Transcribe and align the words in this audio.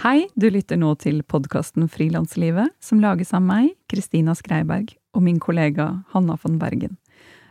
Hei, 0.00 0.28
du 0.32 0.46
lytter 0.48 0.78
nå 0.80 0.94
til 0.96 1.18
podkasten 1.28 1.84
Frilanslivet, 1.92 2.70
som 2.80 3.02
lages 3.04 3.34
av 3.36 3.42
meg, 3.44 3.74
Kristina 3.92 4.32
Skreiberg, 4.32 4.94
og 5.12 5.20
min 5.26 5.36
kollega 5.36 5.90
Hanna 6.14 6.38
von 6.40 6.54
Bergen. 6.56 6.94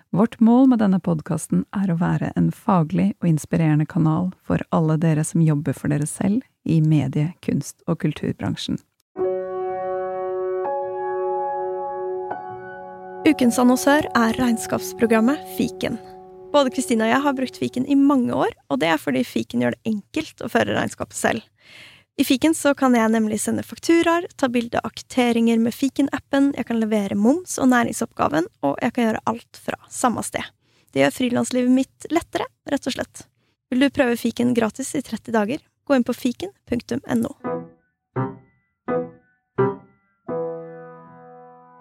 Vårt 0.10 0.40
mål 0.42 0.66
med 0.72 0.82
denne 0.82 0.98
podkasten 0.98 1.62
er 1.78 1.92
å 1.94 2.00
være 2.00 2.32
en 2.40 2.48
faglig 2.50 3.12
og 3.22 3.28
inspirerende 3.30 3.86
kanal 3.86 4.32
for 4.42 4.64
alle 4.74 4.96
dere 4.98 5.22
som 5.30 5.44
jobber 5.46 5.78
for 5.78 5.94
dere 5.94 6.08
selv 6.10 6.42
i 6.66 6.80
medie-, 6.82 7.36
kunst- 7.46 7.86
og 7.86 8.00
kulturbransjen. 8.02 8.82
Ukens 13.30 13.62
annonsør 13.62 14.10
er 14.18 14.42
regnskapsprogrammet 14.42 15.46
Fiken. 15.54 16.02
Både 16.50 16.74
Kristina 16.74 17.06
og 17.06 17.14
jeg 17.14 17.26
har 17.30 17.38
brukt 17.44 17.62
Fiken 17.62 17.86
i 17.86 17.94
mange 17.94 18.34
år, 18.34 18.58
og 18.74 18.82
det 18.82 18.90
er 18.90 18.98
fordi 18.98 19.22
Fiken 19.22 19.62
gjør 19.62 19.78
det 19.78 19.94
enkelt 19.94 20.42
å 20.42 20.50
føre 20.50 20.74
regnskapet 20.82 21.22
selv. 21.22 21.46
I 22.20 22.24
Fiken 22.24 22.52
så 22.56 22.74
kan 22.76 22.92
jeg 22.98 23.12
nemlig 23.14 23.38
sende 23.40 23.64
fakturaer, 23.64 24.26
ta 24.36 24.50
bilde 24.52 24.82
av 24.84 24.92
kvitteringer 24.92 25.60
med 25.64 25.72
Fiken-appen, 25.72 26.50
jeg 26.58 26.68
kan 26.68 26.82
levere 26.82 27.16
moms 27.16 27.54
og 27.64 27.70
næringsoppgaven, 27.72 28.50
og 28.60 28.76
jeg 28.84 28.92
kan 28.98 29.06
gjøre 29.06 29.22
alt 29.32 29.60
fra 29.64 29.80
samme 29.88 30.26
sted. 30.28 30.44
Det 30.92 31.00
gjør 31.00 31.16
frilanslivet 31.16 31.72
mitt 31.72 32.10
lettere, 32.12 32.50
rett 32.68 32.92
og 32.92 32.98
slett. 32.98 33.24
Vil 33.72 33.86
du 33.86 33.88
prøve 33.96 34.20
Fiken 34.20 34.52
gratis 34.58 34.92
i 35.00 35.04
30 35.06 35.32
dager? 35.32 35.64
Gå 35.88 35.96
inn 35.96 36.04
på 36.04 36.18
fiken.no. 36.20 37.32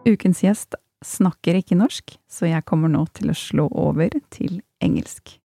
Ukens 0.07 0.47
gjest 0.47 0.79
snakker 1.03 1.59
ikke 1.59 1.83
norsk, 1.83 2.15
så 2.31 2.47
jeg 2.55 2.63
kommer 2.63 2.95
nå 2.95 3.09
til 3.19 3.35
å 3.35 3.41
slå 3.43 3.67
over 3.75 4.15
til 4.31 4.61
engelsk. 4.79 5.41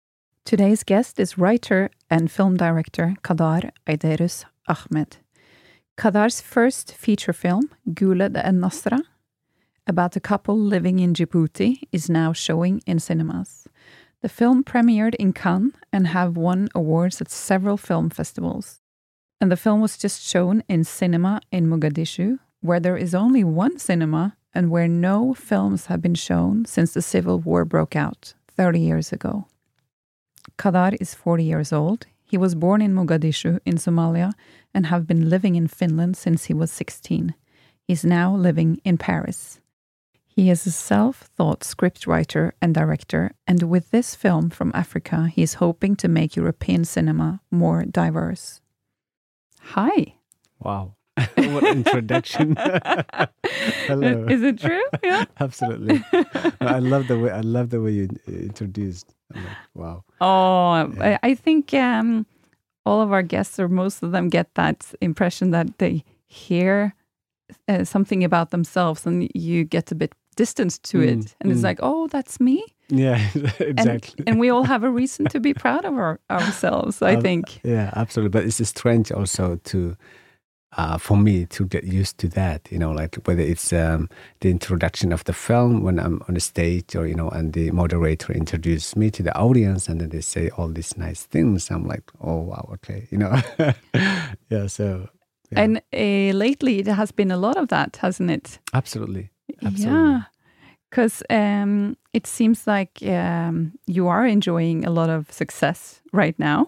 Today's 0.50 0.82
guest 0.82 1.22
is 1.22 1.38
writer 1.38 1.92
and 2.10 2.34
film 2.34 2.58
director 2.58 3.14
Kadar 3.22 3.70
Aiderus 3.86 4.48
Ahmed. 4.70 5.18
Khadar's 5.98 6.40
first 6.40 6.94
feature 6.94 7.34
film, 7.34 7.70
Guled 7.94 8.38
and 8.38 8.62
Nasra, 8.64 9.02
about 9.88 10.16
a 10.16 10.20
couple 10.20 10.58
living 10.58 11.00
in 11.00 11.14
Djibouti, 11.14 11.82
is 11.92 12.10
now 12.10 12.32
showing 12.32 12.82
in 12.86 13.00
cinemas. 13.00 13.68
The 14.22 14.30
film 14.30 14.64
premiered 14.64 15.16
in 15.16 15.34
Cannes 15.34 15.74
and 15.92 16.08
have 16.08 16.38
won 16.38 16.70
awards 16.76 17.20
at 17.22 17.32
several 17.32 17.78
film 17.78 18.10
festivals. 18.10 18.82
And 19.42 19.52
the 19.52 19.58
film 19.58 19.82
was 19.82 19.98
just 19.98 20.22
shown 20.22 20.64
in 20.70 20.84
cinema 20.84 21.42
in 21.52 21.68
Mogadishu, 21.68 22.40
where 22.62 22.80
there 22.80 22.98
is 22.98 23.16
only 23.16 23.44
one 23.44 23.80
cinema 23.80 24.36
and 24.54 24.70
where 24.70 24.88
no 24.88 25.34
films 25.34 25.88
have 25.88 26.02
been 26.02 26.16
shown 26.16 26.66
since 26.66 26.94
the 26.94 27.02
civil 27.02 27.40
war 27.40 27.66
broke 27.66 27.96
out 27.96 28.34
30 28.56 28.80
years 28.80 29.12
ago. 29.14 29.48
Kadar 30.58 30.98
is 31.00 31.14
40 31.14 31.44
years 31.44 31.72
old. 31.72 32.06
He 32.30 32.38
was 32.38 32.54
born 32.54 32.82
in 32.82 32.94
Mogadishu 32.94 33.60
in 33.66 33.76
Somalia 33.76 34.34
and 34.72 34.86
have 34.86 35.08
been 35.08 35.30
living 35.30 35.56
in 35.56 35.68
Finland 35.68 36.16
since 36.16 36.46
he 36.46 36.54
was 36.54 36.72
16. 36.72 37.34
He's 37.82 38.06
now 38.06 38.36
living 38.36 38.80
in 38.86 39.00
Paris. 39.00 39.60
He 40.28 40.52
is 40.52 40.66
a 40.68 40.72
self 40.72 41.28
taught 41.36 41.62
scriptwriter 41.62 42.52
and 42.62 42.74
director, 42.74 43.32
and 43.48 43.64
with 43.64 43.90
this 43.90 44.14
film 44.14 44.52
from 44.52 44.72
Africa, 44.76 45.28
he 45.28 45.42
is 45.42 45.56
hoping 45.56 45.96
to 45.98 46.08
make 46.08 46.36
European 46.36 46.86
cinema 46.86 47.42
more 47.50 47.84
diverse. 47.84 48.62
Hi. 49.74 50.14
Wow. 50.60 50.94
what 51.36 51.64
introduction. 51.66 52.56
Hello. 53.88 54.26
Is 54.30 54.42
it 54.44 54.60
true? 54.60 54.84
Yeah. 55.04 55.26
Absolutely. 55.40 56.04
I 56.62 56.80
love 56.80 57.08
the 57.08 57.20
way 57.20 57.32
I 57.32 57.42
love 57.42 57.70
the 57.70 57.82
way 57.82 57.92
you 57.92 58.10
introduced. 58.28 59.14
Like, 59.34 59.44
wow. 59.74 60.04
Oh, 60.22 60.92
yeah. 60.98 61.18
I, 61.24 61.30
I 61.30 61.36
think 61.36 61.74
um, 61.74 62.26
all 62.86 63.02
of 63.02 63.12
our 63.12 63.24
guests, 63.24 63.60
or 63.60 63.68
most 63.68 64.04
of 64.04 64.12
them, 64.12 64.30
get 64.30 64.54
that 64.56 64.94
impression 65.02 65.52
that 65.52 65.78
they 65.78 66.04
hear 66.26 66.96
uh, 67.68 67.84
something 67.84 68.24
about 68.24 68.52
themselves, 68.52 69.06
and 69.06 69.30
you 69.34 69.64
get 69.64 69.92
a 69.92 69.96
bit 69.96 70.14
distance 70.36 70.80
to 70.80 71.00
mm, 71.00 71.04
it, 71.04 71.36
and 71.42 71.52
mm. 71.52 71.54
it's 71.54 71.64
like, 71.64 71.80
oh, 71.82 72.08
that's 72.08 72.40
me. 72.40 72.64
Yeah, 72.88 73.22
exactly. 73.60 74.16
And, 74.20 74.30
and, 74.30 74.40
we 74.40 74.50
all 74.50 74.64
have 74.64 74.84
a 74.84 74.90
reason 74.90 75.26
to 75.28 75.40
be 75.40 75.54
proud 75.54 75.86
of 75.86 75.94
our, 75.94 76.20
ourselves. 76.30 77.02
I 77.02 77.20
think. 77.20 77.60
Yeah, 77.64 77.92
absolutely. 77.96 78.30
But 78.30 78.46
it's 78.46 78.68
strange 78.68 79.12
also 79.12 79.58
to 79.66 79.96
uh, 80.78 80.98
for 80.98 81.18
me 81.18 81.46
to 81.48 81.66
get 81.66 81.84
used 81.84 82.18
to 82.20 82.28
that, 82.30 82.68
you 82.72 82.78
know, 82.78 82.92
like 82.92 83.16
whether 83.26 83.42
it's 83.42 83.74
um, 83.74 84.10
the 84.42 84.50
introduction 84.50 85.12
of 85.12 85.24
the 85.24 85.34
film 85.34 85.82
when 85.84 86.00
I'm 86.00 86.22
on 86.28 86.36
the 86.36 86.40
stage 86.40 86.96
or, 86.96 87.08
you 87.08 87.16
know, 87.16 87.30
and 87.30 87.54
the 87.54 87.72
moderator 87.72 88.34
introduces 88.34 88.96
me 88.96 89.10
to 89.12 89.24
the 89.24 89.36
audience 89.36 89.90
and 89.90 90.00
then 90.00 90.10
they 90.10 90.22
say 90.22 90.50
all 90.50 90.68
these 90.68 90.96
nice 90.98 91.24
things. 91.24 91.72
I'm 91.72 91.88
like, 91.88 92.04
oh, 92.22 92.38
wow, 92.38 92.70
okay, 92.74 93.08
you 93.10 93.18
know. 93.18 93.42
yeah, 94.50 94.68
so. 94.68 95.10
Yeah. 95.52 95.62
And 95.62 95.78
uh, 95.92 96.38
lately 96.38 96.84
there 96.84 96.94
has 96.94 97.12
been 97.12 97.32
a 97.32 97.38
lot 97.38 97.58
of 97.58 97.70
that, 97.70 97.98
hasn't 98.02 98.30
it? 98.30 98.60
Absolutely. 98.74 99.32
Absolutely. 99.64 99.96
Yeah. 99.96 100.22
Because 100.92 101.24
um, 101.30 101.98
it 102.14 102.28
seems 102.28 102.68
like 102.68 103.02
um, 103.04 103.74
you 103.88 104.08
are 104.08 104.26
enjoying 104.26 104.86
a 104.86 104.92
lot 104.92 105.10
of 105.10 105.32
success 105.32 106.02
right 106.14 106.38
now. 106.38 106.68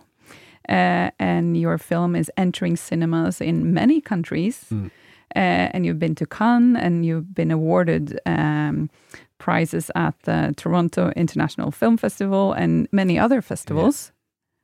Uh, 0.69 1.09
and 1.19 1.57
your 1.57 1.77
film 1.77 2.16
is 2.16 2.31
entering 2.38 2.75
cinemas 2.75 3.41
in 3.41 3.73
many 3.73 4.01
countries. 4.01 4.66
Mm. 4.72 4.91
Uh, 5.35 5.72
and 5.73 5.85
you've 5.85 5.99
been 5.99 6.16
to 6.16 6.25
Cannes 6.25 6.75
and 6.75 7.05
you've 7.05 7.33
been 7.33 7.51
awarded 7.51 8.19
um, 8.25 8.89
prizes 9.38 9.89
at 9.95 10.19
the 10.23 10.53
Toronto 10.57 11.11
International 11.16 11.72
Film 11.72 11.97
Festival 11.97 12.53
and 12.53 12.88
many 12.91 13.17
other 13.17 13.41
festivals. 13.41 14.11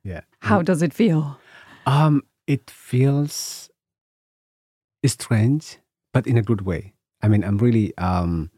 Yeah. 0.04 0.12
yeah. 0.12 0.20
How 0.40 0.62
does 0.62 0.82
it 0.82 0.92
feel? 0.92 1.38
Um, 1.86 2.22
it 2.46 2.70
feels 2.70 3.70
strange, 5.06 5.78
but 6.12 6.26
in 6.26 6.36
a 6.36 6.42
good 6.42 6.62
way. 6.62 6.92
I 7.22 7.28
mean, 7.28 7.44
I'm 7.44 7.58
really. 7.58 7.96
Um, 7.98 8.50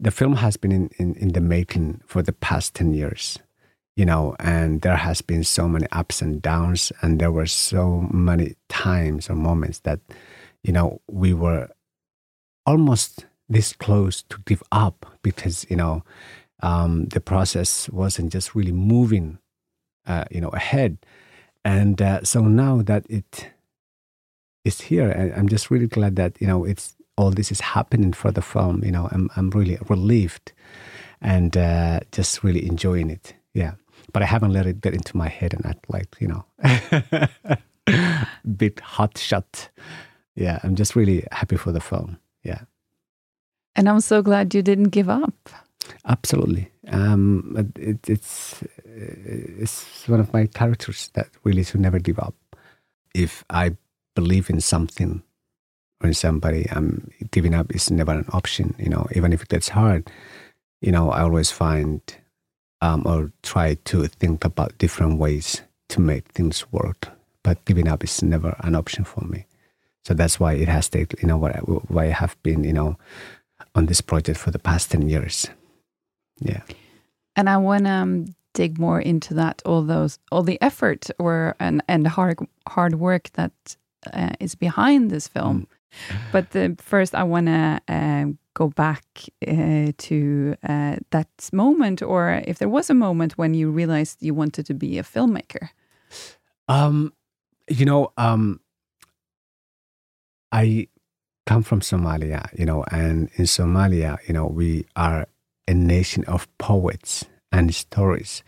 the 0.00 0.10
film 0.10 0.36
has 0.36 0.56
been 0.56 0.72
in, 0.72 0.90
in, 0.96 1.14
in 1.16 1.28
the 1.32 1.40
making 1.40 2.00
for 2.06 2.22
the 2.22 2.32
past 2.32 2.74
10 2.74 2.94
years 2.94 3.38
you 3.98 4.06
know, 4.06 4.36
and 4.38 4.82
there 4.82 4.96
has 4.96 5.20
been 5.20 5.42
so 5.42 5.68
many 5.68 5.88
ups 5.90 6.22
and 6.22 6.40
downs, 6.40 6.92
and 7.02 7.18
there 7.18 7.32
were 7.32 7.46
so 7.46 8.06
many 8.12 8.54
times 8.68 9.28
or 9.28 9.34
moments 9.34 9.80
that, 9.80 9.98
you 10.62 10.72
know, 10.72 11.00
we 11.10 11.34
were 11.34 11.68
almost 12.64 13.26
this 13.48 13.72
close 13.72 14.22
to 14.22 14.38
give 14.46 14.62
up 14.70 15.04
because 15.22 15.66
you 15.68 15.74
know 15.74 16.04
um, 16.62 17.06
the 17.06 17.20
process 17.20 17.88
wasn't 17.88 18.30
just 18.30 18.54
really 18.54 18.70
moving, 18.70 19.38
uh, 20.06 20.26
you 20.30 20.40
know, 20.40 20.50
ahead, 20.50 20.98
and 21.64 22.00
uh, 22.00 22.22
so 22.22 22.42
now 22.42 22.82
that 22.82 23.04
it 23.10 23.50
is 24.64 24.80
here, 24.80 25.10
I'm 25.36 25.48
just 25.48 25.72
really 25.72 25.88
glad 25.88 26.14
that 26.14 26.40
you 26.40 26.46
know 26.46 26.64
it's 26.64 26.94
all 27.16 27.32
this 27.32 27.50
is 27.50 27.60
happening 27.60 28.12
for 28.12 28.30
the 28.30 28.42
film. 28.42 28.84
You 28.84 28.92
know, 28.92 29.08
I'm 29.10 29.28
I'm 29.34 29.50
really 29.50 29.76
relieved 29.88 30.52
and 31.20 31.56
uh, 31.56 31.98
just 32.12 32.44
really 32.44 32.64
enjoying 32.64 33.10
it. 33.10 33.34
Yeah 33.54 33.72
but 34.12 34.22
I 34.22 34.26
haven't 34.26 34.52
let 34.52 34.66
it 34.66 34.80
get 34.80 34.94
into 34.94 35.16
my 35.16 35.28
head 35.28 35.54
and 35.54 35.64
act 35.66 35.84
like, 35.88 36.16
you 36.18 36.28
know, 36.28 36.44
bit 38.56 38.80
hot 38.80 39.18
shot. 39.18 39.68
Yeah, 40.34 40.60
I'm 40.62 40.76
just 40.76 40.96
really 40.96 41.24
happy 41.32 41.56
for 41.56 41.72
the 41.72 41.80
film. 41.80 42.18
Yeah. 42.42 42.60
And 43.76 43.88
I'm 43.88 44.00
so 44.00 44.22
glad 44.22 44.54
you 44.54 44.62
didn't 44.62 44.90
give 44.90 45.08
up. 45.08 45.34
Absolutely. 46.06 46.70
Um, 46.88 47.70
it, 47.76 48.08
it's 48.08 48.62
it's 48.84 50.08
one 50.08 50.20
of 50.20 50.32
my 50.32 50.46
characters 50.46 51.10
that 51.14 51.28
really 51.44 51.64
to 51.64 51.78
never 51.78 51.98
give 51.98 52.18
up. 52.18 52.34
If 53.14 53.44
I 53.50 53.76
believe 54.14 54.50
in 54.50 54.60
something 54.60 55.22
or 56.02 56.08
in 56.08 56.14
somebody, 56.14 56.68
um, 56.70 57.10
giving 57.30 57.54
up 57.54 57.74
is 57.74 57.90
never 57.90 58.12
an 58.12 58.26
option. 58.32 58.74
You 58.78 58.88
know, 58.88 59.06
even 59.14 59.32
if 59.32 59.42
it 59.42 59.48
gets 59.48 59.68
hard, 59.68 60.10
you 60.80 60.92
know, 60.92 61.10
I 61.10 61.22
always 61.22 61.50
find 61.50 62.00
um, 62.80 63.02
or 63.04 63.32
try 63.42 63.74
to 63.84 64.06
think 64.06 64.44
about 64.44 64.78
different 64.78 65.18
ways 65.18 65.62
to 65.88 66.00
make 66.00 66.28
things 66.32 66.70
work. 66.72 67.08
But 67.42 67.64
giving 67.64 67.88
up 67.88 68.04
is 68.04 68.22
never 68.22 68.54
an 68.60 68.74
option 68.74 69.04
for 69.04 69.24
me. 69.24 69.46
So 70.04 70.14
that's 70.14 70.40
why 70.40 70.54
it 70.54 70.68
has 70.68 70.88
taken, 70.88 71.18
you 71.20 71.28
know, 71.28 71.38
why 71.38 72.04
I 72.04 72.08
have 72.08 72.36
been, 72.42 72.64
you 72.64 72.72
know, 72.72 72.96
on 73.74 73.86
this 73.86 74.00
project 74.00 74.38
for 74.38 74.50
the 74.50 74.58
past 74.58 74.90
10 74.90 75.08
years. 75.08 75.48
Yeah. 76.40 76.62
And 77.36 77.48
I 77.48 77.56
want 77.56 77.84
to 77.84 77.90
um, 77.90 78.34
dig 78.54 78.78
more 78.78 79.00
into 79.00 79.34
that, 79.34 79.62
all 79.64 79.82
those, 79.82 80.18
all 80.32 80.42
the 80.42 80.60
effort 80.62 81.10
or, 81.18 81.54
and, 81.60 81.82
and 81.88 82.06
hard, 82.06 82.38
hard 82.66 82.94
work 82.96 83.30
that 83.34 83.52
uh, 84.12 84.30
is 84.40 84.54
behind 84.54 85.10
this 85.10 85.28
film. 85.28 85.60
Mm. 85.60 86.16
But 86.32 86.50
the, 86.50 86.76
first, 86.78 87.14
I 87.14 87.22
want 87.24 87.46
to 87.46 87.80
uh, 87.88 88.26
go 88.58 88.68
back 88.68 89.04
uh, 89.46 89.92
to 89.96 90.56
uh, 90.68 90.96
that 91.10 91.28
moment, 91.52 92.02
or 92.02 92.42
if 92.46 92.58
there 92.58 92.68
was 92.68 92.90
a 92.90 92.94
moment 92.94 93.38
when 93.38 93.54
you 93.54 93.70
realized 93.70 94.16
you 94.20 94.34
wanted 94.34 94.66
to 94.66 94.74
be 94.74 94.98
a 94.98 95.02
filmmaker? 95.02 95.70
Um, 96.68 97.12
you 97.68 97.84
know, 97.84 98.12
um, 98.16 98.60
I 100.50 100.88
come 101.46 101.62
from 101.62 101.80
Somalia, 101.80 102.42
you 102.58 102.66
know, 102.66 102.84
and 102.90 103.30
in 103.36 103.46
Somalia, 103.46 104.18
you 104.26 104.34
know, 104.34 104.46
we 104.46 104.86
are 104.96 105.26
a 105.68 105.74
nation 105.74 106.24
of 106.24 106.48
poets 106.58 107.24
and 107.52 107.74
stories. 107.74 108.42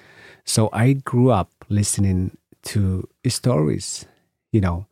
So 0.44 0.68
I 0.72 0.94
grew 0.94 1.30
up 1.30 1.50
listening 1.68 2.36
to 2.62 3.08
stories, 3.28 4.06
you 4.52 4.60
know, 4.60 4.86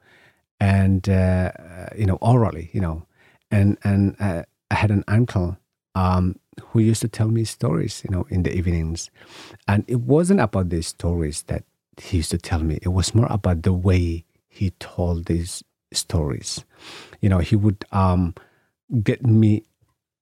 and 0.60 1.08
uh, 1.08 1.50
you 1.96 2.06
know 2.06 2.18
orally, 2.20 2.70
you 2.72 2.80
know, 2.80 3.06
and 3.50 3.78
and 3.82 4.16
uh, 4.20 4.42
I 4.70 4.74
had 4.74 4.90
an 4.90 5.04
uncle 5.08 5.56
um, 5.94 6.36
who 6.60 6.80
used 6.80 7.00
to 7.02 7.08
tell 7.08 7.28
me 7.28 7.44
stories, 7.44 8.02
you 8.04 8.14
know, 8.14 8.26
in 8.30 8.42
the 8.42 8.54
evenings, 8.54 9.10
and 9.66 9.84
it 9.88 10.00
wasn't 10.00 10.40
about 10.40 10.68
these 10.68 10.88
stories 10.88 11.42
that 11.44 11.64
he 11.96 12.18
used 12.18 12.30
to 12.30 12.38
tell 12.38 12.60
me. 12.60 12.78
It 12.82 12.88
was 12.88 13.14
more 13.14 13.26
about 13.30 13.62
the 13.62 13.72
way 13.72 14.24
he 14.48 14.70
told 14.78 15.26
these 15.26 15.62
stories. 15.92 16.64
You 17.20 17.28
know, 17.28 17.38
he 17.38 17.56
would 17.56 17.84
um, 17.92 18.34
get 19.02 19.24
me 19.24 19.64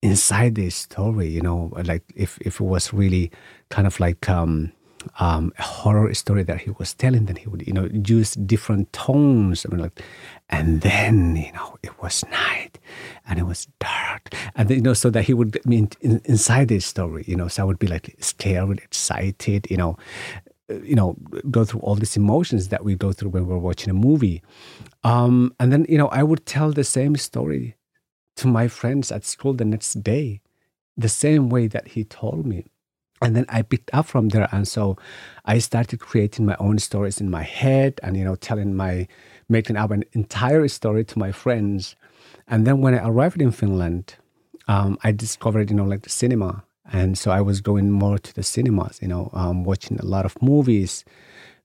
inside 0.02 0.54
this 0.54 0.74
story. 0.76 1.28
You 1.28 1.40
know, 1.42 1.72
like 1.84 2.04
if 2.14 2.38
if 2.40 2.60
it 2.60 2.64
was 2.64 2.92
really 2.92 3.30
kind 3.70 3.86
of 3.86 3.98
like 4.00 4.28
um, 4.28 4.72
um, 5.18 5.52
a 5.58 5.62
horror 5.62 6.12
story 6.14 6.42
that 6.44 6.60
he 6.60 6.70
was 6.70 6.94
telling, 6.94 7.26
then 7.26 7.36
he 7.36 7.48
would, 7.48 7.66
you 7.66 7.72
know, 7.72 7.88
use 7.92 8.34
different 8.34 8.92
tones. 8.92 9.64
I 9.64 9.74
mean, 9.74 9.82
like, 9.82 10.02
and 10.48 10.80
then, 10.80 11.36
you 11.36 11.52
know, 11.52 11.76
it 11.82 12.00
was 12.02 12.24
night 12.30 12.78
and 13.26 13.38
it 13.38 13.44
was 13.44 13.66
dark. 13.80 14.34
And 14.54 14.68
then, 14.68 14.78
you 14.78 14.82
know, 14.82 14.94
so 14.94 15.10
that 15.10 15.22
he 15.22 15.34
would 15.34 15.52
get 15.52 15.66
me 15.66 15.78
in, 15.78 15.90
in, 16.00 16.20
inside 16.24 16.68
this 16.68 16.86
story, 16.86 17.24
you 17.26 17.36
know, 17.36 17.48
so 17.48 17.62
I 17.62 17.64
would 17.66 17.78
be 17.78 17.86
like 17.86 18.14
scared, 18.20 18.78
excited, 18.78 19.66
you 19.70 19.76
know, 19.76 19.96
you 20.82 20.94
know, 20.94 21.16
go 21.50 21.64
through 21.64 21.80
all 21.80 21.94
these 21.94 22.16
emotions 22.16 22.68
that 22.68 22.84
we 22.84 22.94
go 22.94 23.12
through 23.12 23.30
when 23.30 23.46
we're 23.46 23.58
watching 23.58 23.90
a 23.90 23.94
movie. 23.94 24.42
Um, 25.04 25.54
and 25.60 25.72
then, 25.72 25.86
you 25.88 25.98
know, 25.98 26.08
I 26.08 26.22
would 26.22 26.44
tell 26.46 26.72
the 26.72 26.84
same 26.84 27.16
story 27.16 27.76
to 28.36 28.46
my 28.48 28.68
friends 28.68 29.12
at 29.12 29.24
school 29.24 29.54
the 29.54 29.64
next 29.64 30.02
day, 30.02 30.40
the 30.96 31.08
same 31.08 31.48
way 31.48 31.68
that 31.68 31.88
he 31.88 32.04
told 32.04 32.46
me 32.46 32.64
and 33.22 33.34
then 33.34 33.46
i 33.48 33.62
picked 33.62 33.90
up 33.94 34.06
from 34.06 34.28
there. 34.28 34.48
And 34.52 34.66
so 34.68 34.96
i 35.44 35.58
started 35.58 36.00
creating 36.00 36.46
my 36.46 36.56
own 36.58 36.78
stories 36.78 37.20
in 37.20 37.30
my 37.30 37.42
head 37.42 38.00
and 38.02 38.16
you 38.16 38.24
know 38.24 38.36
telling 38.36 38.74
my 38.74 39.06
making 39.48 39.76
up 39.76 39.90
an 39.90 40.04
entire 40.12 40.66
story 40.68 41.04
to 41.04 41.18
my 41.18 41.32
friends. 41.32 41.96
And 42.48 42.66
then 42.66 42.80
when 42.80 42.94
i 42.94 43.06
arrived 43.08 43.40
in 43.40 43.52
finland 43.52 44.16
um, 44.68 44.98
i 45.02 45.12
discovered 45.12 45.70
you 45.70 45.76
know 45.76 45.84
like 45.84 46.02
the 46.02 46.10
cinema. 46.10 46.64
And 46.92 47.18
so 47.18 47.30
i 47.30 47.40
was 47.40 47.60
going 47.60 47.90
more 47.90 48.18
to 48.18 48.34
the 48.34 48.42
cinemas 48.42 48.98
you 49.02 49.08
know 49.08 49.30
um, 49.32 49.64
watching 49.64 49.98
a 49.98 50.04
lot 50.04 50.24
of 50.24 50.40
movies 50.42 51.04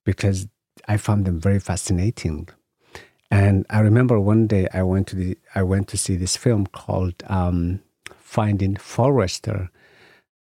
because 0.03 0.47
i 0.87 0.97
found 0.97 1.25
them 1.25 1.39
very 1.39 1.59
fascinating. 1.59 2.47
And 3.29 3.65
i 3.69 3.79
remember 3.79 4.19
one 4.19 4.47
day 4.47 4.67
i 4.73 4.83
went 4.83 5.07
to 5.07 5.15
the 5.15 5.37
i 5.55 5.63
went 5.63 5.87
to 5.89 5.97
see 5.97 6.15
this 6.15 6.35
film 6.37 6.65
called 6.67 7.15
um, 7.27 7.81
finding 8.17 8.75
forrester 8.77 9.69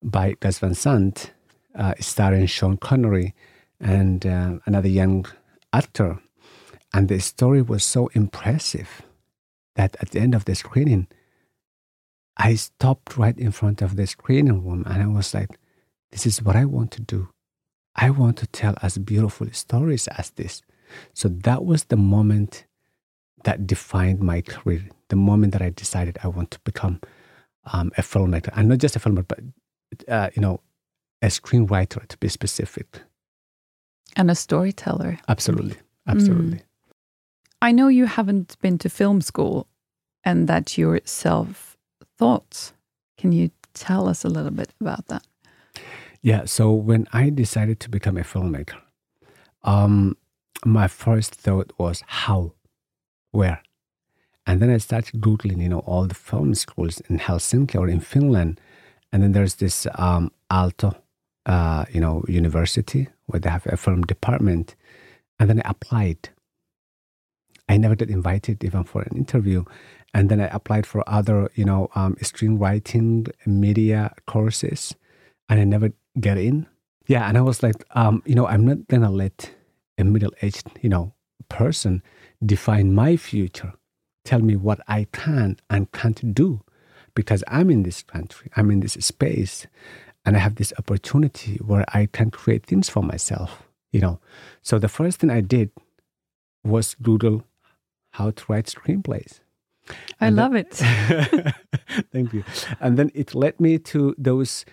by 0.01 0.35
Gus 0.39 0.59
Van 0.59 0.73
Sant, 0.73 1.31
uh, 1.75 1.93
starring 1.99 2.45
Sean 2.45 2.77
Connery 2.77 3.33
and 3.79 4.25
uh, 4.25 4.59
another 4.65 4.87
young 4.89 5.25
actor. 5.73 6.19
And 6.93 7.07
the 7.07 7.19
story 7.19 7.61
was 7.61 7.83
so 7.83 8.07
impressive 8.13 9.03
that 9.75 9.95
at 10.01 10.11
the 10.11 10.19
end 10.19 10.33
of 10.33 10.45
the 10.45 10.55
screening, 10.55 11.07
I 12.37 12.55
stopped 12.55 13.17
right 13.17 13.37
in 13.37 13.51
front 13.51 13.81
of 13.81 13.95
the 13.95 14.07
screening 14.07 14.65
room 14.65 14.83
and 14.87 15.03
I 15.03 15.07
was 15.07 15.33
like, 15.33 15.59
this 16.11 16.25
is 16.25 16.41
what 16.41 16.55
I 16.55 16.65
want 16.65 16.91
to 16.91 17.01
do. 17.01 17.29
I 17.95 18.09
want 18.09 18.37
to 18.37 18.47
tell 18.47 18.75
as 18.81 18.97
beautiful 18.97 19.47
stories 19.51 20.07
as 20.07 20.31
this. 20.31 20.61
So 21.13 21.27
that 21.29 21.65
was 21.65 21.85
the 21.85 21.97
moment 21.97 22.65
that 23.43 23.67
defined 23.67 24.19
my 24.21 24.41
career, 24.41 24.89
the 25.09 25.15
moment 25.15 25.53
that 25.53 25.61
I 25.61 25.69
decided 25.69 26.17
I 26.23 26.27
want 26.27 26.51
to 26.51 26.59
become 26.61 27.01
um, 27.71 27.91
a 27.97 28.01
filmmaker. 28.01 28.51
And 28.55 28.69
not 28.69 28.79
just 28.79 28.95
a 28.95 28.99
filmmaker, 28.99 29.27
but 29.27 29.39
uh, 30.07 30.29
you 30.35 30.41
know, 30.41 30.61
a 31.21 31.27
screenwriter 31.27 32.07
to 32.07 32.17
be 32.17 32.27
specific. 32.27 33.01
And 34.15 34.31
a 34.31 34.35
storyteller. 34.35 35.19
Absolutely. 35.27 35.77
Absolutely. 36.07 36.57
Mm. 36.57 36.63
I 37.61 37.71
know 37.71 37.87
you 37.87 38.05
haven't 38.05 38.59
been 38.61 38.77
to 38.79 38.89
film 38.89 39.21
school 39.21 39.67
and 40.23 40.47
that 40.47 40.77
you're 40.77 41.01
self 41.05 41.77
thought. 42.17 42.71
Can 43.17 43.31
you 43.31 43.51
tell 43.73 44.07
us 44.07 44.23
a 44.23 44.29
little 44.29 44.51
bit 44.51 44.73
about 44.81 45.07
that? 45.07 45.25
Yeah. 46.21 46.45
So 46.45 46.71
when 46.71 47.07
I 47.13 47.29
decided 47.29 47.79
to 47.81 47.89
become 47.89 48.17
a 48.17 48.21
filmmaker, 48.21 48.79
um, 49.63 50.17
my 50.65 50.87
first 50.87 51.35
thought 51.35 51.71
was 51.77 52.03
how, 52.07 52.53
where, 53.31 53.61
and 54.45 54.61
then 54.61 54.69
I 54.69 54.77
started 54.77 55.21
googling, 55.21 55.61
you 55.61 55.69
know, 55.69 55.79
all 55.79 56.07
the 56.07 56.15
film 56.15 56.55
schools 56.55 57.01
in 57.01 57.19
Helsinki 57.19 57.79
or 57.79 57.87
in 57.87 57.99
Finland 57.99 58.59
and 59.11 59.23
then 59.23 59.31
there's 59.31 59.55
this 59.55 59.87
um, 59.95 60.31
Aalto, 60.51 60.95
uh, 61.45 61.85
you 61.91 61.99
know, 61.99 62.23
university 62.27 63.07
where 63.25 63.39
they 63.39 63.49
have 63.49 63.65
a 63.67 63.77
film 63.77 64.03
department. 64.03 64.75
And 65.39 65.49
then 65.49 65.61
I 65.63 65.69
applied. 65.69 66.29
I 67.67 67.77
never 67.77 67.95
get 67.95 68.09
invited 68.09 68.63
even 68.63 68.83
for 68.83 69.01
an 69.03 69.17
interview. 69.17 69.63
And 70.13 70.29
then 70.29 70.41
I 70.41 70.47
applied 70.47 70.85
for 70.85 71.03
other, 71.07 71.49
you 71.55 71.65
know, 71.65 71.89
um, 71.95 72.15
screenwriting, 72.15 73.31
media 73.45 74.13
courses, 74.25 74.95
and 75.47 75.59
I 75.59 75.63
never 75.63 75.91
get 76.19 76.37
in. 76.37 76.67
Yeah, 77.07 77.27
and 77.27 77.37
I 77.37 77.41
was 77.41 77.61
like, 77.63 77.83
um, 77.91 78.23
you 78.25 78.35
know, 78.35 78.47
I'm 78.47 78.65
not 78.65 78.87
gonna 78.87 79.11
let 79.11 79.51
a 79.97 80.03
middle-aged, 80.03 80.67
you 80.81 80.89
know, 80.89 81.13
person 81.47 82.01
define 82.43 82.93
my 82.93 83.17
future, 83.17 83.73
tell 84.25 84.39
me 84.39 84.55
what 84.55 84.79
I 84.87 85.07
can 85.11 85.57
and 85.69 85.91
can't 85.91 86.33
do 86.33 86.61
because 87.19 87.43
I'm 87.49 87.69
in 87.69 87.83
this 87.83 88.01
country, 88.01 88.49
I'm 88.55 88.71
in 88.71 88.79
this 88.79 88.93
space, 88.93 89.67
and 90.23 90.37
I 90.37 90.39
have 90.39 90.55
this 90.55 90.71
opportunity 90.79 91.57
where 91.57 91.83
I 91.93 92.05
can 92.05 92.31
create 92.31 92.65
things 92.65 92.89
for 92.89 93.03
myself, 93.03 93.63
you 93.91 93.99
know. 93.99 94.21
So 94.61 94.79
the 94.79 94.87
first 94.87 95.19
thing 95.19 95.29
I 95.29 95.41
did 95.41 95.69
was 96.63 96.95
Google 97.03 97.43
how 98.11 98.31
to 98.31 98.43
write 98.47 98.67
screenplays. 98.67 99.41
I 100.21 100.27
and 100.27 100.37
love 100.37 100.53
then, 100.53 100.65
it. 100.65 101.55
thank 102.13 102.31
you. 102.31 102.45
And 102.79 102.95
then 102.97 103.11
it 103.13 103.35
led 103.35 103.59
me 103.59 103.79
to 103.79 104.15
those 104.17 104.63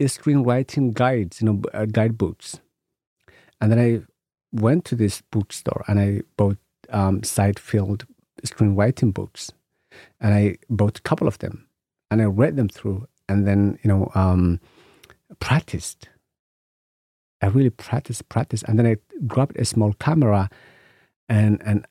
screenwriting 0.00 0.92
guides, 0.92 1.40
you 1.40 1.46
know, 1.46 1.62
uh, 1.72 1.84
guidebooks. 1.84 2.58
And 3.60 3.70
then 3.70 3.78
I 3.78 4.02
went 4.50 4.84
to 4.86 4.96
this 4.96 5.22
bookstore 5.30 5.84
and 5.86 6.00
I 6.00 6.22
bought 6.36 6.58
um, 6.90 7.22
Field 7.22 8.06
screenwriting 8.44 9.14
books. 9.14 9.52
And 10.20 10.34
I 10.34 10.56
bought 10.68 10.98
a 10.98 11.02
couple 11.02 11.28
of 11.28 11.38
them 11.38 11.68
and 12.12 12.20
I 12.20 12.26
read 12.26 12.56
them 12.56 12.68
through 12.68 13.08
and 13.26 13.46
then, 13.46 13.78
you 13.82 13.88
know, 13.88 14.10
um, 14.14 14.60
practiced. 15.40 16.10
I 17.40 17.46
really 17.46 17.70
practiced, 17.70 18.28
practiced. 18.28 18.64
And 18.68 18.78
then 18.78 18.86
I 18.86 18.96
grabbed 19.26 19.56
a 19.56 19.64
small 19.64 19.94
camera 19.94 20.50
and, 21.26 21.62
and 21.64 21.86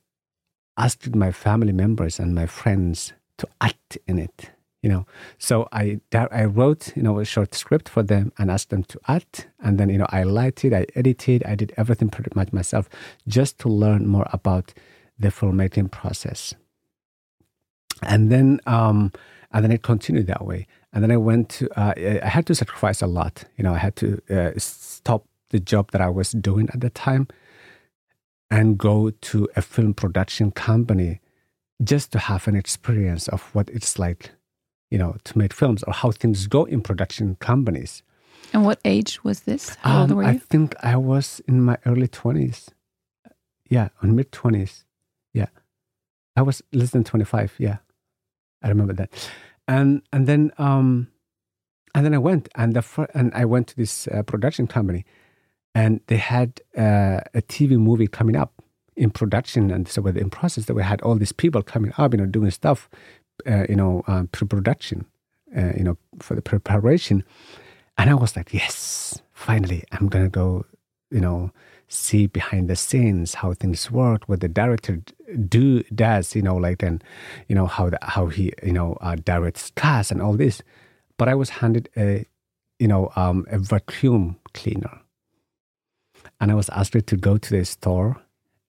asked 0.76 1.12
my 1.16 1.32
family 1.32 1.72
members 1.72 2.20
and 2.20 2.36
my 2.36 2.46
friends 2.46 3.12
to 3.38 3.48
act 3.60 3.98
in 4.06 4.20
it, 4.20 4.52
you 4.80 4.88
know. 4.88 5.06
So 5.38 5.68
I, 5.72 6.00
I 6.14 6.44
wrote, 6.44 6.96
you 6.96 7.02
know, 7.02 7.18
a 7.18 7.24
short 7.24 7.52
script 7.52 7.88
for 7.88 8.04
them 8.04 8.32
and 8.38 8.48
asked 8.48 8.70
them 8.70 8.84
to 8.84 9.00
act. 9.08 9.48
And 9.58 9.76
then, 9.76 9.88
you 9.88 9.98
know, 9.98 10.06
I 10.10 10.22
lighted, 10.22 10.72
I 10.72 10.86
edited, 10.94 11.42
I 11.42 11.56
did 11.56 11.74
everything 11.76 12.10
pretty 12.10 12.30
much 12.36 12.52
myself 12.52 12.88
just 13.26 13.58
to 13.58 13.68
learn 13.68 14.06
more 14.06 14.28
about 14.32 14.72
the 15.18 15.28
filmmaking 15.30 15.90
process. 15.90 16.54
And 18.02 18.30
then, 18.30 18.60
um, 18.66 19.10
and 19.52 19.64
then 19.64 19.72
it 19.72 19.82
continued 19.82 20.26
that 20.26 20.44
way. 20.44 20.66
And 20.92 21.02
then 21.02 21.10
I 21.10 21.16
went 21.16 21.48
to, 21.50 21.70
uh, 21.78 21.94
I 21.96 22.28
had 22.28 22.46
to 22.46 22.54
sacrifice 22.54 23.02
a 23.02 23.06
lot. 23.06 23.44
You 23.56 23.64
know, 23.64 23.74
I 23.74 23.78
had 23.78 23.96
to 23.96 24.20
uh, 24.30 24.50
stop 24.58 25.26
the 25.50 25.60
job 25.60 25.90
that 25.92 26.00
I 26.00 26.08
was 26.08 26.32
doing 26.32 26.68
at 26.72 26.80
the 26.80 26.90
time 26.90 27.28
and 28.50 28.76
go 28.78 29.10
to 29.10 29.48
a 29.56 29.62
film 29.62 29.94
production 29.94 30.50
company 30.50 31.20
just 31.82 32.12
to 32.12 32.18
have 32.18 32.46
an 32.48 32.54
experience 32.54 33.28
of 33.28 33.42
what 33.54 33.68
it's 33.70 33.98
like, 33.98 34.30
you 34.90 34.98
know, 34.98 35.16
to 35.24 35.38
make 35.38 35.52
films 35.52 35.82
or 35.84 35.92
how 35.92 36.10
things 36.10 36.46
go 36.46 36.64
in 36.64 36.80
production 36.80 37.36
companies. 37.36 38.02
And 38.52 38.64
what 38.64 38.78
age 38.84 39.24
was 39.24 39.40
this? 39.40 39.76
How 39.76 39.96
um, 39.96 40.02
old 40.02 40.10
were 40.12 40.22
you? 40.24 40.28
I 40.28 40.38
think 40.38 40.74
I 40.82 40.96
was 40.96 41.40
in 41.48 41.62
my 41.62 41.78
early 41.86 42.08
20s. 42.08 42.68
Yeah, 43.68 43.88
on 44.02 44.14
mid 44.14 44.30
20s. 44.32 44.84
Yeah. 45.32 45.46
I 46.36 46.42
was 46.42 46.62
less 46.72 46.90
than 46.90 47.04
25. 47.04 47.54
Yeah. 47.58 47.78
I 48.62 48.68
remember 48.68 48.92
that. 48.94 49.10
And 49.68 50.02
and 50.12 50.26
then 50.26 50.52
um, 50.58 51.08
and 51.94 52.04
then 52.04 52.14
I 52.14 52.18
went 52.18 52.48
and 52.54 52.74
the 52.74 52.82
fir- 52.82 53.08
and 53.14 53.32
I 53.34 53.44
went 53.44 53.68
to 53.68 53.76
this 53.76 54.08
uh, 54.08 54.22
production 54.22 54.66
company, 54.66 55.04
and 55.74 56.00
they 56.06 56.16
had 56.16 56.60
uh, 56.76 57.20
a 57.34 57.42
TV 57.42 57.78
movie 57.78 58.06
coming 58.06 58.36
up 58.36 58.62
in 58.96 59.10
production, 59.10 59.70
and 59.70 59.88
so 59.88 60.04
in 60.06 60.30
process 60.30 60.66
that 60.66 60.74
we 60.74 60.82
had 60.82 61.00
all 61.02 61.14
these 61.14 61.32
people 61.32 61.62
coming 61.62 61.92
up, 61.96 62.12
you 62.12 62.18
know, 62.18 62.26
doing 62.26 62.50
stuff, 62.50 62.88
uh, 63.46 63.64
you 63.68 63.76
know, 63.76 64.02
um, 64.06 64.28
pre-production, 64.28 65.06
uh, 65.56 65.72
you 65.76 65.82
know, 65.84 65.96
for 66.20 66.34
the 66.34 66.42
preparation, 66.42 67.24
and 67.96 68.10
I 68.10 68.14
was 68.14 68.36
like, 68.36 68.52
yes, 68.52 69.22
finally, 69.32 69.84
I'm 69.92 70.08
gonna 70.08 70.28
go, 70.28 70.66
you 71.10 71.20
know, 71.20 71.52
see 71.92 72.26
behind 72.26 72.68
the 72.68 72.76
scenes 72.76 73.34
how 73.34 73.52
things 73.52 73.90
work, 73.90 74.28
what 74.28 74.40
the 74.40 74.48
director 74.48 75.00
do 75.48 75.82
does, 75.94 76.34
you 76.34 76.42
know, 76.42 76.56
like 76.56 76.82
and 76.82 77.02
you 77.48 77.54
know 77.54 77.66
how 77.66 77.90
the, 77.90 77.98
how 78.02 78.26
he 78.26 78.52
you 78.62 78.72
know 78.72 78.96
uh, 79.00 79.16
directs 79.16 79.72
cast 79.76 80.10
and 80.10 80.22
all 80.22 80.34
this. 80.34 80.62
But 81.18 81.28
I 81.28 81.34
was 81.34 81.50
handed 81.50 81.88
a 81.96 82.24
you 82.78 82.88
know 82.88 83.12
um, 83.16 83.46
a 83.50 83.58
vacuum 83.58 84.36
cleaner, 84.54 85.00
and 86.40 86.50
I 86.50 86.54
was 86.54 86.68
asked 86.70 87.06
to 87.06 87.16
go 87.16 87.38
to 87.38 87.50
the 87.50 87.64
store 87.64 88.22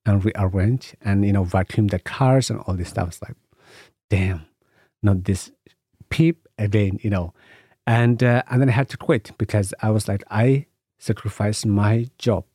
and 0.06 0.24
rearrange 0.24 0.96
and, 1.02 1.26
you 1.26 1.34
know, 1.34 1.44
vacuum 1.44 1.88
the 1.88 2.00
cars 2.00 2.50
and 2.50 2.60
all 2.62 2.76
this 2.76 2.90
stuff. 2.90 3.10
It's 3.10 3.22
like, 3.22 3.36
damn, 4.10 4.46
not 5.02 5.24
this 5.24 5.52
peep 6.10 6.48
again, 6.58 7.00
you 7.02 7.10
know. 7.10 7.34
And, 7.86 8.24
uh, 8.24 8.44
and 8.50 8.62
then 8.62 8.70
I 8.70 8.74
had 8.74 8.90
to 8.90 8.98
quit 8.98 9.32
because 9.38 9.74
I 9.82 9.90
was 9.90 10.08
like, 10.08 10.24
I 10.30 10.68
sacrificed 10.98 11.66
my 11.66 12.08
job 12.18 12.46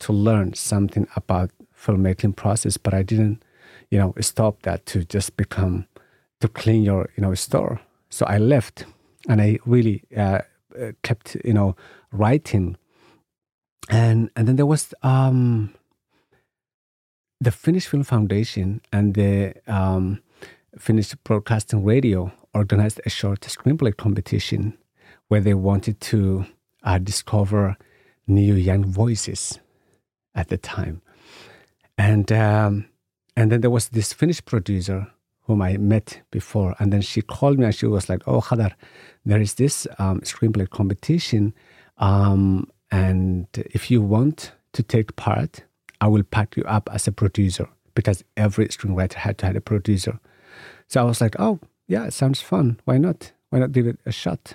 to 0.00 0.12
learn 0.12 0.54
something 0.54 1.06
about 1.16 1.50
filmmaking 1.76 2.36
process, 2.36 2.76
but 2.76 2.92
I 2.92 3.02
didn't, 3.02 3.42
you 3.90 3.98
know, 3.98 4.14
stop 4.20 4.62
that 4.62 4.86
to 4.86 5.04
just 5.04 5.36
become 5.36 5.86
to 6.40 6.48
clean 6.48 6.82
your, 6.82 7.10
you 7.16 7.22
know, 7.22 7.34
store. 7.34 7.80
So 8.08 8.26
I 8.26 8.38
left, 8.38 8.86
and 9.28 9.40
I 9.40 9.58
really 9.66 10.02
uh, 10.16 10.40
uh, 10.78 10.92
kept, 11.02 11.36
you 11.44 11.52
know, 11.52 11.76
writing, 12.12 12.76
and 13.88 14.30
and 14.36 14.48
then 14.48 14.56
there 14.56 14.66
was 14.66 14.94
um, 15.02 15.74
the 17.40 17.50
Finnish 17.50 17.86
Film 17.86 18.02
Foundation 18.02 18.80
and 18.92 19.14
the 19.14 19.54
um, 19.66 20.20
Finnish 20.78 21.14
Broadcasting 21.24 21.84
Radio 21.84 22.32
organized 22.54 23.00
a 23.06 23.10
short 23.10 23.40
screenplay 23.42 23.96
competition 23.96 24.76
where 25.28 25.40
they 25.40 25.54
wanted 25.54 26.00
to 26.00 26.46
uh, 26.82 26.98
discover 26.98 27.76
new 28.26 28.54
young 28.54 28.84
voices 28.84 29.58
at 30.34 30.48
the 30.48 30.58
time. 30.58 31.02
And 31.98 32.30
um, 32.32 32.86
and 33.36 33.50
then 33.52 33.60
there 33.60 33.70
was 33.70 33.90
this 33.90 34.12
Finnish 34.12 34.44
producer 34.44 35.06
whom 35.42 35.62
I 35.62 35.76
met 35.76 36.20
before, 36.30 36.74
and 36.78 36.92
then 36.92 37.00
she 37.00 37.22
called 37.22 37.58
me 37.58 37.66
and 37.66 37.74
she 37.74 37.86
was 37.86 38.08
like, 38.08 38.26
"Oh, 38.26 38.40
Khadar, 38.40 38.72
there 39.24 39.40
is 39.40 39.54
this 39.54 39.86
um, 39.98 40.20
screenplay 40.20 40.68
competition, 40.68 41.54
um, 41.98 42.70
and 42.90 43.46
if 43.54 43.90
you 43.90 44.00
want 44.00 44.52
to 44.72 44.82
take 44.82 45.16
part, 45.16 45.64
I 46.00 46.08
will 46.08 46.22
pack 46.22 46.56
you 46.56 46.62
up 46.64 46.88
as 46.92 47.06
a 47.06 47.12
producer 47.12 47.68
because 47.94 48.24
every 48.36 48.68
screenwriter 48.68 49.14
had 49.14 49.38
to 49.38 49.46
have 49.46 49.56
a 49.56 49.60
producer." 49.60 50.18
So 50.88 51.00
I 51.00 51.04
was 51.04 51.20
like, 51.20 51.36
"Oh, 51.38 51.60
yeah, 51.86 52.04
it 52.06 52.12
sounds 52.14 52.40
fun. 52.40 52.80
Why 52.84 52.98
not? 52.98 53.32
Why 53.50 53.58
not 53.58 53.72
give 53.72 53.86
it 53.86 53.98
a 54.06 54.12
shot?" 54.12 54.54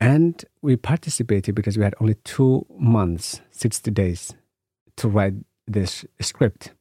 And 0.00 0.44
we 0.60 0.74
participated 0.74 1.54
because 1.54 1.78
we 1.78 1.84
had 1.84 1.94
only 2.00 2.14
two 2.24 2.66
months, 2.76 3.40
60 3.52 3.92
days 3.92 4.34
to 4.96 5.08
write 5.08 5.34
this 5.66 6.04
script. 6.20 6.72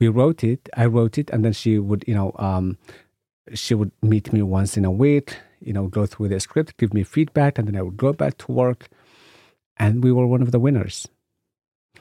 We 0.00 0.08
wrote 0.08 0.44
it. 0.44 0.68
I 0.76 0.86
wrote 0.86 1.18
it, 1.18 1.30
and 1.30 1.44
then 1.44 1.52
she 1.52 1.78
would, 1.78 2.04
you 2.06 2.14
know, 2.14 2.32
um, 2.38 2.78
she 3.54 3.74
would 3.74 3.90
meet 4.02 4.32
me 4.32 4.42
once 4.42 4.76
in 4.76 4.84
a 4.84 4.90
week. 4.90 5.36
You 5.60 5.72
know, 5.72 5.88
go 5.88 6.06
through 6.06 6.28
the 6.28 6.38
script, 6.38 6.76
give 6.76 6.94
me 6.94 7.02
feedback, 7.02 7.58
and 7.58 7.66
then 7.66 7.76
I 7.76 7.82
would 7.82 7.96
go 7.96 8.12
back 8.12 8.38
to 8.38 8.52
work. 8.52 8.88
And 9.76 10.04
we 10.04 10.12
were 10.12 10.26
one 10.26 10.42
of 10.42 10.52
the 10.52 10.60
winners. 10.60 11.08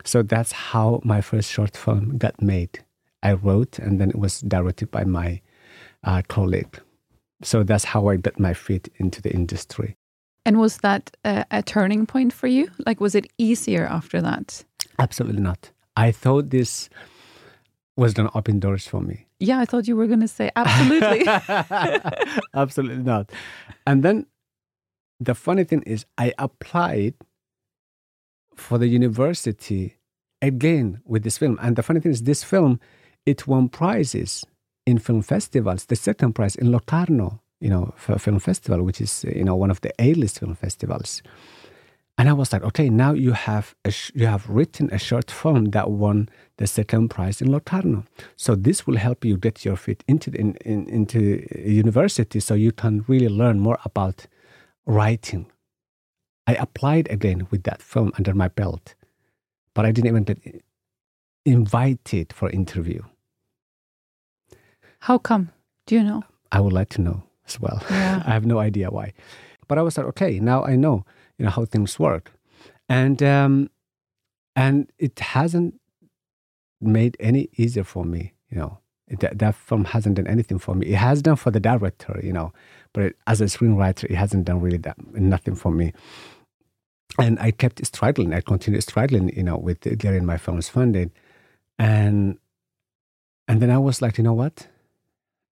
So 0.03 0.21
that's 0.21 0.51
how 0.51 1.01
my 1.03 1.21
first 1.21 1.51
short 1.51 1.75
film 1.75 2.17
got 2.17 2.39
made. 2.41 2.83
I 3.23 3.33
wrote, 3.33 3.79
and 3.79 3.99
then 3.99 4.09
it 4.09 4.19
was 4.19 4.41
directed 4.41 4.91
by 4.91 5.05
my 5.05 5.41
uh, 6.03 6.21
colleague. 6.27 6.79
So 7.43 7.63
that's 7.63 7.83
how 7.83 8.07
I 8.07 8.17
got 8.17 8.39
my 8.39 8.53
feet 8.53 8.89
into 8.97 9.21
the 9.21 9.33
industry. 9.33 9.97
And 10.45 10.59
was 10.59 10.77
that 10.77 11.15
a, 11.25 11.45
a 11.51 11.61
turning 11.63 12.05
point 12.05 12.31
for 12.31 12.47
you? 12.47 12.69
Like, 12.85 13.01
was 13.01 13.15
it 13.15 13.27
easier 13.37 13.85
after 13.85 14.21
that? 14.21 14.63
Absolutely 14.99 15.41
not. 15.41 15.71
I 15.95 16.11
thought 16.11 16.49
this 16.49 16.89
was 17.95 18.13
going 18.13 18.29
to 18.29 18.37
open 18.37 18.59
doors 18.59 18.87
for 18.87 19.01
me. 19.01 19.25
Yeah, 19.39 19.59
I 19.59 19.65
thought 19.65 19.87
you 19.87 19.95
were 19.95 20.07
going 20.07 20.21
to 20.21 20.27
say 20.27 20.51
absolutely. 20.55 21.27
Absolutely 22.53 23.03
not. 23.03 23.31
And 23.85 24.03
then 24.03 24.25
the 25.19 25.35
funny 25.35 25.63
thing 25.63 25.83
is, 25.83 26.05
I 26.17 26.33
applied 26.37 27.15
for 28.55 28.77
the 28.77 28.87
university 28.87 29.97
again 30.41 31.01
with 31.05 31.23
this 31.23 31.37
film. 31.37 31.57
And 31.61 31.75
the 31.75 31.83
funny 31.83 31.99
thing 31.99 32.11
is, 32.11 32.23
this 32.23 32.43
film, 32.43 32.79
it 33.25 33.47
won 33.47 33.69
prizes 33.69 34.45
in 34.85 34.97
film 34.99 35.21
festivals. 35.21 35.85
The 35.85 35.95
second 35.95 36.33
prize 36.33 36.55
in 36.55 36.71
Locarno, 36.71 37.41
you 37.59 37.69
know, 37.69 37.93
film 37.97 38.39
festival, 38.39 38.83
which 38.83 39.01
is 39.01 39.23
you 39.23 39.43
know 39.43 39.55
one 39.55 39.71
of 39.71 39.81
the 39.81 39.91
A-list 39.99 40.39
film 40.39 40.55
festivals. 40.55 41.21
And 42.17 42.27
I 42.27 42.33
was 42.33 42.51
like, 42.51 42.63
okay, 42.63 42.89
now 42.89 43.13
you 43.13 43.33
have 43.33 43.75
a 43.85 43.91
sh- 43.91 44.11
you 44.15 44.25
have 44.25 44.49
written 44.49 44.89
a 44.91 44.97
short 44.97 45.29
film 45.29 45.65
that 45.65 45.91
won 45.91 46.29
the 46.57 46.65
second 46.65 47.09
prize 47.09 47.41
in 47.41 47.51
Locarno. 47.51 48.05
So 48.35 48.55
this 48.55 48.87
will 48.87 48.97
help 48.97 49.23
you 49.23 49.37
get 49.37 49.63
your 49.63 49.75
feet 49.75 50.03
into 50.07 50.31
the, 50.31 50.39
in, 50.39 50.55
in, 50.65 50.89
into 50.89 51.47
university, 51.55 52.39
so 52.39 52.55
you 52.55 52.71
can 52.71 53.05
really 53.07 53.29
learn 53.29 53.59
more 53.59 53.77
about 53.85 54.25
writing. 54.87 55.45
I 56.47 56.55
applied 56.55 57.07
again 57.11 57.47
with 57.51 57.63
that 57.63 57.83
film 57.83 58.11
under 58.17 58.33
my 58.33 58.47
belt, 58.47 58.95
but 59.75 59.85
I 59.85 59.91
didn't 59.91 60.07
even 60.07 60.23
get 60.23 60.63
invited 61.45 62.33
for 62.33 62.49
interview. 62.49 63.03
How 65.01 65.19
come? 65.19 65.51
Do 65.85 65.93
you 65.93 66.03
know? 66.03 66.23
I 66.51 66.61
would 66.61 66.73
like 66.73 66.89
to 66.89 67.01
know 67.01 67.23
as 67.47 67.59
well. 67.59 67.83
Yeah. 67.91 68.23
I 68.25 68.31
have 68.31 68.45
no 68.45 68.57
idea 68.57 68.89
why, 68.89 69.13
but 69.67 69.77
I 69.77 69.83
was 69.83 69.97
like, 69.99 70.07
okay, 70.07 70.39
now 70.39 70.63
I 70.63 70.75
know 70.75 71.05
you 71.37 71.45
know 71.45 71.51
how 71.51 71.65
things 71.65 71.99
work, 71.99 72.31
and 72.89 73.21
um, 73.23 73.69
and 74.55 74.91
it 74.97 75.19
hasn't 75.19 75.79
made 76.81 77.17
any 77.19 77.49
easier 77.57 77.83
for 77.83 78.05
me. 78.05 78.33
You 78.49 78.57
know, 78.59 78.79
that, 79.09 79.39
that 79.39 79.55
film 79.55 79.85
hasn't 79.85 80.15
done 80.15 80.27
anything 80.27 80.59
for 80.59 80.75
me. 80.75 80.87
It 80.87 80.95
has 80.95 81.21
done 81.21 81.35
for 81.35 81.51
the 81.51 81.59
director, 81.59 82.19
you 82.23 82.33
know, 82.33 82.53
but 82.93 83.03
it, 83.03 83.15
as 83.27 83.41
a 83.41 83.45
screenwriter, 83.45 84.05
it 84.05 84.15
hasn't 84.15 84.45
done 84.45 84.61
really 84.61 84.77
that 84.77 84.97
nothing 85.13 85.55
for 85.55 85.71
me. 85.71 85.93
And 87.19 87.39
I 87.39 87.51
kept 87.51 87.85
struggling. 87.85 88.33
I 88.33 88.41
continued 88.41 88.83
struggling, 88.83 89.35
you 89.35 89.43
know, 89.43 89.57
with 89.57 89.81
getting 89.97 90.25
my 90.25 90.37
films 90.37 90.69
funded, 90.69 91.11
and 91.79 92.37
and 93.47 93.61
then 93.61 93.71
I 93.71 93.77
was 93.77 94.01
like, 94.01 94.17
you 94.17 94.23
know 94.23 94.33
what? 94.33 94.67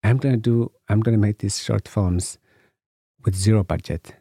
I'm 0.03 0.17
gonna 0.17 0.37
do. 0.37 0.71
I'm 0.89 0.99
gonna 0.99 1.17
make 1.17 1.39
these 1.39 1.63
short 1.63 1.87
films 1.87 2.37
with 3.23 3.35
zero 3.35 3.63
budget 3.63 4.13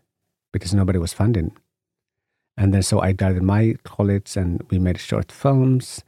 because 0.54 0.72
nobody 0.72 0.98
was 1.00 1.12
funding. 1.12 1.50
And 2.56 2.72
then 2.72 2.82
so 2.82 3.00
I 3.00 3.10
gathered 3.12 3.42
my 3.42 3.74
colleagues 3.82 4.36
and 4.36 4.62
we 4.70 4.78
made 4.78 5.00
short 5.00 5.32
films 5.32 6.04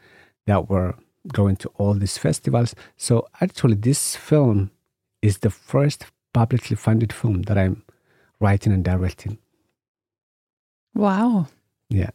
that 0.47 0.71
were 0.71 0.95
going 1.33 1.57
to 1.57 1.69
all 1.77 1.95
these 1.95 2.17
festivals. 2.17 2.75
So 2.97 3.27
actually, 3.41 3.75
this 3.75 4.15
film 4.15 4.71
is 5.21 5.39
the 5.39 5.51
first 5.51 6.07
publicly 6.33 6.77
funded 6.77 7.13
film 7.13 7.43
that 7.43 7.59
I'm 7.59 7.83
writing 8.39 8.73
and 8.73 8.85
directing. 8.85 9.39
Wow. 10.95 11.49
Yeah. 11.91 12.11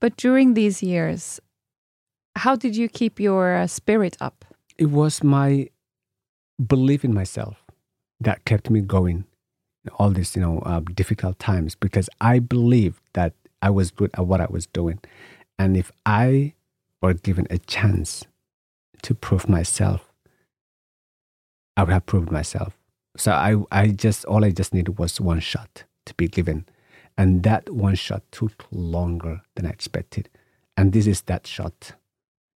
But 0.00 0.18
during 0.18 0.52
these 0.52 0.82
years, 0.82 1.40
how 2.36 2.56
did 2.56 2.76
you 2.76 2.90
keep 2.90 3.18
your 3.18 3.56
uh, 3.56 3.66
spirit 3.66 4.18
up? 4.20 4.44
It 4.76 4.90
was 4.90 5.24
my 5.24 5.70
belief 6.66 7.04
in 7.04 7.14
myself 7.14 7.64
that 8.20 8.44
kept 8.44 8.68
me 8.68 8.82
going 8.82 9.24
all 9.98 10.10
these, 10.10 10.34
you 10.34 10.42
know, 10.42 10.58
uh, 10.60 10.80
difficult 10.80 11.38
times 11.38 11.74
because 11.74 12.08
I 12.20 12.38
believed 12.38 13.00
that 13.12 13.34
I 13.62 13.70
was 13.70 13.90
good 13.90 14.10
at 14.14 14.26
what 14.26 14.40
I 14.40 14.46
was 14.48 14.66
doing. 14.66 15.00
And 15.58 15.76
if 15.76 15.92
I 16.04 16.54
were 17.00 17.14
given 17.14 17.46
a 17.50 17.58
chance 17.58 18.24
to 19.02 19.14
prove 19.14 19.48
myself, 19.48 20.12
I 21.76 21.84
would 21.84 21.92
have 21.92 22.06
proved 22.06 22.30
myself. 22.30 22.76
So 23.16 23.32
I, 23.32 23.56
I 23.70 23.88
just, 23.88 24.24
all 24.24 24.44
I 24.44 24.50
just 24.50 24.74
needed 24.74 24.98
was 24.98 25.20
one 25.20 25.40
shot 25.40 25.84
to 26.06 26.14
be 26.14 26.28
given. 26.28 26.66
And 27.16 27.42
that 27.44 27.70
one 27.70 27.94
shot 27.94 28.22
took 28.32 28.66
longer 28.72 29.42
than 29.54 29.66
I 29.66 29.70
expected. 29.70 30.28
And 30.76 30.92
this 30.92 31.06
is 31.06 31.22
that 31.22 31.46
shot, 31.46 31.92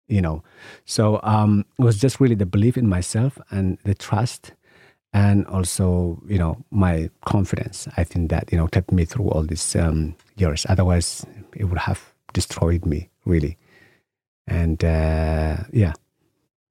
you 0.09 0.21
know. 0.21 0.43
So 0.85 1.21
um, 1.23 1.65
it 1.79 1.83
was 1.83 1.99
just 1.99 2.19
really 2.19 2.35
the 2.35 2.47
belief 2.47 2.77
in 2.77 2.89
myself 2.89 3.39
and 3.51 3.79
the 3.85 3.95
trust 3.95 4.53
and 5.13 5.47
also 5.47 6.21
you 6.29 6.39
know 6.39 6.57
my 6.71 7.09
confidence 7.25 7.89
i 7.97 8.05
think 8.05 8.31
that 8.31 8.51
you 8.53 8.59
know 8.59 8.67
kept 8.67 8.93
me 8.93 9.05
through 9.05 9.29
all 9.31 9.43
these 9.43 9.75
um, 9.77 10.15
years. 10.41 10.67
Otherwise 10.69 11.27
it 11.55 11.65
would 11.65 11.79
have 11.79 12.15
destroyed 12.33 12.87
me 12.87 13.09
really. 13.25 13.57
And 14.47 14.83
uh, 14.83 15.59
yeah. 15.73 15.93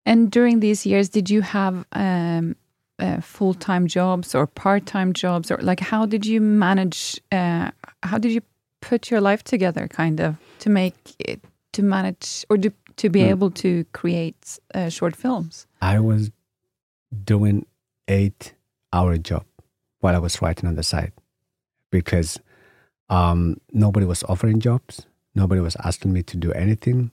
And 0.06 0.32
during 0.32 0.60
these 0.60 0.86
years 0.86 1.10
did 1.10 1.30
you 1.30 1.42
have 1.42 1.86
um, 1.92 2.56
uh, 3.00 3.22
full-time 3.22 3.88
jobs 3.88 4.34
or 4.34 4.48
part-time 4.48 5.14
jobs? 5.14 5.52
Or 5.52 5.58
like 5.58 5.80
how 5.80 6.06
did 6.06 6.26
you 6.26 6.42
manage 6.42 7.20
uh, 7.32 7.72
how 8.04 8.18
did 8.18 8.32
you 8.32 8.42
put 8.82 9.12
your 9.12 9.22
life 9.22 9.44
together 9.44 9.88
kind 9.88 10.20
of 10.20 10.36
to 10.60 10.70
make 10.70 10.96
it 11.20 11.42
to 11.74 11.84
manage 11.84 12.46
or 12.50 12.58
to, 12.58 12.72
to 12.96 13.10
be 13.10 13.22
mm. 13.22 13.30
able 13.30 13.52
to 13.52 13.84
create 13.94 14.60
uh, 14.74 14.90
short 14.90 15.16
films? 15.16 15.68
I 15.82 16.00
was 16.00 16.32
doing 17.24 17.66
eight 18.08 18.54
hour 18.94 19.18
job 19.18 19.46
while 20.00 20.16
I 20.16 20.20
was 20.20 20.42
writing 20.42 20.68
on 20.68 20.76
the 20.76 20.84
side 20.84 21.14
because 21.92 22.40
um, 23.10 23.60
nobody 23.72 24.06
was 24.06 24.24
offering 24.24 24.60
jobs. 24.60 25.06
Nobody 25.36 25.62
was 25.62 25.76
asking 25.84 26.14
me 26.14 26.24
to 26.24 26.38
do 26.38 26.52
anything. 26.54 27.12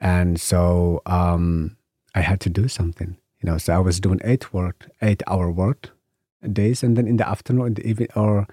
And 0.00 0.40
so 0.40 1.02
um, 1.06 1.76
I 2.14 2.20
had 2.22 2.40
to 2.40 2.50
do 2.50 2.68
something, 2.68 3.16
you 3.40 3.50
know. 3.50 3.58
So 3.58 3.74
I 3.74 3.78
was 3.78 4.00
doing 4.00 4.20
eight 4.24 4.52
work, 4.52 4.88
eight 5.02 5.22
hour 5.26 5.50
work 5.50 5.90
days. 6.52 6.82
And 6.82 6.96
then 6.96 7.06
in 7.06 7.18
the 7.18 7.28
afternoon 7.28 7.66
in 7.68 7.74
the 7.74 7.86
evening, 7.86 8.08
or 8.16 8.46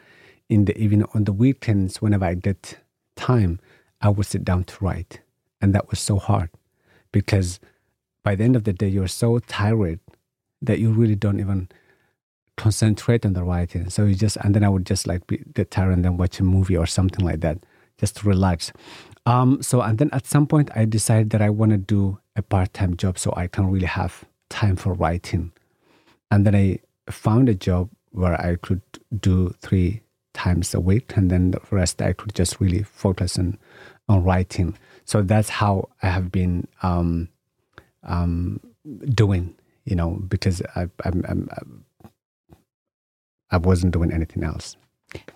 in 0.49 0.65
the 0.65 0.77
evening 0.77 1.05
on 1.13 1.23
the 1.23 1.33
weekends, 1.33 2.01
whenever 2.01 2.25
I 2.25 2.33
get 2.33 2.77
time, 3.15 3.59
I 4.01 4.09
would 4.09 4.25
sit 4.25 4.43
down 4.43 4.65
to 4.65 4.83
write. 4.83 5.21
And 5.61 5.73
that 5.73 5.89
was 5.89 5.99
so 5.99 6.17
hard 6.17 6.49
because 7.11 7.59
by 8.23 8.35
the 8.35 8.43
end 8.43 8.55
of 8.55 8.65
the 8.65 8.73
day, 8.73 8.89
you're 8.89 9.07
so 9.07 9.39
tired 9.39 9.99
that 10.61 10.79
you 10.79 10.91
really 10.91 11.15
don't 11.15 11.39
even 11.39 11.69
concentrate 12.55 13.25
on 13.25 13.33
the 13.33 13.43
writing. 13.43 13.89
So 13.89 14.05
you 14.05 14.15
just, 14.15 14.37
and 14.37 14.55
then 14.55 14.63
I 14.63 14.69
would 14.69 14.85
just 14.85 15.07
like 15.07 15.27
be 15.27 15.43
get 15.53 15.71
tired 15.71 15.93
and 15.93 16.03
then 16.03 16.17
watch 16.17 16.39
a 16.39 16.43
movie 16.43 16.75
or 16.75 16.87
something 16.87 17.23
like 17.23 17.41
that, 17.41 17.59
just 17.99 18.17
to 18.17 18.27
relax. 18.27 18.71
Um, 19.25 19.61
so, 19.61 19.81
and 19.81 19.97
then 19.97 20.09
at 20.13 20.25
some 20.25 20.47
point, 20.47 20.71
I 20.75 20.85
decided 20.85 21.29
that 21.31 21.41
I 21.41 21.49
want 21.49 21.71
to 21.71 21.77
do 21.77 22.19
a 22.35 22.41
part 22.41 22.73
time 22.73 22.95
job 22.97 23.19
so 23.19 23.33
I 23.35 23.47
can 23.47 23.69
really 23.69 23.87
have 23.87 24.23
time 24.49 24.75
for 24.75 24.93
writing. 24.93 25.51
And 26.31 26.45
then 26.45 26.55
I 26.55 26.79
found 27.11 27.49
a 27.49 27.53
job 27.53 27.89
where 28.11 28.39
I 28.41 28.55
could 28.55 28.81
do 29.19 29.53
three 29.61 30.01
times 30.33 30.73
a 30.73 30.79
week, 30.79 31.15
and 31.15 31.29
then 31.29 31.51
the 31.51 31.61
rest 31.71 32.01
I 32.01 32.13
could 32.13 32.33
just 32.33 32.59
really 32.59 32.83
focus 32.83 33.37
on, 33.37 33.57
on 34.07 34.23
writing. 34.23 34.77
So 35.05 35.21
that's 35.21 35.49
how 35.49 35.89
I 36.01 36.07
have 36.07 36.31
been 36.31 36.67
um, 36.81 37.29
um, 38.03 38.59
doing, 39.13 39.55
you 39.87 39.95
know, 39.95 40.19
because 40.27 40.61
I, 40.75 40.89
I'm, 41.05 41.23
I'm, 41.29 41.85
I 43.49 43.57
wasn't 43.57 43.93
doing 43.93 44.11
anything 44.11 44.43
else. 44.43 44.75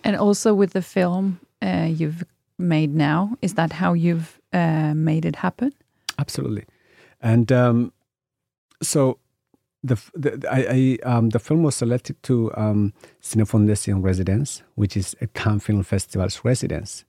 And 0.03 0.15
also 0.17 0.53
with 0.53 0.73
the 0.73 0.81
film 0.81 1.39
uh, 1.61 1.87
you've 1.89 2.23
made 2.57 2.93
now, 2.93 3.37
is 3.41 3.53
that 3.53 3.71
how 3.71 3.93
you've 3.93 4.39
uh, 4.53 4.93
made 4.93 5.25
it 5.25 5.37
happen? 5.37 5.71
Absolutely, 6.19 6.65
and 7.21 7.51
um, 7.51 7.93
so 8.81 9.17
the 9.83 9.95
the 10.13 10.45
I, 10.51 10.97
I 11.05 11.09
um, 11.09 11.29
the 11.29 11.39
film 11.39 11.63
was 11.63 11.75
selected 11.75 12.21
to 12.23 12.51
um, 12.55 12.93
Cinefoundation 13.21 14.03
residence, 14.03 14.61
which 14.75 14.97
is 14.97 15.15
a 15.21 15.27
Cannes 15.27 15.61
Film 15.61 15.83
Festival's 15.83 16.41
residence, 16.43 17.05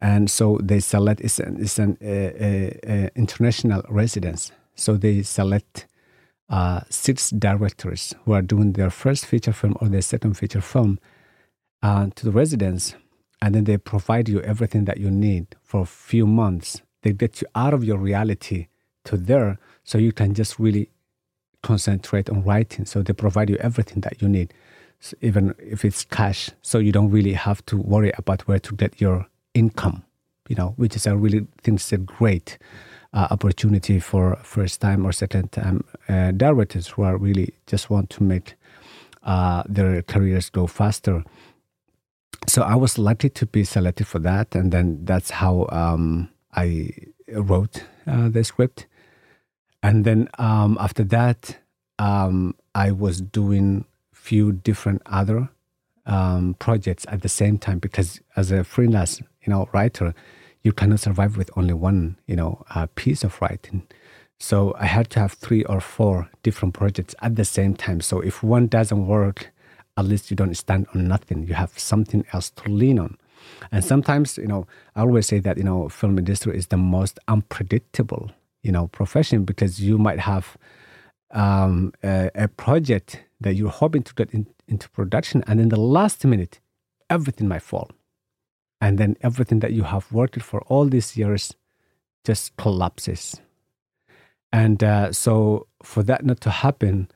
and 0.00 0.30
so 0.30 0.58
they 0.62 0.80
select 0.80 1.20
it's 1.20 1.40
an, 1.40 1.56
it's 1.60 1.78
an 1.78 1.98
uh, 2.00 2.06
uh, 2.06 2.92
uh, 2.92 3.08
international 3.16 3.82
residence. 3.88 4.52
So 4.76 4.96
they 4.96 5.22
select 5.22 5.86
uh, 6.48 6.80
six 6.88 7.30
directors 7.30 8.14
who 8.24 8.32
are 8.32 8.42
doing 8.42 8.72
their 8.72 8.90
first 8.90 9.26
feature 9.26 9.52
film 9.52 9.76
or 9.80 9.88
their 9.88 10.02
second 10.02 10.34
feature 10.34 10.60
film 10.60 10.98
uh, 11.82 12.08
to 12.14 12.24
the 12.24 12.30
residents, 12.30 12.94
and 13.42 13.54
then 13.54 13.64
they 13.64 13.76
provide 13.76 14.28
you 14.28 14.40
everything 14.42 14.84
that 14.84 14.98
you 14.98 15.10
need 15.10 15.46
for 15.62 15.82
a 15.82 15.86
few 15.86 16.26
months. 16.26 16.82
They 17.02 17.12
get 17.12 17.40
you 17.40 17.48
out 17.54 17.74
of 17.74 17.84
your 17.84 17.98
reality 17.98 18.68
to 19.04 19.16
there, 19.16 19.58
so 19.84 19.98
you 19.98 20.12
can 20.12 20.34
just 20.34 20.58
really 20.58 20.90
concentrate 21.62 22.30
on 22.30 22.42
writing. 22.44 22.84
So 22.84 23.02
they 23.02 23.12
provide 23.12 23.50
you 23.50 23.56
everything 23.56 24.00
that 24.02 24.22
you 24.22 24.28
need, 24.28 24.54
so 25.00 25.16
even 25.20 25.54
if 25.58 25.84
it's 25.84 26.04
cash. 26.04 26.50
So 26.62 26.78
you 26.78 26.92
don't 26.92 27.10
really 27.10 27.34
have 27.34 27.64
to 27.66 27.76
worry 27.76 28.12
about 28.16 28.46
where 28.48 28.60
to 28.60 28.74
get 28.74 29.00
your 29.00 29.26
income. 29.54 30.04
You 30.48 30.54
know, 30.54 30.74
which 30.76 30.94
is 30.94 31.06
a 31.06 31.16
really 31.16 31.46
thing 31.62 31.80
a 31.90 31.96
great 31.96 32.56
uh, 33.12 33.28
opportunity 33.30 33.98
for 34.00 34.36
first 34.42 34.80
time 34.80 35.06
or 35.06 35.12
second 35.12 35.52
time 35.52 35.84
uh, 36.08 36.32
directors 36.32 36.88
who 36.88 37.02
are 37.02 37.16
really 37.16 37.54
just 37.66 37.90
want 37.90 38.10
to 38.10 38.22
make 38.22 38.54
uh, 39.22 39.62
their 39.68 40.02
careers 40.02 40.50
go 40.50 40.66
faster. 40.66 41.24
So 42.46 42.62
I 42.62 42.76
was 42.76 42.98
lucky 42.98 43.28
to 43.30 43.46
be 43.46 43.64
selected 43.64 44.06
for 44.06 44.18
that, 44.20 44.54
and 44.54 44.70
then 44.70 45.04
that's 45.04 45.30
how 45.30 45.66
um, 45.70 46.28
I 46.54 46.90
wrote 47.32 47.84
uh, 48.06 48.28
the 48.28 48.44
script. 48.44 48.86
And 49.82 50.04
then 50.04 50.28
um, 50.38 50.78
after 50.80 51.04
that, 51.04 51.58
um, 51.98 52.54
I 52.74 52.92
was 52.92 53.20
doing 53.20 53.84
few 54.12 54.52
different 54.52 55.02
other 55.06 55.48
um, 56.06 56.54
projects 56.58 57.04
at 57.08 57.22
the 57.22 57.28
same 57.28 57.58
time 57.58 57.78
because 57.78 58.20
as 58.36 58.50
a 58.50 58.64
freelance, 58.64 59.20
you 59.42 59.52
know, 59.52 59.68
writer, 59.72 60.14
you 60.66 60.72
cannot 60.72 60.98
survive 60.98 61.36
with 61.36 61.48
only 61.56 61.72
one, 61.72 62.18
you 62.26 62.34
know, 62.34 62.64
uh, 62.74 62.88
piece 62.96 63.22
of 63.22 63.40
writing. 63.40 63.86
So 64.40 64.74
I 64.78 64.86
had 64.86 65.08
to 65.10 65.20
have 65.20 65.32
three 65.32 65.62
or 65.64 65.80
four 65.80 66.28
different 66.42 66.74
projects 66.74 67.14
at 67.22 67.36
the 67.36 67.44
same 67.44 67.74
time. 67.76 68.00
So 68.00 68.20
if 68.20 68.42
one 68.42 68.66
doesn't 68.66 69.06
work, 69.06 69.52
at 69.96 70.04
least 70.04 70.28
you 70.28 70.36
don't 70.36 70.54
stand 70.56 70.88
on 70.92 71.06
nothing. 71.06 71.46
You 71.46 71.54
have 71.54 71.78
something 71.78 72.26
else 72.32 72.50
to 72.50 72.68
lean 72.68 72.98
on. 72.98 73.16
And 73.70 73.84
sometimes, 73.84 74.36
you 74.36 74.48
know, 74.48 74.66
I 74.96 75.02
always 75.02 75.28
say 75.28 75.38
that, 75.38 75.56
you 75.56 75.62
know, 75.62 75.88
film 75.88 76.18
industry 76.18 76.58
is 76.58 76.66
the 76.66 76.76
most 76.76 77.20
unpredictable, 77.28 78.32
you 78.64 78.72
know, 78.72 78.88
profession 78.88 79.44
because 79.44 79.80
you 79.80 79.98
might 79.98 80.18
have 80.18 80.56
um, 81.30 81.92
a, 82.02 82.30
a, 82.34 82.48
project 82.48 83.22
that 83.40 83.54
you're 83.54 83.70
hoping 83.70 84.02
to 84.02 84.14
get 84.14 84.30
in, 84.32 84.46
into 84.68 84.88
production, 84.90 85.42
and 85.46 85.60
in 85.60 85.68
the 85.68 85.80
last 85.80 86.24
minute, 86.24 86.60
everything 87.10 87.48
might 87.48 87.62
fall 87.62 87.90
and 88.80 88.98
then 88.98 89.16
everything 89.22 89.60
that 89.60 89.72
you 89.72 89.84
have 89.84 90.10
worked 90.12 90.42
for 90.42 90.60
all 90.62 90.86
these 90.86 91.16
years 91.16 91.54
just 92.24 92.56
collapses. 92.56 93.40
And 94.52 94.82
uh, 94.82 95.12
so, 95.12 95.66
for 95.82 96.02
that 96.04 96.24
not 96.24 96.40
to 96.42 96.50
happen, 96.50 97.08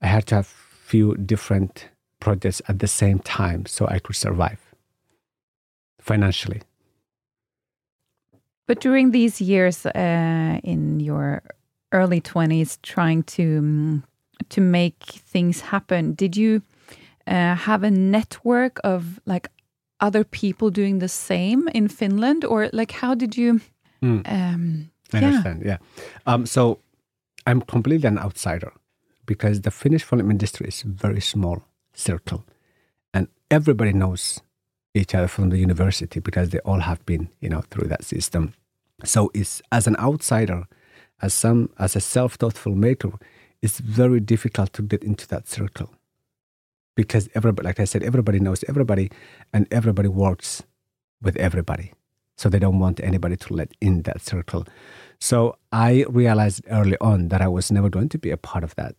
I 0.00 0.06
had 0.06 0.26
to 0.26 0.36
have 0.36 0.46
few 0.46 1.16
different 1.16 1.88
projects 2.20 2.62
at 2.68 2.78
the 2.78 2.86
same 2.86 3.18
time 3.20 3.66
so 3.66 3.86
I 3.86 3.98
could 3.98 4.16
survive 4.16 4.58
financially. 6.00 6.62
But 8.66 8.80
during 8.80 9.10
these 9.10 9.40
years 9.40 9.86
uh, 9.86 10.60
in 10.62 11.00
your 11.00 11.42
early 11.92 12.20
twenties, 12.20 12.78
trying 12.82 13.22
to 13.24 13.58
um, 13.58 14.04
to 14.50 14.60
make 14.60 15.02
things 15.04 15.60
happen, 15.60 16.14
did 16.14 16.36
you 16.36 16.62
uh, 17.26 17.54
have 17.54 17.82
a 17.82 17.90
network 17.90 18.78
of 18.84 19.20
like 19.26 19.48
other 20.00 20.24
people 20.24 20.70
doing 20.70 21.00
the 21.00 21.08
same 21.08 21.68
in 21.74 21.88
Finland, 21.88 22.44
or 22.44 22.68
like 22.72 22.92
how 22.92 23.14
did 23.14 23.36
you? 23.36 23.60
Mm. 24.02 24.22
Um, 24.26 24.90
I 25.12 25.18
yeah. 25.18 25.26
understand. 25.26 25.62
Yeah. 25.64 25.78
Um, 26.26 26.46
so 26.46 26.78
I'm 27.46 27.60
completely 27.62 28.08
an 28.08 28.18
outsider 28.18 28.72
because 29.26 29.62
the 29.62 29.70
Finnish 29.70 30.04
film 30.04 30.30
industry 30.30 30.68
is 30.68 30.82
very 30.82 31.20
small 31.20 31.62
circle, 31.94 32.44
and 33.12 33.28
everybody 33.50 33.92
knows 33.92 34.40
each 34.94 35.14
other 35.14 35.28
from 35.28 35.50
the 35.50 35.58
university 35.58 36.20
because 36.20 36.50
they 36.50 36.60
all 36.60 36.80
have 36.80 37.04
been, 37.06 37.28
you 37.40 37.48
know, 37.48 37.62
through 37.70 37.88
that 37.88 38.04
system. 38.04 38.54
So 39.04 39.30
it's 39.34 39.62
as 39.70 39.86
an 39.86 39.96
outsider, 39.96 40.66
as 41.20 41.34
some 41.34 41.70
as 41.78 41.96
a 41.96 42.00
self-taught 42.00 42.54
filmmaker, 42.54 43.20
it's 43.62 43.80
very 43.80 44.20
difficult 44.20 44.72
to 44.72 44.82
get 44.82 45.02
into 45.04 45.26
that 45.28 45.48
circle 45.48 45.90
because 46.98 47.28
everybody, 47.36 47.64
like 47.64 47.78
I 47.78 47.84
said, 47.84 48.02
everybody 48.02 48.40
knows 48.40 48.64
everybody 48.68 49.08
and 49.52 49.68
everybody 49.70 50.08
works 50.08 50.64
with 51.22 51.36
everybody. 51.36 51.92
So 52.36 52.48
they 52.48 52.58
don't 52.58 52.80
want 52.80 52.98
anybody 52.98 53.36
to 53.36 53.54
let 53.54 53.70
in 53.80 54.02
that 54.02 54.20
circle. 54.20 54.66
So 55.20 55.58
I 55.70 56.04
realized 56.08 56.64
early 56.68 56.96
on 57.00 57.28
that 57.28 57.40
I 57.40 57.46
was 57.46 57.70
never 57.70 57.88
going 57.88 58.08
to 58.08 58.18
be 58.18 58.32
a 58.32 58.36
part 58.36 58.64
of 58.64 58.74
that 58.74 58.96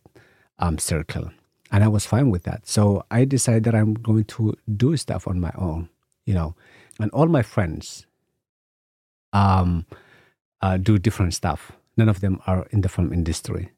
um, 0.58 0.78
circle. 0.78 1.30
And 1.70 1.84
I 1.84 1.88
was 1.88 2.06
fine 2.06 2.30
with 2.30 2.44
that. 2.44 2.66
So 2.66 3.04
I 3.10 3.26
decided 3.26 3.64
that 3.64 3.74
I'm 3.74 3.92
going 3.92 4.24
to 4.36 4.56
do 4.74 4.96
stuff 4.96 5.28
on 5.28 5.38
my 5.38 5.52
own, 5.58 5.90
you 6.24 6.32
know. 6.32 6.54
And 6.98 7.10
all 7.10 7.26
my 7.26 7.42
friends 7.42 8.06
um, 9.34 9.84
uh, 10.62 10.78
do 10.78 10.96
different 10.98 11.34
stuff. 11.34 11.72
None 11.98 12.08
of 12.08 12.20
them 12.22 12.40
are 12.46 12.66
in 12.70 12.80
the 12.80 12.88
film 12.88 13.12
industry. 13.12 13.72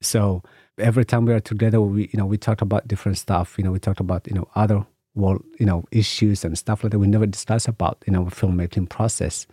So 0.00 0.42
every 0.80 1.04
time 1.04 1.26
we 1.26 1.32
are 1.32 1.40
together, 1.40 1.80
we 1.80 2.08
you 2.12 2.18
know 2.18 2.26
we 2.26 2.38
talk 2.38 2.60
about 2.60 2.88
different 2.88 3.18
stuff. 3.18 3.56
You 3.58 3.64
know, 3.64 3.72
we 3.72 3.78
talk 3.78 4.00
about 4.00 4.26
you 4.26 4.34
know 4.34 4.48
other 4.54 4.84
world 5.14 5.44
you 5.58 5.66
know 5.66 5.84
issues 5.90 6.44
and 6.44 6.56
stuff 6.56 6.82
like 6.82 6.92
that. 6.92 6.98
We 6.98 7.06
never 7.06 7.26
discuss 7.26 7.68
about 7.68 8.02
you 8.06 8.12
know 8.12 8.24
filmmaking 8.26 8.88
process, 8.88 9.46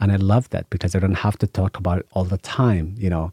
and 0.00 0.12
I 0.12 0.16
love 0.16 0.48
that 0.50 0.68
because 0.70 0.94
I 0.94 0.98
don't 0.98 1.14
have 1.14 1.38
to 1.38 1.46
talk 1.46 1.76
about 1.78 1.98
it 2.00 2.06
all 2.12 2.24
the 2.24 2.38
time. 2.38 2.94
You 2.98 3.10
know, 3.10 3.32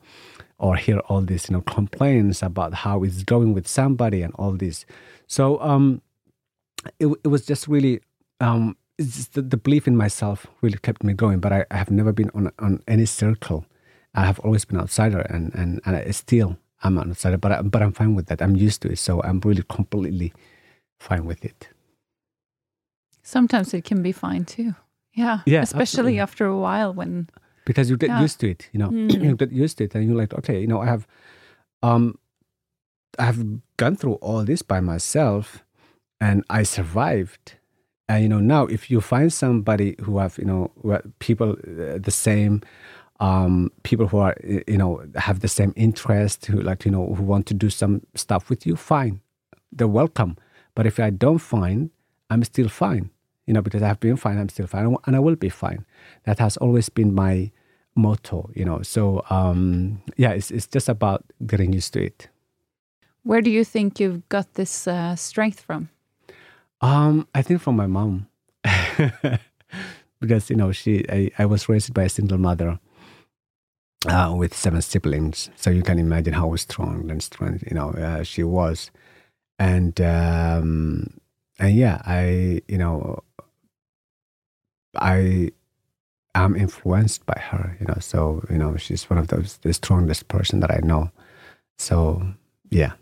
or 0.57 0.75
hear 0.75 0.99
all 1.09 1.21
these 1.21 1.49
you 1.49 1.55
know 1.55 1.61
complaints 1.61 2.41
about 2.41 2.73
how 2.73 3.03
it's 3.03 3.23
going 3.23 3.53
with 3.53 3.67
somebody 3.67 4.21
and 4.21 4.33
all 4.35 4.51
this. 4.51 4.85
So 5.27 5.59
um, 5.61 6.01
it 6.99 7.07
it 7.23 7.27
was 7.27 7.45
just 7.45 7.67
really 7.67 8.01
um. 8.39 8.75
The, 9.33 9.41
the, 9.41 9.55
belief 9.55 9.87
in 9.87 9.95
myself 9.95 10.45
really 10.61 10.77
kept 10.77 11.05
me 11.05 11.13
going, 11.13 11.39
but 11.39 11.53
I, 11.53 11.65
I 11.71 11.77
have 11.77 11.89
never 11.89 12.11
been 12.11 12.29
on 12.31 12.51
on 12.59 12.83
any 12.85 13.05
circle. 13.05 13.65
I 14.13 14.25
have 14.25 14.39
always 14.39 14.65
been 14.65 14.77
outsider, 14.77 15.21
and 15.21 15.55
and 15.55 15.79
and 15.85 15.95
I 15.95 16.11
still 16.11 16.57
I'm 16.81 16.95
not 16.95 17.07
outsider, 17.07 17.37
but 17.37 17.51
I, 17.51 17.61
but 17.61 17.81
I'm 17.81 17.91
fine 17.91 18.15
with 18.15 18.27
that. 18.27 18.41
I'm 18.41 18.55
used 18.55 18.81
to 18.83 18.91
it, 18.91 18.99
so 18.99 19.21
I'm 19.23 19.39
really 19.41 19.63
completely 19.67 20.33
fine 20.99 21.25
with 21.25 21.43
it. 21.43 21.69
Sometimes 23.21 23.73
it 23.73 23.83
can 23.83 24.01
be 24.01 24.11
fine 24.11 24.45
too. 24.45 24.75
Yeah. 25.13 25.39
Yeah. 25.45 25.61
Especially 25.61 25.81
absolutely. 25.81 26.19
after 26.19 26.45
a 26.45 26.57
while 26.57 26.93
when 26.93 27.29
because 27.65 27.89
you 27.89 27.97
get 27.97 28.09
yeah. 28.09 28.21
used 28.21 28.39
to 28.39 28.49
it, 28.49 28.69
you 28.71 28.79
know. 28.79 28.89
Mm. 28.89 29.23
you 29.23 29.35
get 29.35 29.51
used 29.51 29.77
to 29.77 29.83
it 29.83 29.93
and 29.93 30.07
you're 30.07 30.17
like, 30.17 30.33
okay, 30.33 30.59
you 30.59 30.67
know, 30.67 30.81
I 30.81 30.85
have 30.85 31.07
um 31.83 32.17
I 33.17 33.25
have 33.25 33.43
gone 33.77 33.95
through 33.95 34.15
all 34.15 34.43
this 34.43 34.61
by 34.61 34.79
myself 34.79 35.63
and 36.19 36.43
I 36.49 36.63
survived. 36.63 37.55
And 38.07 38.23
you 38.23 38.29
know, 38.29 38.39
now 38.39 38.65
if 38.65 38.89
you 38.89 39.01
find 39.01 39.31
somebody 39.31 39.95
who 40.01 40.17
have, 40.17 40.37
you 40.37 40.45
know, 40.45 40.71
people 41.19 41.51
uh, 41.51 41.99
the 41.99 42.11
same 42.11 42.61
um, 43.19 43.71
people 43.83 44.07
who 44.07 44.17
are 44.17 44.35
you 44.43 44.77
know 44.77 45.03
have 45.15 45.41
the 45.41 45.47
same 45.47 45.73
interest 45.75 46.45
who 46.45 46.61
like 46.61 46.85
you 46.85 46.91
know 46.91 47.13
who 47.13 47.23
want 47.23 47.45
to 47.47 47.53
do 47.53 47.69
some 47.69 48.01
stuff 48.15 48.49
with 48.49 48.65
you 48.65 48.75
fine 48.75 49.21
they're 49.71 49.87
welcome 49.87 50.37
but 50.73 50.87
if 50.87 50.99
i 50.99 51.09
don't 51.09 51.39
find 51.39 51.89
i'm 52.29 52.43
still 52.43 52.69
fine 52.69 53.09
you 53.45 53.53
know 53.53 53.61
because 53.61 53.83
i've 53.83 53.99
been 53.99 54.15
fine 54.15 54.37
i'm 54.37 54.49
still 54.49 54.67
fine 54.67 54.95
and 55.05 55.15
i 55.15 55.19
will 55.19 55.35
be 55.35 55.49
fine 55.49 55.85
that 56.23 56.39
has 56.39 56.55
always 56.57 56.87
been 56.87 57.13
my 57.13 57.51
motto, 57.99 58.49
you 58.55 58.65
know. 58.65 58.81
So 58.81 59.23
um, 59.29 60.01
yeah, 60.17 60.31
it's 60.31 60.51
it's 60.51 60.67
just 60.67 60.89
about 60.89 61.23
getting 61.45 61.73
used 61.73 61.93
to 61.93 62.03
it. 62.03 62.29
Where 63.23 63.41
do 63.41 63.49
you 63.49 63.63
think 63.63 63.99
you've 63.99 64.27
got 64.29 64.53
this 64.53 64.87
uh, 64.87 65.15
strength 65.15 65.59
from? 65.59 65.89
Um, 66.81 67.27
I 67.35 67.41
think 67.41 67.61
from 67.61 67.75
my 67.75 67.87
mom, 67.87 68.27
because 70.19 70.49
you 70.49 70.55
know 70.55 70.71
she 70.71 71.05
I, 71.09 71.29
I 71.37 71.45
was 71.45 71.69
raised 71.69 71.93
by 71.93 72.03
a 72.03 72.09
single 72.09 72.37
mother 72.37 72.79
uh, 74.07 74.33
with 74.35 74.55
seven 74.55 74.81
siblings, 74.81 75.49
so 75.55 75.69
you 75.69 75.83
can 75.83 75.99
imagine 75.99 76.33
how 76.33 76.55
strong 76.55 77.09
and 77.11 77.21
strong 77.21 77.59
you 77.67 77.75
know 77.75 77.89
uh, 77.91 78.23
she 78.23 78.43
was, 78.43 78.91
and 79.57 79.99
um, 80.01 81.19
and 81.59 81.75
yeah, 81.75 82.01
I 82.05 82.61
you 82.67 82.77
know 82.77 83.23
I 84.95 85.51
am 86.35 86.55
influenced 86.55 87.25
by 87.25 87.39
her, 87.39 87.77
you 87.79 87.87
know. 87.87 87.97
So 87.99 88.43
you 88.49 88.57
know 88.57 88.77
she's 88.77 89.09
one 89.09 89.19
of 89.19 89.27
those 89.27 89.57
the 89.57 89.73
strongest 89.73 90.27
person 90.27 90.59
that 90.61 90.71
I 90.71 90.79
know. 90.83 91.11
So 91.77 92.23
yeah. 92.69 92.93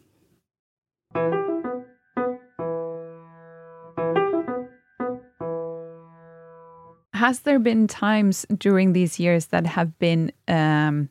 Has 7.27 7.41
there 7.41 7.59
been 7.59 7.87
times 7.87 8.45
during 8.57 8.93
these 8.93 9.19
years 9.19 9.47
that 9.47 9.65
have 9.65 9.99
been 9.99 10.31
um, 10.47 11.09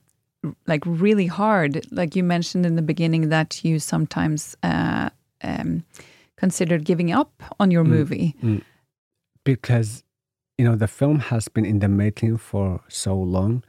like 0.66 0.82
really 0.86 1.26
hard? 1.26 1.86
Like 1.90 2.16
you 2.16 2.24
mentioned 2.24 2.64
in 2.64 2.74
the 2.74 2.80
beginning 2.80 3.28
that 3.28 3.62
you 3.62 3.78
sometimes 3.78 4.56
uh, 4.62 5.10
um, 5.42 5.84
considered 6.36 6.84
giving 6.84 7.12
up 7.12 7.42
on 7.60 7.70
your 7.70 7.84
Mm, 7.84 7.88
movie. 7.88 8.34
mm. 8.42 8.62
Because 9.44 10.04
you 10.56 10.64
know 10.64 10.74
the 10.74 10.88
film 10.88 11.18
has 11.18 11.48
been 11.48 11.66
in 11.66 11.80
the 11.80 11.88
making 11.88 12.38
for 12.38 12.80
so 12.88 13.14
long. 13.14 13.62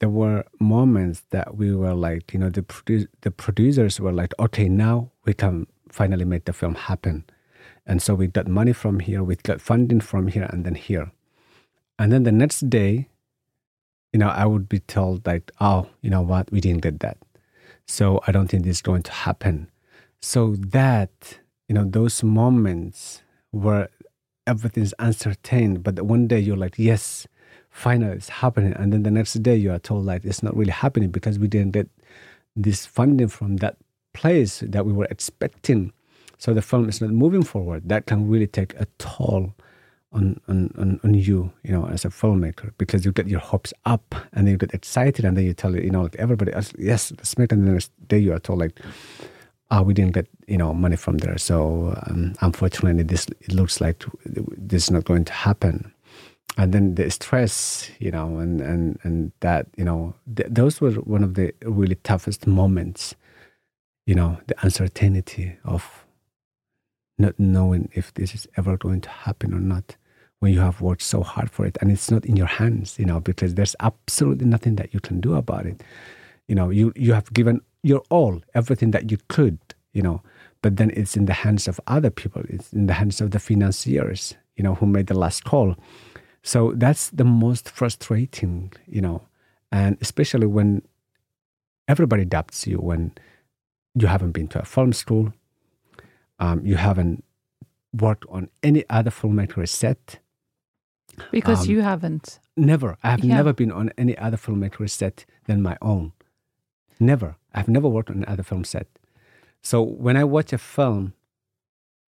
There 0.00 0.10
were 0.10 0.44
moments 0.60 1.22
that 1.30 1.56
we 1.56 1.74
were 1.74 1.94
like, 1.94 2.34
you 2.34 2.38
know, 2.38 2.50
the 2.50 2.64
produ- 2.72 3.08
the 3.22 3.30
producers 3.30 3.98
were 3.98 4.12
like, 4.12 4.34
okay, 4.38 4.68
now 4.68 5.10
we 5.24 5.32
can 5.32 5.66
finally 5.90 6.26
make 6.26 6.44
the 6.44 6.52
film 6.52 6.74
happen, 6.74 7.24
and 7.86 8.02
so 8.02 8.14
we 8.14 8.26
got 8.26 8.46
money 8.46 8.74
from 8.74 9.00
here, 9.00 9.24
we 9.24 9.36
got 9.36 9.62
funding 9.62 10.02
from 10.02 10.28
here, 10.28 10.46
and 10.52 10.66
then 10.66 10.74
here, 10.74 11.10
and 11.98 12.12
then 12.12 12.22
the 12.22 12.32
next 12.32 12.68
day, 12.68 13.08
you 14.12 14.18
know, 14.18 14.28
I 14.28 14.46
would 14.46 14.68
be 14.68 14.80
told 14.80 15.26
like, 15.26 15.50
oh, 15.60 15.88
you 16.02 16.10
know 16.10 16.22
what, 16.22 16.50
we 16.50 16.60
didn't 16.60 16.82
get 16.82 17.00
that, 17.00 17.18
so 17.86 18.20
I 18.26 18.32
don't 18.32 18.48
think 18.48 18.64
this 18.64 18.76
is 18.76 18.82
going 18.82 19.02
to 19.04 19.12
happen. 19.12 19.70
So 20.20 20.56
that 20.58 21.38
you 21.68 21.74
know, 21.74 21.84
those 21.84 22.22
moments 22.22 23.22
where 23.50 23.90
everything's 24.46 24.94
uncertain, 24.98 25.80
but 25.80 26.00
one 26.02 26.26
day 26.26 26.40
you're 26.40 26.56
like, 26.56 26.78
yes, 26.78 27.26
finally 27.70 28.16
it's 28.16 28.30
happening. 28.30 28.72
And 28.72 28.92
then 28.92 29.02
the 29.02 29.10
next 29.10 29.34
day 29.34 29.54
you 29.54 29.70
are 29.70 29.78
told 29.78 30.06
like 30.06 30.24
it's 30.24 30.42
not 30.42 30.56
really 30.56 30.72
happening 30.72 31.10
because 31.10 31.38
we 31.38 31.46
didn't 31.46 31.72
get 31.72 31.88
this 32.56 32.86
funding 32.86 33.28
from 33.28 33.58
that 33.58 33.76
place 34.14 34.60
that 34.66 34.86
we 34.86 34.92
were 34.92 35.06
expecting. 35.10 35.92
So 36.38 36.54
the 36.54 36.62
film 36.62 36.88
is 36.88 37.00
not 37.00 37.10
moving 37.10 37.42
forward. 37.42 37.88
That 37.88 38.06
can 38.06 38.28
really 38.28 38.46
take 38.46 38.74
a 38.80 38.86
toll 38.98 39.54
on, 40.12 40.40
on, 40.48 40.72
on, 40.78 41.00
on 41.04 41.14
you, 41.14 41.52
you 41.62 41.72
know, 41.72 41.86
as 41.86 42.04
a 42.04 42.08
filmmaker, 42.08 42.72
because 42.78 43.04
you 43.04 43.12
get 43.12 43.28
your 43.28 43.40
hopes 43.40 43.74
up 43.84 44.14
and 44.32 44.46
then 44.46 44.52
you 44.52 44.56
get 44.58 44.72
excited 44.72 45.24
and 45.24 45.36
then 45.36 45.44
you 45.44 45.52
tell, 45.52 45.76
you 45.76 45.90
know, 45.90 46.02
like 46.02 46.16
everybody 46.16 46.52
else, 46.52 46.72
yes, 46.78 47.10
it. 47.10 47.52
And 47.52 47.66
the 47.66 47.72
next 47.72 47.92
day 48.08 48.18
you 48.18 48.32
are 48.32 48.38
told 48.38 48.60
like, 48.60 48.80
ah, 49.70 49.82
we 49.82 49.94
didn't 49.94 50.12
get 50.12 50.26
you 50.46 50.56
know 50.56 50.72
money 50.74 50.96
from 50.96 51.18
there. 51.18 51.38
So 51.38 51.94
um, 52.06 52.34
unfortunately, 52.40 53.02
this 53.02 53.26
it 53.40 53.52
looks 53.52 53.80
like 53.80 54.04
this 54.24 54.84
is 54.84 54.90
not 54.90 55.04
going 55.04 55.24
to 55.26 55.32
happen. 55.32 55.92
And 56.56 56.72
then 56.72 56.94
the 56.96 57.10
stress, 57.10 57.90
you 57.98 58.10
know, 58.10 58.38
and 58.38 58.60
and 58.60 58.98
and 59.02 59.32
that, 59.40 59.66
you 59.76 59.84
know, 59.84 60.14
th- 60.34 60.48
those 60.50 60.80
were 60.80 60.92
one 60.92 61.22
of 61.22 61.34
the 61.34 61.52
really 61.62 61.96
toughest 61.96 62.46
moments. 62.46 63.14
You 64.06 64.14
know, 64.14 64.38
the 64.46 64.54
uncertainty 64.62 65.58
of 65.64 66.06
not 67.18 67.38
knowing 67.38 67.88
if 67.92 68.14
this 68.14 68.34
is 68.34 68.46
ever 68.56 68.76
going 68.76 69.00
to 69.02 69.10
happen 69.10 69.52
or 69.52 69.60
not 69.60 69.96
when 70.40 70.52
you 70.52 70.60
have 70.60 70.80
worked 70.80 71.02
so 71.02 71.22
hard 71.22 71.50
for 71.50 71.66
it. 71.66 71.76
And 71.80 71.90
it's 71.90 72.10
not 72.10 72.24
in 72.24 72.36
your 72.36 72.46
hands 72.46 72.98
you 72.98 73.04
know 73.04 73.20
because 73.20 73.54
there's 73.54 73.76
absolutely 73.80 74.46
nothing 74.46 74.76
that 74.76 74.94
you 74.94 75.00
can 75.00 75.20
do 75.20 75.34
about 75.34 75.66
it. 75.66 75.82
You 76.46 76.54
know 76.54 76.70
you 76.70 76.92
you 76.96 77.12
have 77.12 77.32
given 77.32 77.60
your 77.82 78.02
all 78.10 78.42
everything 78.54 78.90
that 78.92 79.10
you 79.10 79.18
could 79.28 79.58
you 79.92 80.02
know 80.02 80.22
but 80.60 80.76
then 80.76 80.90
it's 80.94 81.16
in 81.16 81.26
the 81.26 81.32
hands 81.34 81.68
of 81.68 81.80
other 81.86 82.10
people. 82.10 82.42
It's 82.48 82.72
in 82.72 82.86
the 82.86 82.94
hands 82.94 83.20
of 83.20 83.32
the 83.32 83.38
financiers 83.40 84.34
you 84.56 84.64
know 84.64 84.74
who 84.74 84.86
made 84.86 85.08
the 85.08 85.18
last 85.18 85.44
call. 85.44 85.76
So 86.42 86.72
that's 86.76 87.10
the 87.10 87.24
most 87.24 87.68
frustrating 87.68 88.72
you 88.86 89.00
know 89.00 89.22
and 89.72 89.98
especially 90.00 90.46
when 90.46 90.82
everybody 91.88 92.24
doubts 92.24 92.66
you 92.66 92.78
when 92.78 93.12
you 93.94 94.06
haven't 94.06 94.32
been 94.32 94.48
to 94.48 94.60
a 94.60 94.64
film 94.64 94.92
school 94.92 95.32
um, 96.38 96.64
you 96.64 96.76
haven't 96.76 97.24
worked 97.92 98.24
on 98.28 98.48
any 98.62 98.84
other 98.90 99.10
filmmaker's 99.10 99.70
set 99.70 100.20
Because 101.32 101.62
Um, 101.64 101.70
you 101.70 101.80
haven't. 101.82 102.38
Never. 102.56 102.96
I 103.02 103.10
have 103.10 103.24
Yeah. 103.24 103.34
never 103.36 103.52
been 103.52 103.72
on 103.72 103.90
any 103.98 104.16
other 104.18 104.36
filmmaker's 104.36 104.92
set 104.92 105.24
than 105.46 105.62
my 105.62 105.76
own. 105.82 106.12
Never. 107.00 107.34
I've 107.52 107.66
never 107.68 107.88
worked 107.88 108.10
on 108.10 108.18
another 108.22 108.44
film 108.44 108.62
set. 108.64 108.86
So 109.60 109.82
when 109.82 110.16
I 110.16 110.22
watch 110.22 110.52
a 110.52 110.58
film 110.58 111.14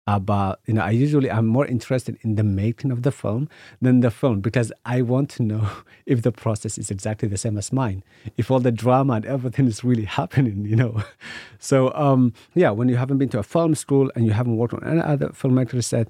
about, 0.07 0.61
you 0.67 0.75
know, 0.75 0.83
I 0.83 0.91
usually 0.91 1.31
I'm 1.31 1.47
more 1.47 1.67
interested 1.67 2.17
in 2.23 2.37
the 2.37 2.45
making 2.45 2.93
of 2.93 3.03
the 3.03 3.11
film 3.11 3.49
than 3.81 4.01
the 4.01 4.11
film 4.11 4.41
because 4.41 4.73
I 4.85 5.03
want 5.03 5.31
to 5.31 5.43
know 5.43 5.69
if 6.07 6.23
the 6.23 6.33
process 6.33 6.79
is 6.79 6.91
exactly 6.91 7.29
the 7.29 7.37
same 7.37 7.59
as 7.59 7.73
mine, 7.73 8.05
if 8.37 8.51
all 8.51 8.61
the 8.61 8.71
drama 8.71 9.15
and 9.15 9.27
everything 9.27 9.67
is 9.67 9.83
really 9.83 10.05
happening, 10.21 10.65
you 10.65 10.77
know. 10.77 11.03
So 11.59 11.93
um, 11.95 12.33
yeah, 12.55 12.71
when 12.71 12.89
you 12.89 12.97
haven't 12.97 13.19
been 13.19 13.31
to 13.31 13.39
a 13.39 13.43
film 13.43 13.75
school 13.75 14.13
and 14.15 14.25
you 14.25 14.33
haven't 14.33 14.57
worked 14.57 14.75
on 14.75 14.85
any 14.85 15.01
other 15.01 15.31
filmmaker's 15.31 15.87
set, 15.87 16.09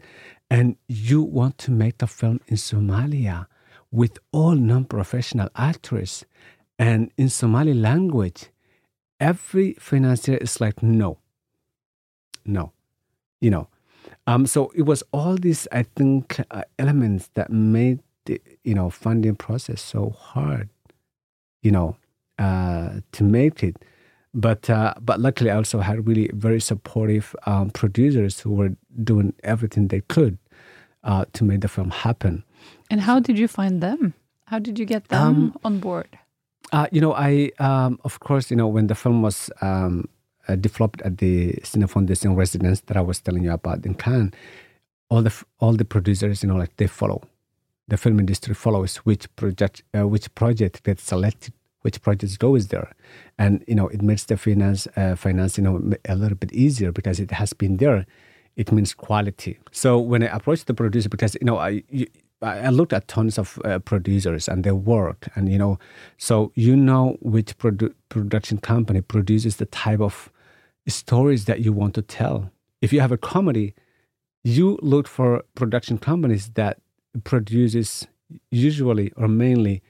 and 0.51 0.77
you 0.87 1.23
want 1.23 1.57
to 1.59 1.71
make 1.71 1.99
the 1.99 2.07
film 2.07 2.41
in 2.49 2.57
Somalia 2.57 3.47
with 3.91 4.19
all 4.33 4.55
non-professional 4.55 5.49
actors 5.57 6.25
and 6.79 7.11
in 7.17 7.29
Somali 7.29 7.73
language, 7.73 8.51
every 9.19 9.75
financier 9.75 10.37
is 10.37 10.61
like, 10.61 10.83
no, 10.83 11.19
no, 12.45 12.73
you 13.41 13.51
know. 13.51 13.69
Um, 14.27 14.47
so 14.47 14.73
it 14.75 14.83
was 14.83 15.03
all 15.13 15.37
these, 15.37 15.69
I 15.71 15.85
think, 15.85 16.41
uh, 16.51 16.63
elements 16.79 17.31
that 17.35 17.51
made 17.51 18.01
the 18.25 18.41
you 18.65 18.75
know 18.75 18.91
funding 18.91 19.37
process 19.37 19.81
so 19.81 20.11
hard, 20.11 20.69
you 21.63 21.71
know, 21.71 21.97
uh, 22.39 23.01
to 23.13 23.25
make 23.25 23.63
it. 23.63 23.77
But 24.35 24.69
uh, 24.69 24.95
but 25.01 25.21
luckily, 25.21 25.51
I 25.51 25.57
also 25.57 25.79
had 25.81 26.07
really 26.07 26.31
very 26.35 26.61
supportive 26.61 27.35
um, 27.47 27.71
producers 27.71 28.41
who 28.41 28.51
were 28.53 28.77
doing 29.05 29.33
everything 29.45 29.89
they 29.89 30.03
could 30.09 30.39
uh, 31.05 31.25
to 31.33 31.45
make 31.45 31.61
the 31.61 31.69
film 31.69 31.91
happen. 31.91 32.43
And 32.91 33.01
how 33.01 33.21
did 33.21 33.39
you 33.39 33.49
find 33.49 33.81
them? 33.81 34.15
How 34.47 34.59
did 34.59 34.79
you 34.79 34.87
get 34.87 35.09
them 35.09 35.23
Um, 35.23 35.59
on 35.65 35.79
board? 35.81 36.19
Uh, 36.73 36.87
you 36.91 37.01
know, 37.01 37.15
I 37.15 37.51
um, 37.59 37.99
of 38.05 38.19
course, 38.21 38.51
you 38.51 38.57
know, 38.57 38.67
when 38.67 38.89
the 38.89 38.95
film 38.95 39.23
was 39.23 39.51
um, 39.63 40.09
uh, 40.49 40.57
developed 40.57 41.03
at 41.03 41.19
the 41.19 41.53
Cine 41.63 41.89
Foundation 41.89 42.35
residence 42.35 42.81
that 42.83 42.97
I 42.97 43.01
was 43.01 43.21
telling 43.21 43.45
you 43.45 43.53
about 43.53 43.85
in 43.85 43.95
Cannes, 43.95 44.33
all 45.09 45.23
the 45.23 45.45
all 45.59 45.73
the 45.73 45.85
producers, 45.85 46.43
you 46.43 46.49
know, 46.49 46.57
like 46.57 46.77
they 46.77 46.87
follow. 46.87 47.23
The 47.89 47.97
film 47.97 48.19
industry 48.19 48.55
follows 48.55 48.97
which 48.99 49.35
project 49.37 49.83
uh, 49.97 50.07
which 50.09 50.35
project 50.35 50.83
gets 50.83 51.05
selected, 51.05 51.53
which 51.83 52.03
projects 52.03 52.37
goes 52.37 52.69
there, 52.69 52.93
and 53.39 53.65
you 53.69 53.75
know, 53.75 53.89
it 53.89 54.03
makes 54.03 54.25
the 54.25 54.37
finance 54.37 54.89
uh, 54.97 55.15
finance 55.15 55.57
you 55.57 55.65
know 55.65 55.93
a 56.09 56.17
little 56.17 56.37
bit 56.37 56.53
easier 56.53 56.93
because 56.93 57.21
it 57.21 57.31
has 57.31 57.53
been 57.53 57.77
there. 57.77 58.07
It 58.57 58.73
means 58.73 58.95
quality. 58.95 59.59
So 59.71 59.99
when 59.99 60.23
I 60.23 60.27
approached 60.27 60.67
the 60.67 60.75
producer, 60.75 61.09
because 61.09 61.37
you 61.41 61.45
know, 61.45 61.59
I 61.59 61.85
you, 61.91 62.07
I 62.43 62.61
I 62.61 62.69
looked 62.71 62.93
at 62.93 63.07
tons 63.07 63.39
of 63.39 63.59
uh, 63.65 63.79
producers 63.79 64.49
and 64.49 64.65
their 64.65 64.75
work, 64.75 65.29
and 65.37 65.49
you 65.49 65.59
know, 65.59 65.79
so 66.17 66.51
you 66.55 66.75
know 66.75 67.17
which 67.21 67.57
produ- 67.59 67.95
production 68.09 68.59
company 68.59 69.01
produces 69.01 69.57
the 69.57 69.67
type 69.67 70.01
of 70.01 70.33
stories 70.87 71.45
that 71.47 71.61
you 71.61 71.73
want 71.73 71.95
to 71.95 72.03
tell. 72.03 72.51
If 72.81 72.93
you 72.93 73.01
have 73.01 73.13
a 73.13 73.17
comedy, 73.17 73.75
you 74.45 74.79
look 74.83 75.09
for 75.09 75.43
production 75.55 75.99
companies 75.99 76.51
that 76.51 76.79
produces 77.25 78.07
usually 78.51 79.13
or 79.17 79.29
mainly 79.29 79.83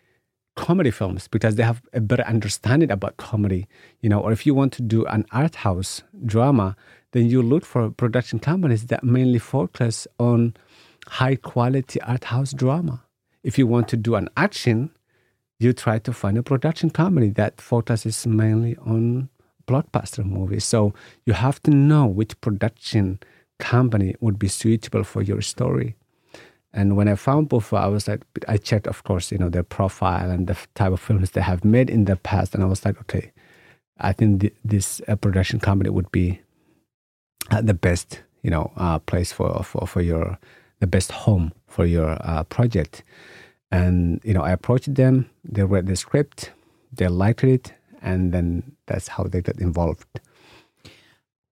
comedy 0.56 0.90
films 0.90 1.28
because 1.28 1.56
they 1.56 1.62
have 1.62 1.82
a 1.92 2.00
better 2.00 2.24
understanding 2.24 2.90
about 2.90 3.16
comedy, 3.18 3.66
you 4.00 4.08
know. 4.08 4.20
Or 4.20 4.32
if 4.32 4.46
you 4.46 4.54
want 4.54 4.72
to 4.74 4.82
do 4.82 5.04
an 5.06 5.26
art 5.30 5.56
house 5.56 6.02
drama, 6.24 6.76
then 7.12 7.26
you 7.26 7.42
look 7.42 7.64
for 7.64 7.90
production 7.90 8.38
companies 8.38 8.86
that 8.86 9.04
mainly 9.04 9.38
focus 9.38 10.06
on 10.18 10.54
high 11.06 11.36
quality 11.36 12.00
art 12.02 12.24
house 12.24 12.52
drama. 12.52 13.02
If 13.44 13.58
you 13.58 13.66
want 13.66 13.88
to 13.88 13.96
do 13.96 14.14
an 14.14 14.28
action, 14.36 14.90
you 15.58 15.72
try 15.72 15.98
to 16.00 16.12
find 16.12 16.36
a 16.36 16.42
production 16.42 16.90
company 16.90 17.30
that 17.30 17.60
focuses 17.60 18.26
mainly 18.26 18.76
on 18.78 19.28
blockbuster 19.66 20.24
movies. 20.24 20.64
So 20.64 20.94
you 21.24 21.34
have 21.34 21.62
to 21.64 21.70
know 21.70 22.06
which 22.06 22.40
production 22.40 23.18
company 23.58 24.14
would 24.20 24.38
be 24.38 24.48
suitable 24.48 25.04
for 25.04 25.22
your 25.22 25.40
story. 25.42 25.96
And 26.72 26.96
when 26.96 27.08
I 27.08 27.14
found 27.14 27.48
Bufo, 27.48 27.76
I 27.76 27.86
was 27.86 28.06
like, 28.06 28.20
I 28.48 28.58
checked, 28.58 28.86
of 28.86 29.02
course, 29.04 29.32
you 29.32 29.38
know, 29.38 29.48
their 29.48 29.62
profile 29.62 30.30
and 30.30 30.46
the 30.46 30.56
type 30.74 30.92
of 30.92 31.00
films 31.00 31.30
they 31.30 31.40
have 31.40 31.64
made 31.64 31.88
in 31.88 32.04
the 32.04 32.16
past. 32.16 32.54
And 32.54 32.62
I 32.62 32.66
was 32.66 32.84
like, 32.84 33.00
okay, 33.00 33.32
I 33.98 34.12
think 34.12 34.42
th- 34.42 34.54
this 34.62 35.00
uh, 35.08 35.16
production 35.16 35.58
company 35.58 35.88
would 35.88 36.12
be 36.12 36.40
uh, 37.50 37.62
the 37.62 37.72
best, 37.72 38.20
you 38.42 38.50
know, 38.50 38.72
uh, 38.76 38.98
place 38.98 39.32
for, 39.32 39.62
for, 39.64 39.86
for 39.86 40.02
your, 40.02 40.38
the 40.80 40.86
best 40.86 41.12
home 41.12 41.52
for 41.66 41.86
your 41.86 42.18
uh, 42.20 42.42
project. 42.44 43.02
And, 43.70 44.20
you 44.22 44.34
know, 44.34 44.42
I 44.42 44.50
approached 44.50 44.94
them, 44.94 45.30
they 45.44 45.64
read 45.64 45.86
the 45.86 45.96
script, 45.96 46.52
they 46.92 47.08
liked 47.08 47.42
it, 47.42 47.72
and 48.02 48.32
then 48.32 48.76
that's 48.86 49.08
how 49.08 49.24
they 49.24 49.40
got 49.40 49.58
involved. 49.58 50.06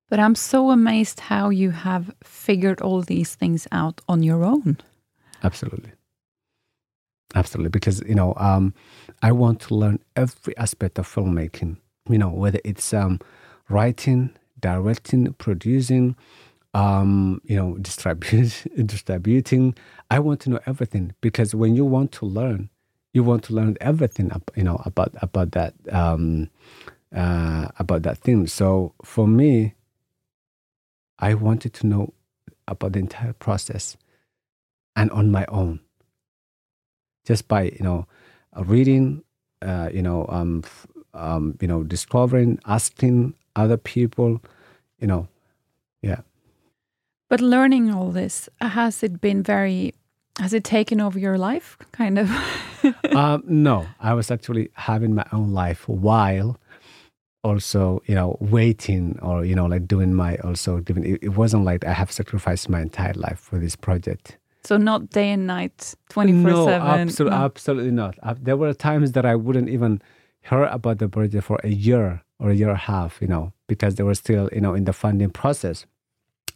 But 0.08 0.20
I'm 0.20 0.34
so 0.34 0.70
amazed 0.70 1.20
how 1.20 1.48
you 1.48 1.70
have 1.70 2.14
figured 2.22 2.80
all 2.80 3.02
these 3.02 3.34
things 3.34 3.66
out 3.72 4.00
on 4.08 4.22
your 4.22 4.44
own. 4.44 4.78
Absolutely. 5.42 5.92
Absolutely. 7.34 7.70
Because, 7.70 8.00
you 8.02 8.14
know, 8.14 8.34
um, 8.36 8.74
I 9.22 9.32
want 9.32 9.60
to 9.62 9.74
learn 9.74 9.98
every 10.14 10.56
aspect 10.56 10.98
of 10.98 11.08
filmmaking, 11.12 11.78
you 12.08 12.18
know, 12.18 12.28
whether 12.28 12.60
it's 12.64 12.94
um, 12.94 13.18
writing, 13.68 14.30
directing, 14.60 15.32
producing, 15.34 16.16
um, 16.74 17.40
you 17.44 17.56
know, 17.56 17.76
distribute, 17.80 18.66
distributing. 18.86 19.74
I 20.10 20.20
want 20.20 20.40
to 20.40 20.50
know 20.50 20.60
everything 20.66 21.14
because 21.20 21.54
when 21.54 21.74
you 21.74 21.84
want 21.84 22.12
to 22.12 22.26
learn, 22.26 22.70
you 23.14 23.22
want 23.22 23.44
to 23.44 23.54
learn 23.54 23.76
everything, 23.80 24.30
you 24.56 24.64
know, 24.64 24.82
about 24.84 25.14
about 25.22 25.52
that 25.52 25.72
um, 25.90 26.50
uh, 27.14 27.68
about 27.78 28.02
that 28.02 28.18
thing. 28.18 28.46
So 28.46 28.92
for 29.02 29.26
me, 29.26 29.74
I 31.18 31.34
wanted 31.34 31.72
to 31.74 31.86
know 31.86 32.12
about 32.66 32.92
the 32.92 32.98
entire 32.98 33.32
process, 33.32 33.96
and 34.96 35.10
on 35.12 35.30
my 35.30 35.46
own, 35.46 35.80
just 37.24 37.46
by 37.46 37.62
you 37.62 37.80
know, 37.80 38.06
reading, 38.56 39.22
uh, 39.62 39.90
you 39.94 40.02
know, 40.02 40.26
um, 40.28 40.64
um, 41.14 41.56
you 41.60 41.68
know, 41.68 41.84
discovering, 41.84 42.58
asking 42.66 43.34
other 43.54 43.76
people, 43.76 44.42
you 44.98 45.06
know, 45.06 45.28
yeah. 46.02 46.22
But 47.30 47.40
learning 47.40 47.90
all 47.90 48.10
this, 48.10 48.48
has 48.60 49.02
it 49.02 49.20
been 49.20 49.42
very, 49.42 49.94
has 50.38 50.52
it 50.52 50.64
taken 50.64 51.00
over 51.00 51.18
your 51.18 51.38
life, 51.38 51.78
kind 51.92 52.18
of? 52.18 52.30
um, 53.14 53.42
no, 53.46 53.86
I 54.00 54.14
was 54.14 54.30
actually 54.30 54.70
having 54.74 55.14
my 55.14 55.26
own 55.32 55.52
life 55.52 55.88
while 55.88 56.58
also, 57.42 58.02
you 58.06 58.14
know, 58.14 58.36
waiting 58.40 59.18
or, 59.22 59.44
you 59.44 59.54
know, 59.54 59.66
like 59.66 59.86
doing 59.86 60.14
my 60.14 60.36
also 60.38 60.80
doing, 60.80 61.04
it, 61.04 61.22
it 61.22 61.28
wasn't 61.30 61.64
like 61.64 61.84
I 61.84 61.92
have 61.92 62.10
sacrificed 62.10 62.68
my 62.68 62.80
entire 62.80 63.12
life 63.14 63.38
for 63.38 63.58
this 63.58 63.76
project. 63.76 64.38
So 64.64 64.78
not 64.78 65.10
day 65.10 65.30
and 65.30 65.46
night, 65.46 65.94
24 66.08 66.50
no, 66.50 66.66
7? 66.66 66.88
Absolutely, 66.88 67.38
no, 67.38 67.44
absolutely 67.44 67.90
not. 67.90 68.18
Uh, 68.22 68.34
there 68.40 68.56
were 68.56 68.72
times 68.72 69.12
that 69.12 69.26
I 69.26 69.36
wouldn't 69.36 69.68
even 69.68 70.00
hear 70.40 70.64
about 70.64 70.98
the 70.98 71.08
project 71.08 71.44
for 71.44 71.60
a 71.62 71.68
year 71.68 72.22
or 72.40 72.50
a 72.50 72.54
year 72.54 72.68
and 72.68 72.76
a 72.76 72.80
half, 72.80 73.20
you 73.20 73.28
know, 73.28 73.52
because 73.68 73.96
they 73.96 74.02
were 74.02 74.14
still, 74.14 74.48
you 74.52 74.60
know, 74.60 74.74
in 74.74 74.84
the 74.84 74.94
funding 74.94 75.30
process. 75.30 75.84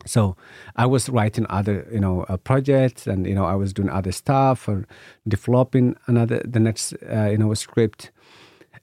So 0.07 0.37
I 0.77 0.87
was 0.87 1.09
writing 1.09 1.47
other, 1.51 1.87
you 1.93 2.01
know, 2.01 2.23
uh, 2.29 2.37
projects, 2.37 3.07
and 3.07 3.27
you 3.27 3.35
know, 3.35 3.45
I 3.45 3.55
was 3.55 3.73
doing 3.73 3.91
other 3.91 4.13
stuff 4.13 4.69
or 4.69 4.87
developing 5.27 5.97
another 6.07 6.41
the 6.45 6.61
next, 6.61 6.95
uh, 7.13 7.29
you 7.31 7.37
know, 7.37 7.53
script, 7.55 8.11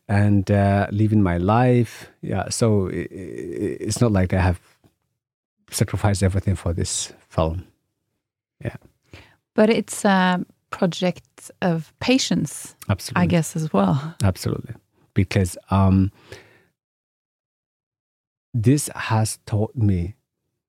and 0.08 0.51
uh, 0.51 0.88
living 0.91 1.23
my 1.23 1.38
life. 1.38 2.12
Yeah, 2.21 2.49
so 2.49 2.88
it, 2.88 3.08
it's 3.12 4.01
not 4.01 4.12
like 4.12 4.34
I 4.34 4.41
have 4.41 4.60
sacrificed 5.71 6.21
everything 6.21 6.56
for 6.56 6.73
this 6.73 7.13
film. 7.30 7.65
Yeah, 8.63 8.75
but 9.54 9.69
it's 9.69 10.04
a 10.06 10.45
project 10.69 11.49
of 11.62 11.93
patience, 11.99 12.75
absolutely. 12.89 13.23
I 13.23 13.25
guess 13.28 13.56
as 13.56 13.71
well. 13.71 14.15
Absolutely, 14.21 14.75
because 15.13 15.58
um, 15.71 16.12
this 18.54 18.89
has 18.95 19.39
taught 19.45 19.75
me 19.75 20.15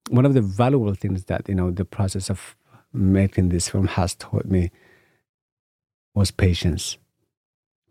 one 0.09 0.25
of 0.25 0.35
the 0.35 0.43
valuable 0.43 0.95
things 0.95 1.25
that 1.25 1.49
you 1.49 1.55
know 1.55 1.71
the 1.71 1.85
process 1.85 2.31
of 2.31 2.57
making 2.93 3.49
this 3.49 3.69
film 3.69 3.87
has 3.87 4.15
taught 4.15 4.47
me 4.47 4.71
was 6.15 6.31
patience. 6.31 6.97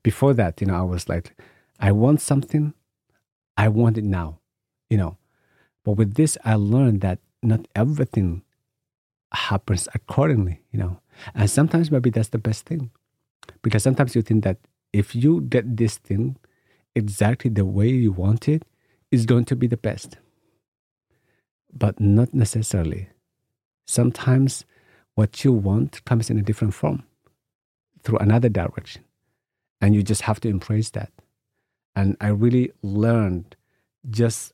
Before 0.03 0.33
that, 0.33 0.61
you 0.61 0.67
know, 0.67 0.75
I 0.75 0.81
was 0.81 1.09
like, 1.09 1.35
I 1.79 1.91
want 1.91 2.21
something, 2.21 2.73
I 3.57 3.69
want 3.69 3.97
it 3.97 4.03
now, 4.03 4.39
you 4.89 4.97
know. 4.97 5.17
But 5.83 5.93
with 5.93 6.15
this, 6.15 6.37
I 6.43 6.55
learned 6.55 7.01
that 7.01 7.19
not 7.43 7.67
everything 7.75 8.43
happens 9.31 9.87
accordingly, 9.93 10.61
you 10.71 10.79
know. 10.79 10.99
And 11.33 11.49
sometimes 11.49 11.91
maybe 11.91 12.09
that's 12.09 12.29
the 12.29 12.37
best 12.37 12.65
thing. 12.65 12.91
Because 13.61 13.83
sometimes 13.83 14.15
you 14.15 14.21
think 14.21 14.43
that 14.43 14.57
if 14.93 15.15
you 15.15 15.41
get 15.41 15.77
this 15.77 15.97
thing 15.97 16.37
exactly 16.95 17.49
the 17.49 17.65
way 17.65 17.89
you 17.89 18.11
want 18.11 18.47
it, 18.47 18.63
it's 19.11 19.25
going 19.25 19.45
to 19.45 19.55
be 19.55 19.67
the 19.67 19.77
best 19.77 20.17
but 21.75 21.99
not 21.99 22.33
necessarily. 22.33 23.09
Sometimes 23.85 24.65
what 25.15 25.43
you 25.43 25.51
want 25.51 26.03
comes 26.05 26.29
in 26.29 26.37
a 26.37 26.41
different 26.41 26.73
form 26.73 27.03
through 28.03 28.17
another 28.19 28.49
direction. 28.49 29.03
And 29.81 29.93
you 29.93 30.03
just 30.03 30.21
have 30.23 30.39
to 30.41 30.49
embrace 30.49 30.89
that. 30.91 31.11
And 31.95 32.17
I 32.21 32.27
really 32.27 32.71
learned 32.81 33.55
just 34.09 34.53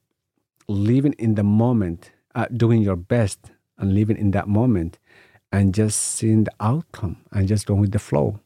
living 0.68 1.14
in 1.14 1.36
the 1.36 1.44
moment, 1.44 2.12
uh, 2.36 2.46
doing 2.56 2.82
your 2.82 2.96
best 2.96 3.52
and 3.78 3.94
living 3.94 4.18
in 4.18 4.32
that 4.32 4.48
moment 4.48 5.00
and 5.52 5.74
just 5.74 6.02
seeing 6.02 6.46
the 6.46 6.52
outcome 6.60 7.18
and 7.32 7.48
just 7.48 7.66
going 7.66 7.82
with 7.82 7.92
the 7.92 8.00
flow. 8.00 8.40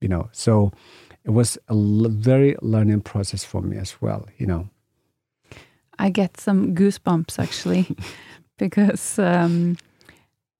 You 0.00 0.08
know, 0.08 0.28
so 0.32 0.72
it 1.24 1.30
was 1.30 1.56
a 1.68 1.74
very 1.74 2.56
learning 2.60 3.00
process 3.00 3.44
for 3.44 3.62
me 3.62 3.76
as 3.76 4.00
well, 4.00 4.28
you 4.36 4.46
know. 4.46 4.68
I 5.98 6.10
get 6.10 6.40
some 6.40 6.74
goosebumps 6.74 7.38
actually, 7.38 7.96
because 8.58 9.18
um, 9.18 9.76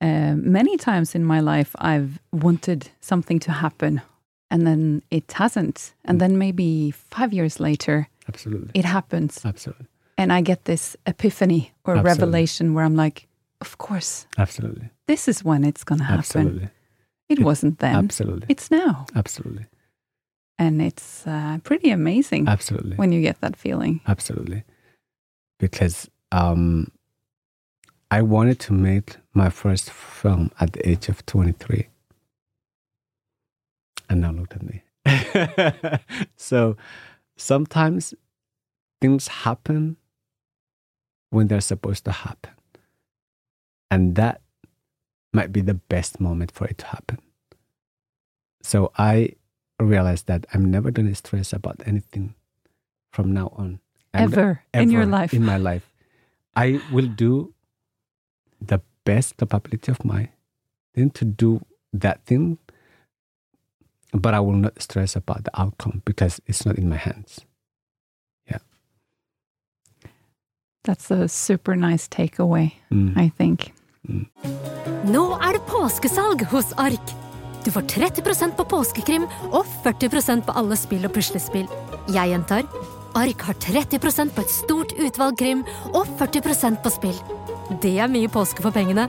uh, 0.01 0.35
many 0.37 0.77
times 0.77 1.15
in 1.15 1.25
my 1.25 1.41
life 1.41 1.75
I've 1.79 2.19
wanted 2.33 2.91
something 3.01 3.39
to 3.41 3.53
happen 3.53 4.03
and 4.51 4.67
then 4.67 5.03
it 5.11 5.33
hasn't. 5.33 5.95
And 6.05 6.17
mm. 6.17 6.21
then 6.21 6.39
maybe 6.39 6.91
five 6.91 7.33
years 7.33 7.61
later, 7.61 8.09
absolutely, 8.29 8.71
it 8.75 8.85
happens. 8.85 9.45
Absolutely. 9.45 9.87
And 10.17 10.33
I 10.33 10.43
get 10.43 10.65
this 10.65 10.97
epiphany 11.07 11.73
or 11.85 11.97
absolutely. 11.97 12.11
revelation 12.11 12.75
where 12.75 12.85
I'm 12.85 12.95
like, 12.95 13.27
of 13.61 13.79
course. 13.79 14.27
Absolutely. 14.39 14.91
This 15.07 15.27
is 15.27 15.43
when 15.43 15.65
it's 15.65 15.83
going 15.83 15.99
to 15.99 16.05
happen. 16.05 16.19
Absolutely. 16.21 16.69
It, 17.29 17.39
it 17.41 17.43
wasn't 17.43 17.81
then. 17.81 17.97
Absolutely. 17.97 18.47
It's 18.49 18.71
now. 18.71 19.07
Absolutely. 19.17 19.67
And 20.57 20.81
it's 20.81 21.27
uh, 21.27 21.59
pretty 21.65 21.91
amazing. 21.91 22.47
Absolutely. 22.47 22.97
When 22.97 23.11
you 23.11 23.21
get 23.23 23.41
that 23.41 23.57
feeling. 23.57 24.01
Absolutely 24.07 24.63
because 25.59 26.11
um, 26.33 26.91
I 28.11 28.23
wanted 28.23 28.61
to 28.61 28.73
make 28.73 29.17
my 29.33 29.51
first 29.51 29.91
film 29.91 30.51
at 30.61 30.73
the 30.73 30.89
age 30.89 31.09
of 31.09 31.25
23. 31.27 31.89
And 34.09 34.21
now 34.21 34.33
look 34.33 34.55
at 34.55 34.63
me. 34.63 34.83
so 36.37 36.77
sometimes 37.37 38.15
things 39.01 39.29
happen 39.29 39.97
when 41.31 41.49
they're 41.49 41.61
supposed 41.61 42.05
to 42.05 42.13
happen. 42.13 42.53
And 43.91 44.15
that 44.17 44.41
might 45.33 45.53
be 45.53 45.61
the 45.61 45.75
best 45.75 46.21
moment 46.21 46.53
for 46.53 46.67
it 46.67 46.79
to 46.79 46.87
happen. 46.87 47.19
So 48.63 48.93
I 48.97 49.35
realized 49.81 50.27
that 50.29 50.47
I'm 50.55 50.71
never 50.71 50.91
going 50.91 51.09
to 51.09 51.15
stress 51.15 51.53
about 51.53 51.83
anything 51.85 52.35
from 53.13 53.33
now 53.33 53.53
on 53.57 53.81
ever, 54.15 54.63
ever 54.73 54.83
in 54.83 54.91
your 54.91 55.07
life. 55.07 55.35
In 55.35 55.45
my 55.45 55.59
life. 55.59 55.91
I 56.57 56.81
will 56.93 57.07
do 57.09 57.53
the 58.61 58.81
best 59.05 59.37
capability 59.37 59.91
of 59.91 60.05
mine 60.05 60.29
then 60.95 61.11
to 61.11 61.25
do 61.25 61.61
that 61.93 62.25
thing, 62.25 62.59
but 64.13 64.35
I 64.35 64.41
will 64.41 64.57
not 64.57 64.81
stress 64.81 65.17
about 65.17 65.45
the 65.45 65.61
outcome 65.61 66.03
because 66.05 66.41
it's 66.47 66.65
not 66.65 66.79
in 66.79 66.89
my 66.89 66.97
hands. 66.97 67.45
Yeah. 68.47 68.59
That's 70.85 71.11
a 71.11 71.29
super 71.29 71.77
nice 71.77 72.09
takeaway, 72.09 72.73
mm. 72.91 73.17
I 73.17 73.29
think. 73.29 73.73
Mm. 74.09 74.27
Nå 75.05 75.39
er 75.41 75.53
det 75.57 75.67
påskesalg 75.67 76.43
hos 76.53 76.73
Ark. 76.77 77.15
Du 77.65 77.71
får 77.71 77.81
30 77.81 78.53
på 78.57 78.65
påskekrim 78.65 79.25
og 79.51 79.65
40 79.83 80.43
på 80.45 80.53
alle 80.53 80.77
spill 80.77 81.05
og 81.05 81.13
puslespill. 81.13 81.69
Jeg 82.13 82.29
gjentar 82.29 82.69
Ark 83.15 83.41
har 83.47 83.55
30% 83.55 84.35
på 84.35 84.43
et 84.43 84.51
stort 84.51 84.93
utvalg 84.99 85.37
krim 85.39 85.63
og 85.93 86.07
40% 86.19 86.81
på 86.83 86.93
spill. 86.93 87.19
Det 87.83 87.95
er 88.03 88.11
mye 88.11 88.29
påske 88.33 88.65
for 88.65 88.75
pengene. 88.75 89.07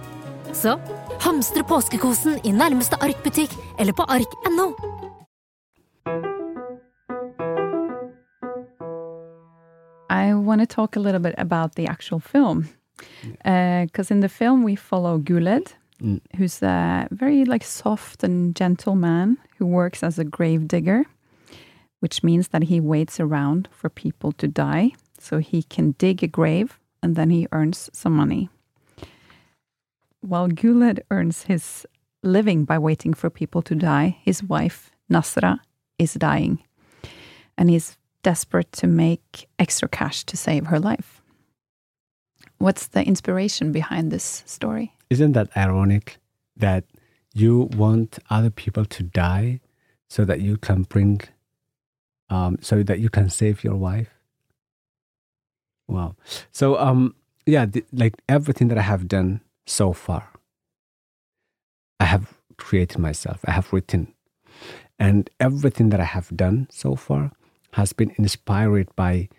Så 0.56 0.78
hamstre 1.26 1.66
påskekosen 1.68 2.38
i 2.48 2.54
nærmeste 2.56 3.00
Ark-butikk 3.02 3.56
eller 3.80 3.94
på 3.98 4.06
ark.no. 4.08 4.70
I 10.10 10.34
want 10.34 10.62
to 10.62 10.68
talk 10.68 10.96
a 10.96 11.00
little 11.00 11.20
bit 11.20 11.36
about 11.38 11.76
the 11.76 11.88
actual 11.88 12.20
film. 12.20 12.70
Because 13.44 14.12
uh, 14.12 14.16
in 14.16 14.22
the 14.22 14.30
film, 14.30 14.64
we 14.64 14.76
follow 14.76 15.18
Guled, 15.18 15.74
Mm. 16.02 16.20
who's 16.36 16.62
a 16.62 17.08
very 17.10 17.46
like 17.46 17.64
soft 17.64 18.22
and 18.22 18.54
gentle 18.54 18.96
man 18.96 19.38
who 19.58 19.66
works 19.66 20.04
as 20.04 20.20
a 20.20 20.26
grave 20.26 20.68
digger, 20.68 21.06
which 22.06 22.22
means 22.22 22.50
that 22.50 22.66
he 22.66 22.80
waits 22.80 23.20
around 23.20 23.68
for 23.72 23.90
people 23.90 24.32
to 24.32 24.48
die 24.48 24.92
so 25.18 25.40
he 25.40 25.64
can 25.64 25.96
dig 25.98 26.22
a 26.22 26.28
grave 26.28 26.80
and 27.02 27.16
then 27.16 27.32
he 27.32 27.48
earns 27.52 27.90
some 27.94 28.14
money. 28.14 28.48
While 30.22 30.50
Guled 30.50 31.00
earns 31.10 31.46
his 31.46 31.88
living 32.22 32.64
by 32.64 32.78
waiting 32.78 33.16
for 33.16 33.32
people 33.32 33.64
to 33.64 33.74
die, 33.74 34.20
his 34.22 34.44
wife, 34.44 34.92
Nasra, 35.12 35.58
is 35.98 36.14
dying. 36.14 36.62
And 37.58 37.72
he's 37.72 37.98
desperate 38.22 38.72
to 38.74 38.86
make 38.86 39.48
extra 39.58 39.90
cash 39.90 40.26
to 40.26 40.38
save 40.38 40.68
her 40.68 40.80
life. 40.80 41.24
What's 42.60 42.86
the 42.86 43.04
inspiration 43.04 43.72
behind 43.72 44.12
this 44.12 44.44
story? 44.46 44.94
Isn't 45.10 45.32
that 45.32 45.50
ironic 45.58 46.20
that 46.56 46.84
you 47.34 47.62
want 47.76 48.20
other 48.30 48.52
people 48.52 48.86
to 48.86 49.02
die 49.02 49.60
so 50.08 50.24
that 50.24 50.42
you 50.42 50.58
can 50.58 50.84
bring, 50.84 51.22
um, 52.30 52.58
so 52.62 52.84
that 52.84 53.00
you 53.00 53.10
can 53.10 53.30
save 53.30 53.64
your 53.64 53.76
wife? 53.76 54.10
Wow. 55.88 56.16
So, 56.52 56.78
um, 56.78 57.16
yeah, 57.46 57.66
like 57.92 58.16
everything 58.28 58.70
that 58.70 58.78
I 58.78 58.82
have 58.82 59.08
done 59.08 59.42
so 59.66 59.94
far, 59.94 60.32
I 62.00 62.06
have 62.06 62.34
created 62.58 63.00
myself. 63.00 63.40
I 63.46 63.52
have 63.52 63.72
written, 63.72 64.14
and 64.98 65.30
everything 65.40 65.90
that 65.90 66.00
I 66.00 66.06
have 66.06 66.36
done 66.36 66.68
so 66.72 66.96
far 66.96 67.32
has 67.74 67.94
been 67.94 68.14
inspired 68.18 68.88
by 68.96 69.30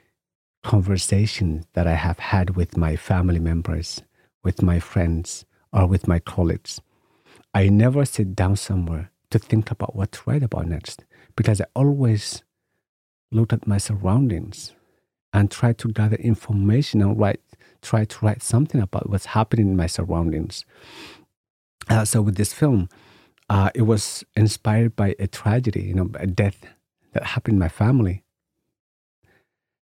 conversations 0.62 1.64
that 1.72 1.86
I 1.86 1.94
have 1.94 2.18
had 2.18 2.56
with 2.56 2.76
my 2.76 2.96
family 2.96 3.38
members, 3.38 4.02
with 4.44 4.62
my 4.62 4.78
friends, 4.80 5.44
or 5.72 5.86
with 5.86 6.06
my 6.06 6.18
colleagues. 6.18 6.80
I 7.54 7.68
never 7.68 8.04
sit 8.04 8.36
down 8.36 8.56
somewhere 8.56 9.10
to 9.30 9.38
think 9.38 9.70
about 9.70 9.96
what 9.96 10.12
to 10.12 10.20
write 10.26 10.42
about 10.42 10.66
next 10.66 11.04
because 11.36 11.60
I 11.60 11.66
always 11.74 12.42
look 13.30 13.52
at 13.52 13.66
my 13.66 13.78
surroundings 13.78 14.72
and 15.32 15.50
tried 15.50 15.78
to 15.78 15.88
gather 15.88 16.16
information 16.16 17.02
and 17.02 17.18
write, 17.18 17.40
try 17.82 18.04
to 18.04 18.24
write 18.24 18.42
something 18.42 18.80
about 18.80 19.10
what's 19.10 19.26
happening 19.26 19.68
in 19.68 19.76
my 19.76 19.86
surroundings. 19.86 20.64
Uh, 21.88 22.04
so 22.04 22.22
with 22.22 22.36
this 22.36 22.52
film, 22.52 22.88
uh, 23.48 23.70
it 23.74 23.82
was 23.82 24.24
inspired 24.34 24.96
by 24.96 25.14
a 25.18 25.26
tragedy, 25.26 25.82
you 25.82 25.94
know, 25.94 26.10
a 26.14 26.26
death 26.26 26.64
that 27.12 27.24
happened 27.24 27.54
in 27.54 27.58
my 27.58 27.68
family, 27.68 28.22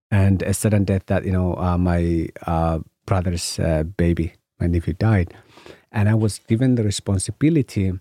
and 0.09 0.41
a 0.41 0.53
sudden 0.53 0.83
death 0.83 1.05
that 1.05 1.25
you 1.25 1.31
know 1.31 1.55
uh, 1.55 1.77
my 1.77 2.27
uh, 2.45 2.79
brother's 3.05 3.59
uh, 3.59 3.83
baby, 3.83 4.33
my 4.59 4.67
nephew, 4.67 4.93
died, 4.93 5.33
and 5.91 6.09
I 6.09 6.15
was 6.15 6.39
given 6.39 6.75
the 6.75 6.83
responsibility 6.83 7.93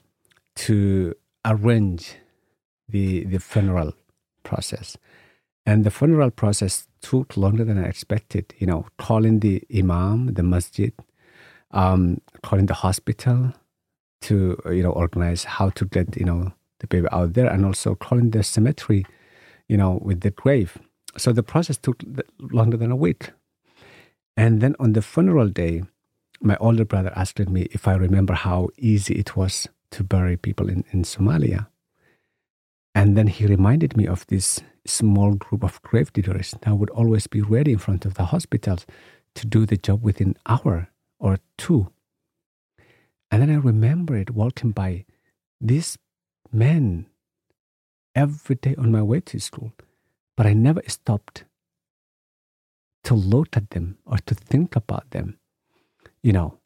to 0.57 1.15
arrange 1.45 2.17
the 2.89 3.25
the 3.25 3.39
funeral 3.39 3.93
process. 4.43 4.97
And 5.67 5.85
the 5.85 5.91
funeral 5.91 6.31
process 6.31 6.89
took 7.03 7.37
longer 7.37 7.65
than 7.65 7.79
I 7.79 7.89
expected. 7.89 8.55
You 8.59 8.67
know, 8.67 8.87
calling 8.99 9.41
the 9.41 9.63
imam, 9.75 10.35
the 10.35 10.43
masjid, 10.43 10.93
um, 11.71 12.21
calling 12.43 12.67
the 12.67 12.75
hospital 12.75 13.53
to 14.23 14.61
you 14.67 14.83
know 14.83 14.91
organize 14.91 15.45
how 15.45 15.71
to 15.71 15.85
get 15.85 16.17
you 16.17 16.25
know 16.25 16.53
the 16.81 16.87
baby 16.87 17.07
out 17.13 17.35
there, 17.35 17.51
and 17.51 17.65
also 17.65 17.95
calling 17.95 18.31
the 18.31 18.43
cemetery, 18.43 19.05
you 19.69 19.77
know, 19.77 20.01
with 20.03 20.21
the 20.21 20.31
grave. 20.31 20.79
So 21.17 21.33
the 21.33 21.43
process 21.43 21.77
took 21.77 22.03
longer 22.39 22.77
than 22.77 22.91
a 22.91 22.97
week. 22.97 23.33
And 24.37 24.61
then 24.61 24.75
on 24.81 24.95
the 24.95 25.03
funeral 25.03 25.49
day, 25.49 25.83
my 26.41 26.57
older 26.57 26.85
brother 26.85 27.13
asked 27.15 27.39
me 27.49 27.69
if 27.73 27.87
I 27.87 27.95
remember 27.95 28.33
how 28.35 28.69
easy 28.79 29.15
it 29.15 29.37
was 29.37 29.69
to 29.91 30.05
bury 30.05 30.37
people 30.37 30.69
in, 30.69 30.85
in 30.93 31.03
Somalia. 31.03 31.67
And 32.95 33.17
then 33.17 33.27
he 33.27 33.47
reminded 33.47 33.97
me 33.97 34.07
of 34.07 34.27
this 34.29 34.61
small 34.87 35.35
group 35.35 35.63
of 35.63 35.81
grave 35.83 36.13
diggers 36.13 36.55
that 36.63 36.75
would 36.75 36.91
always 36.91 37.27
be 37.27 37.43
ready 37.43 37.73
in 37.73 37.79
front 37.79 38.05
of 38.05 38.15
the 38.15 38.27
hospitals 38.27 38.87
to 39.35 39.47
do 39.47 39.67
the 39.67 39.77
job 39.77 40.03
within 40.03 40.29
an 40.29 40.37
hour 40.47 40.89
or 41.19 41.39
two. 41.57 41.93
And 43.31 43.43
then 43.43 43.51
I 43.51 43.57
remembered 43.57 44.31
walking 44.31 44.71
by 44.73 45.05
these 45.61 45.97
men 46.53 47.07
every 48.15 48.57
day 48.57 48.75
on 48.77 48.91
my 48.91 49.03
way 49.03 49.21
to 49.21 49.39
school, 49.39 49.73
but 50.37 50.47
I 50.47 50.53
never 50.53 50.83
stopped 50.89 51.45
to 53.05 53.15
look 53.15 53.57
at 53.57 53.71
them 53.71 53.99
or 54.05 54.19
to 54.19 54.35
think 54.35 54.77
about 54.77 55.11
them, 55.11 55.39
you 56.23 56.33
know. 56.33 56.59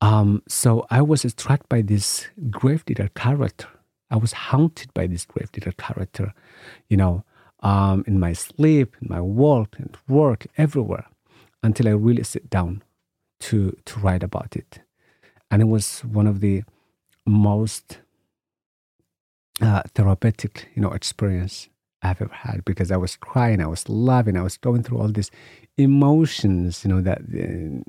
Um, 0.00 0.42
so 0.46 0.86
I 0.90 1.02
was 1.02 1.22
struck 1.22 1.68
by 1.68 1.82
this 1.82 2.28
grave 2.50 2.84
digger 2.84 3.08
character. 3.14 3.68
I 4.10 4.16
was 4.16 4.32
haunted 4.32 4.92
by 4.94 5.06
this 5.06 5.24
grave 5.24 5.50
digger 5.50 5.72
character, 5.72 6.32
you 6.88 6.96
know, 6.96 7.24
um, 7.60 8.04
in 8.06 8.20
my 8.20 8.32
sleep, 8.32 8.96
in 9.00 9.08
my 9.08 9.20
walk 9.20 9.76
and 9.78 9.96
work, 10.08 10.46
everywhere, 10.56 11.06
until 11.62 11.88
I 11.88 11.92
really 11.92 12.24
sit 12.24 12.50
down 12.50 12.82
to 13.40 13.76
to 13.84 14.00
write 14.00 14.22
about 14.22 14.56
it. 14.56 14.80
And 15.50 15.62
it 15.62 15.66
was 15.66 16.00
one 16.00 16.26
of 16.26 16.40
the 16.40 16.64
most 17.26 18.00
uh, 19.60 19.82
therapeutic, 19.94 20.68
you 20.74 20.82
know, 20.82 20.92
experience 20.92 21.68
I've 22.02 22.20
ever 22.20 22.34
had 22.34 22.64
because 22.64 22.90
I 22.90 22.96
was 22.96 23.16
crying, 23.16 23.60
I 23.60 23.66
was 23.66 23.88
laughing, 23.88 24.36
I 24.36 24.42
was 24.42 24.56
going 24.56 24.82
through 24.82 24.98
all 24.98 25.08
these 25.08 25.30
emotions, 25.76 26.84
you 26.84 26.90
know, 26.90 27.00
that 27.00 27.20
uh, 27.20 27.82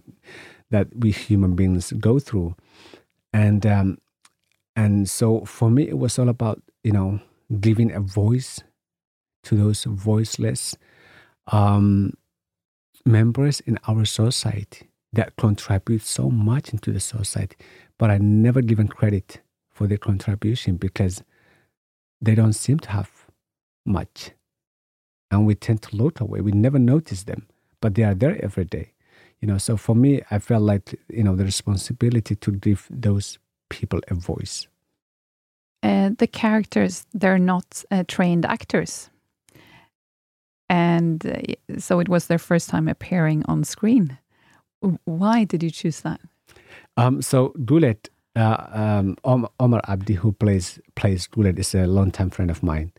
that 0.70 0.88
we 0.96 1.12
human 1.12 1.56
beings 1.56 1.94
go 1.94 2.20
through, 2.20 2.56
and 3.34 3.66
um, 3.66 3.98
and 4.76 5.10
so 5.10 5.46
for 5.46 5.70
me, 5.70 5.88
it 5.88 5.98
was 5.98 6.18
all 6.20 6.30
about 6.30 6.62
you 6.84 6.92
know 6.92 7.20
giving 7.60 7.92
a 7.92 8.00
voice 8.00 8.64
to 9.48 9.56
those 9.56 9.86
voiceless 9.86 10.76
um, 11.48 12.14
members 13.06 13.62
in 13.62 13.80
our 13.88 14.04
society 14.06 14.90
that 15.14 15.36
contribute 15.38 16.04
so 16.04 16.30
much 16.30 16.74
into 16.74 16.92
the 16.92 17.00
society, 17.00 17.56
but 17.98 18.10
are 18.10 18.20
never 18.20 18.62
given 18.62 18.88
credit 18.88 19.40
for 19.72 19.88
their 19.88 19.98
contribution 19.98 20.76
because 20.76 21.24
they 22.22 22.36
don't 22.36 22.54
seem 22.54 22.80
to 22.80 22.90
have 22.90 23.10
much. 23.86 24.32
And 25.32 25.46
we 25.46 25.56
tend 25.56 25.82
to 25.84 25.96
look 25.96 26.20
away. 26.20 26.42
We 26.42 26.52
never 26.52 26.80
notice 26.80 27.24
them, 27.24 27.48
but 27.82 27.96
they 27.96 28.04
are 28.04 28.16
there 28.16 28.44
every 28.44 28.66
day. 28.66 28.92
You 29.40 29.48
know, 29.48 29.58
so 29.58 29.78
for 29.78 29.96
me, 29.96 30.22
I 30.32 30.40
felt 30.40 30.64
like, 30.64 31.00
you 31.10 31.24
know, 31.24 31.36
the 31.36 31.46
responsibility 31.46 32.36
to 32.36 32.52
give 32.52 32.88
those 32.90 33.40
people 33.70 34.02
a 34.10 34.16
voice. 34.16 34.68
Uh, 35.84 36.10
the 36.18 36.28
characters, 36.28 37.06
they're 37.14 37.38
not 37.38 37.84
uh, 37.92 38.04
trained 38.08 38.46
actors. 38.46 39.10
And 40.70 41.26
uh, 41.26 41.80
so 41.80 42.00
it 42.00 42.10
was 42.10 42.28
their 42.28 42.38
first 42.38 42.70
time 42.70 42.88
appearing 42.88 43.44
on 43.48 43.64
screen. 43.64 44.18
Why 45.06 45.44
did 45.44 45.64
you 45.64 45.72
choose 45.72 46.02
that? 46.02 46.20
Um, 46.98 47.22
so 47.22 47.50
Guled, 47.66 48.10
uh, 48.36 48.68
um, 48.72 49.18
Omar 49.60 49.82
Abdi, 49.88 50.16
who 50.16 50.32
plays 50.32 50.80
plays 50.96 51.28
Guled, 51.28 51.60
is 51.60 51.74
a 51.74 51.88
longtime 51.88 52.30
friend 52.30 52.52
of 52.52 52.64
mine, 52.64 52.92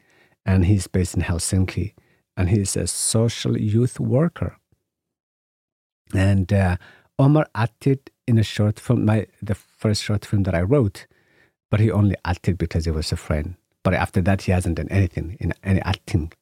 and 0.47 0.65
he's 0.65 0.87
based 0.87 1.15
in 1.15 1.23
Helsinki, 1.23 1.95
and 2.37 2.49
he's 2.49 2.77
a 2.77 2.87
social 2.87 3.57
youth 3.57 4.01
worker. 4.01 4.57
And 6.15 6.53
uh, 6.53 6.77
Omar 7.19 7.47
acted 7.55 8.11
in 8.27 8.39
a 8.39 8.43
short 8.43 8.81
film, 8.81 9.05
my 9.05 9.27
the 9.43 9.55
first 9.55 10.03
short 10.03 10.25
film 10.25 10.45
that 10.45 10.55
I 10.55 10.63
wrote, 10.63 11.07
but 11.71 11.81
he 11.81 11.91
only 11.91 12.17
acted 12.25 12.57
because 12.59 12.85
he 12.85 12.91
was 12.91 13.13
a 13.13 13.17
friend. 13.17 13.57
But 13.83 13.95
after 13.95 14.21
that, 14.23 14.43
he 14.43 14.53
hasn't 14.53 14.77
done 14.77 14.89
anything 14.91 15.37
in 15.41 15.55
any 15.63 15.81
acting. 15.83 16.33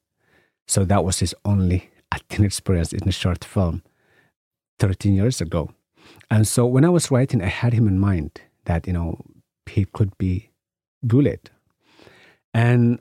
So 0.66 0.84
that 0.84 1.04
was 1.04 1.20
his 1.20 1.34
only 1.44 1.90
acting 2.12 2.44
experience 2.44 2.92
in 2.92 3.08
a 3.08 3.12
short 3.12 3.44
film 3.44 3.82
13 4.78 5.14
years 5.14 5.40
ago. 5.40 5.70
And 6.30 6.46
so 6.46 6.66
when 6.66 6.84
I 6.84 6.88
was 6.88 7.10
writing, 7.10 7.42
I 7.42 7.46
had 7.48 7.72
him 7.72 7.86
in 7.88 7.98
mind 7.98 8.40
that, 8.64 8.86
you 8.86 8.92
know, 8.92 9.24
he 9.66 9.84
could 9.84 10.16
be 10.18 10.50
Guled. 11.06 11.50
And, 12.54 13.00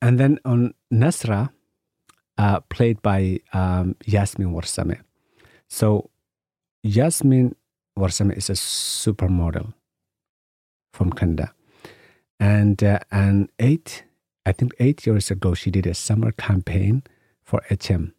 and 0.00 0.18
then 0.18 0.38
on 0.44 0.74
Nasra, 0.92 1.50
uh, 2.38 2.60
played 2.60 3.02
by 3.02 3.40
um, 3.52 3.96
Yasmin 4.04 4.52
Warsame. 4.52 5.00
So 5.68 6.10
Yasmin 6.82 7.54
Warsame 7.98 8.36
is 8.36 8.50
a 8.50 8.54
supermodel 8.54 9.74
from 10.92 11.12
Canada. 11.12 11.52
And, 12.40 12.82
uh, 12.82 13.00
and 13.10 13.50
eight, 13.58 14.04
I 14.44 14.52
think 14.52 14.74
eight 14.78 15.06
years 15.06 15.30
ago, 15.30 15.54
she 15.54 15.70
did 15.70 15.86
a 15.86 15.94
summer 15.94 16.32
campaign 16.32 17.04
for 17.44 17.62
HM 17.70 18.14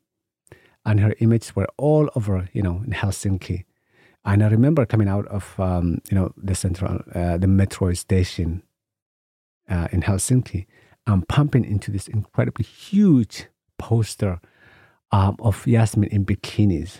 and 0.85 0.99
her 0.99 1.15
images 1.19 1.55
were 1.55 1.67
all 1.77 2.09
over, 2.15 2.49
you 2.53 2.61
know, 2.61 2.81
in 2.85 2.91
Helsinki. 2.91 3.65
And 4.25 4.43
I 4.43 4.47
remember 4.47 4.85
coming 4.85 5.07
out 5.07 5.27
of, 5.27 5.59
um, 5.59 6.01
you 6.09 6.15
know, 6.15 6.33
the 6.37 6.55
central, 6.55 6.99
uh, 7.13 7.37
the 7.37 7.47
metro 7.47 7.93
station 7.93 8.63
uh, 9.69 9.87
in 9.91 10.01
Helsinki 10.01 10.65
and 11.05 11.27
pumping 11.27 11.65
into 11.65 11.91
this 11.91 12.07
incredibly 12.07 12.65
huge 12.65 13.47
poster 13.77 14.39
um, 15.11 15.35
of 15.39 15.65
Yasmin 15.67 16.09
in 16.09 16.25
bikinis. 16.25 16.97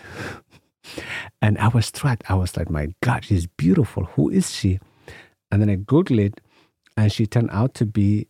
and 1.42 1.58
I 1.58 1.68
was 1.68 1.86
struck. 1.86 2.22
I 2.28 2.34
was 2.34 2.56
like, 2.56 2.70
my 2.70 2.88
God, 3.02 3.24
she's 3.24 3.46
beautiful. 3.46 4.04
Who 4.04 4.28
is 4.28 4.50
she? 4.50 4.78
And 5.50 5.62
then 5.62 5.70
I 5.70 5.76
Googled 5.76 6.18
it, 6.18 6.40
and 6.96 7.12
she 7.12 7.26
turned 7.26 7.50
out 7.50 7.74
to 7.74 7.86
be 7.86 8.28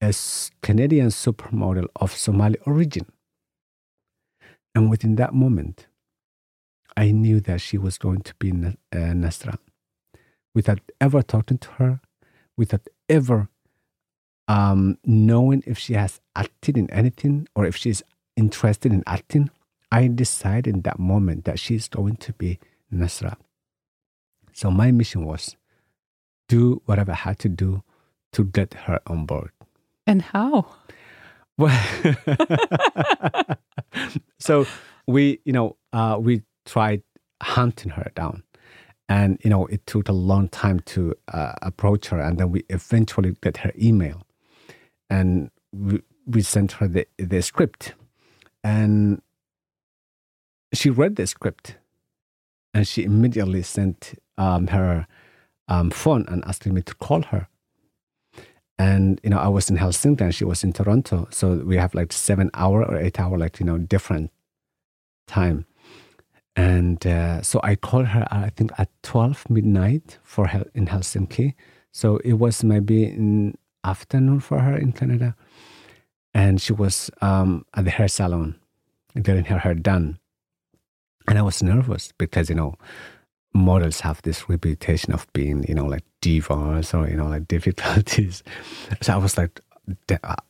a 0.00 0.14
Canadian 0.62 1.08
supermodel 1.08 1.86
of 1.96 2.14
Somali 2.14 2.56
origin. 2.66 3.06
And 4.74 4.90
within 4.90 5.16
that 5.16 5.34
moment, 5.34 5.86
I 6.96 7.10
knew 7.10 7.40
that 7.40 7.60
she 7.60 7.78
was 7.78 7.98
going 7.98 8.22
to 8.22 8.34
be 8.36 8.50
uh, 8.50 8.72
Nasra. 8.92 9.58
Without 10.54 10.80
ever 11.00 11.22
talking 11.22 11.58
to 11.58 11.70
her, 11.72 12.00
without 12.56 12.86
ever 13.08 13.48
um, 14.48 14.98
knowing 15.04 15.62
if 15.66 15.78
she 15.78 15.94
has 15.94 16.20
acted 16.34 16.76
in 16.76 16.90
anything 16.90 17.46
or 17.54 17.66
if 17.66 17.76
she's 17.76 18.02
interested 18.36 18.92
in 18.92 19.02
acting, 19.06 19.50
I 19.90 20.08
decided 20.08 20.74
in 20.74 20.82
that 20.82 20.98
moment 20.98 21.44
that 21.44 21.58
she's 21.58 21.88
going 21.88 22.16
to 22.16 22.32
be 22.32 22.58
Nasra. 22.92 23.36
So 24.52 24.70
my 24.70 24.90
mission 24.90 25.24
was 25.24 25.56
do 26.48 26.82
whatever 26.86 27.12
I 27.12 27.16
had 27.16 27.38
to 27.40 27.48
do 27.48 27.82
to 28.32 28.44
get 28.44 28.74
her 28.74 29.00
on 29.06 29.26
board. 29.26 29.50
And 30.08 30.22
how? 30.22 30.66
Well, 31.58 31.78
so 34.40 34.66
we, 35.06 35.40
you 35.44 35.52
know, 35.52 35.76
uh, 35.92 36.16
we 36.18 36.42
tried 36.64 37.02
hunting 37.42 37.90
her 37.90 38.10
down, 38.14 38.42
and 39.10 39.38
you 39.44 39.50
know, 39.50 39.66
it 39.66 39.86
took 39.86 40.08
a 40.08 40.12
long 40.14 40.48
time 40.48 40.80
to 40.86 41.14
uh, 41.30 41.52
approach 41.60 42.08
her, 42.08 42.20
and 42.20 42.38
then 42.38 42.50
we 42.50 42.64
eventually 42.70 43.36
get 43.42 43.58
her 43.58 43.72
email, 43.78 44.22
and 45.10 45.50
we, 45.72 46.00
we 46.26 46.40
sent 46.40 46.72
her 46.72 46.88
the 46.88 47.06
the 47.18 47.42
script, 47.42 47.92
and 48.64 49.20
she 50.72 50.88
read 50.88 51.16
the 51.16 51.26
script, 51.26 51.76
and 52.72 52.88
she 52.88 53.04
immediately 53.04 53.62
sent 53.62 54.14
um, 54.38 54.68
her 54.68 55.06
um, 55.68 55.90
phone 55.90 56.24
and 56.28 56.42
asked 56.46 56.64
me 56.64 56.80
to 56.80 56.94
call 56.94 57.24
her. 57.24 57.46
And 58.78 59.20
you 59.24 59.30
know, 59.30 59.38
I 59.38 59.48
was 59.48 59.70
in 59.70 59.76
Helsinki 59.76 60.20
and 60.20 60.34
she 60.34 60.44
was 60.44 60.62
in 60.62 60.72
Toronto, 60.72 61.26
so 61.30 61.56
we 61.64 61.76
have 61.76 61.94
like 61.94 62.12
seven 62.12 62.50
hour 62.54 62.84
or 62.84 62.96
eight 62.96 63.18
hour, 63.18 63.36
like 63.36 63.58
you 63.58 63.66
know, 63.66 63.78
different 63.78 64.30
time. 65.26 65.66
And 66.54 67.04
uh, 67.06 67.42
so 67.42 67.60
I 67.62 67.76
called 67.76 68.06
her, 68.06 68.26
I 68.30 68.50
think 68.50 68.72
at 68.78 68.90
twelve 69.02 69.48
midnight 69.50 70.18
for 70.22 70.48
her 70.48 70.64
in 70.74 70.86
Helsinki. 70.86 71.54
So 71.92 72.18
it 72.18 72.34
was 72.34 72.62
maybe 72.62 73.04
in 73.04 73.56
afternoon 73.84 74.40
for 74.40 74.60
her 74.60 74.76
in 74.76 74.92
Canada, 74.92 75.34
and 76.32 76.60
she 76.60 76.72
was 76.72 77.10
um, 77.20 77.64
at 77.74 77.84
the 77.84 77.90
hair 77.90 78.08
salon 78.08 78.56
getting 79.20 79.44
her 79.46 79.58
hair 79.58 79.74
done. 79.74 80.18
And 81.26 81.38
I 81.38 81.42
was 81.42 81.62
nervous 81.62 82.12
because 82.16 82.48
you 82.48 82.54
know 82.54 82.74
models 83.54 84.00
have 84.00 84.22
this 84.22 84.48
reputation 84.48 85.12
of 85.12 85.26
being, 85.32 85.64
you 85.68 85.74
know, 85.74 85.86
like 85.86 86.04
divas 86.22 86.94
or, 86.98 87.08
you 87.08 87.16
know, 87.16 87.26
like 87.26 87.48
difficulties. 87.48 88.42
So 89.00 89.14
I 89.14 89.16
was 89.16 89.36
like, 89.36 89.60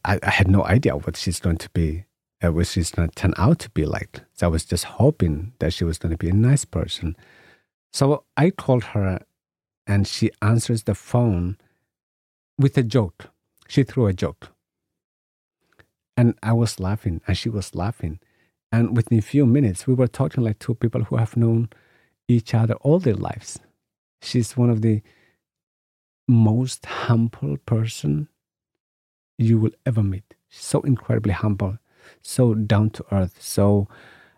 I, 0.05 0.19
had 0.23 0.49
no 0.49 0.65
idea 0.65 0.97
what 0.97 1.17
she's 1.17 1.39
going 1.41 1.59
to 1.59 1.71
be, 1.71 2.05
uh, 2.43 2.53
what 2.53 2.67
she's 2.67 2.91
going 2.91 3.09
to 3.09 3.15
turn 3.15 3.35
out 3.37 3.61
to 3.61 3.71
be 3.71 3.87
like. 3.87 4.21
So 4.35 4.47
I 4.47 4.51
was 4.51 4.65
just 4.65 4.85
hoping 4.85 5.53
that 5.61 5.73
she 5.73 5.85
was 5.85 5.99
going 5.99 6.11
to 6.11 6.19
be 6.19 6.29
a 6.29 6.35
nice 6.35 6.65
person. 6.65 7.17
So 7.93 8.25
I 8.37 8.51
called 8.51 8.85
her 8.85 9.21
and 9.87 10.07
she 10.07 10.31
answers 10.43 10.85
the 10.85 10.95
phone 10.95 11.57
with 12.59 12.77
a 12.77 12.83
joke. 12.83 13.31
She 13.69 13.85
threw 13.85 14.07
a 14.07 14.13
joke. 14.13 14.49
And 16.17 16.35
I 16.43 16.53
was 16.53 16.81
laughing 16.81 17.21
and 17.27 17.39
she 17.39 17.49
was 17.49 17.75
laughing. 17.75 18.19
And 18.73 18.97
within 18.97 19.19
a 19.19 19.23
few 19.23 19.47
minutes, 19.47 19.87
we 19.87 19.95
were 19.95 20.09
talking 20.09 20.43
like 20.43 20.59
two 20.59 20.75
people 20.75 21.05
who 21.05 21.17
have 21.17 21.37
known 21.37 21.71
each 22.29 22.55
other 22.55 22.75
all 22.75 22.99
their 22.99 23.15
lives. 23.15 23.59
She's 24.23 24.57
one 24.57 24.71
of 24.71 24.83
the 24.83 25.03
most 26.29 26.85
humble 26.85 27.57
person 27.59 28.29
you 29.39 29.59
will 29.59 29.73
ever 29.87 30.03
meet. 30.03 30.35
So 30.51 30.81
incredibly 30.83 31.33
humble, 31.33 31.79
so 32.23 32.55
down 32.55 32.91
to 32.91 33.05
earth, 33.13 33.37
so 33.41 33.89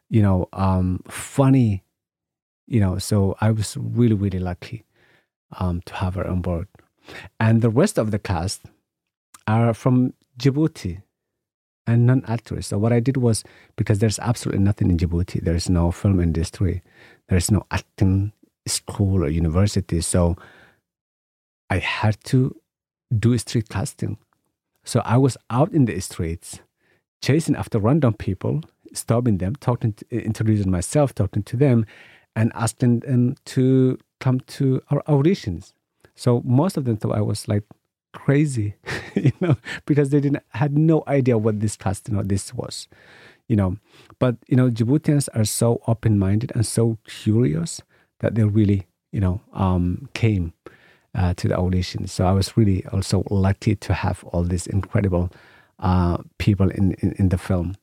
you 0.09 0.23
know, 0.23 0.49
um, 0.53 1.03
funny. 1.09 1.85
You 2.67 2.81
know, 2.81 2.99
so 2.99 3.37
I 3.41 3.51
was 3.51 3.77
really, 3.77 4.15
really 4.15 4.39
lucky 4.39 4.85
um, 5.59 5.83
to 5.87 5.95
have 5.95 6.15
her 6.15 6.27
on 6.27 6.41
board. 6.41 6.69
And 7.41 7.63
the 7.63 7.71
rest 7.71 7.99
of 7.99 8.11
the 8.13 8.19
cast 8.19 8.63
are 9.47 9.75
from 9.75 10.15
Djibouti 10.39 11.03
and 11.91 12.07
non 12.07 12.25
actors. 12.27 12.69
So 12.69 12.79
what 12.79 12.93
I 12.93 13.01
did 13.01 13.17
was 13.17 13.45
because 13.77 13.99
there's 13.99 14.19
absolutely 14.21 14.63
nothing 14.63 14.91
in 14.91 14.97
Djibouti, 14.97 15.43
there's 15.43 15.69
no 15.69 15.91
film 15.91 16.21
industry, 16.21 16.83
there's 17.29 17.51
no 17.51 17.67
acting 17.71 18.33
school 18.67 19.25
or 19.25 19.29
university. 19.29 20.01
So 20.01 20.37
I 21.69 21.79
had 21.79 22.23
to 22.25 22.55
do 23.19 23.37
street 23.39 23.69
casting. 23.69 24.19
So 24.85 25.03
I 25.05 25.17
was 25.17 25.37
out 25.51 25.73
in 25.73 25.85
the 25.85 25.99
streets, 26.01 26.61
chasing 27.23 27.57
after 27.57 27.79
random 27.79 28.15
people, 28.15 28.63
stopping 28.93 29.39
them, 29.39 29.57
talking, 29.57 29.93
to, 29.95 30.07
introducing 30.11 30.71
myself, 30.71 31.15
talking 31.15 31.43
to 31.45 31.57
them, 31.57 31.87
and 32.37 32.53
asking 32.55 33.01
them 33.01 33.35
to 33.47 33.99
come 34.21 34.41
to 34.41 34.81
our 34.91 35.03
auditions. 35.03 35.73
So 36.15 36.43
most 36.45 36.77
of 36.77 36.85
them 36.85 36.97
thought 36.97 37.17
I 37.17 37.21
was 37.21 37.49
like 37.49 37.65
crazy, 38.13 38.75
you 39.15 39.33
know, 39.41 39.57
because 39.87 40.11
they 40.11 40.21
didn't 40.21 40.43
had 40.51 40.77
no 40.77 41.05
idea 41.07 41.39
what 41.39 41.61
this 41.61 41.77
casting 41.77 42.17
or 42.17 42.23
this 42.23 42.55
was 42.55 42.89
you 43.51 43.57
know. 43.57 43.77
But 44.19 44.37
you 44.47 44.57
know, 44.57 44.71
Djiboutians 44.71 45.29
are 45.35 45.45
so 45.45 45.83
open-minded 45.87 46.53
and 46.55 46.65
so 46.65 46.97
curious 47.05 47.83
that 48.21 48.37
they 48.37 48.45
really, 48.45 48.87
you 49.13 49.21
know, 49.21 49.41
um, 49.53 50.09
came 50.15 50.55
uh, 51.15 51.35
to 51.35 51.49
the 51.49 51.59
audition. 51.59 52.07
So 52.07 52.27
I 52.27 52.33
was 52.33 52.57
really 52.57 52.87
also 52.87 53.25
lucky 53.29 53.75
to 53.75 53.93
have 53.93 54.23
all 54.25 54.45
these 54.45 54.69
incredible 54.69 55.31
uh, 55.81 56.19
people 56.39 56.71
in, 56.71 56.93
in, 57.01 57.13
in 57.19 57.29
the 57.31 57.39
film. 57.39 57.75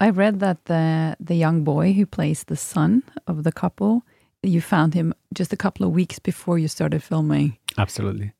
I 0.00 0.10
read 0.10 0.40
that 0.40 0.64
the 0.64 1.16
the 1.20 1.34
young 1.34 1.62
boy 1.64 1.92
who 1.92 2.06
plays 2.06 2.44
the 2.44 2.56
son 2.56 3.02
of 3.26 3.44
the 3.44 3.52
couple, 3.52 4.02
you 4.48 4.60
found 4.60 4.94
him 4.94 5.14
just 5.34 5.52
a 5.52 5.56
couple 5.56 5.86
of 5.86 5.92
weeks 5.92 6.18
before 6.18 6.58
you 6.58 6.68
started 6.68 7.02
filming. 7.02 7.56
Absolutely. 7.76 8.32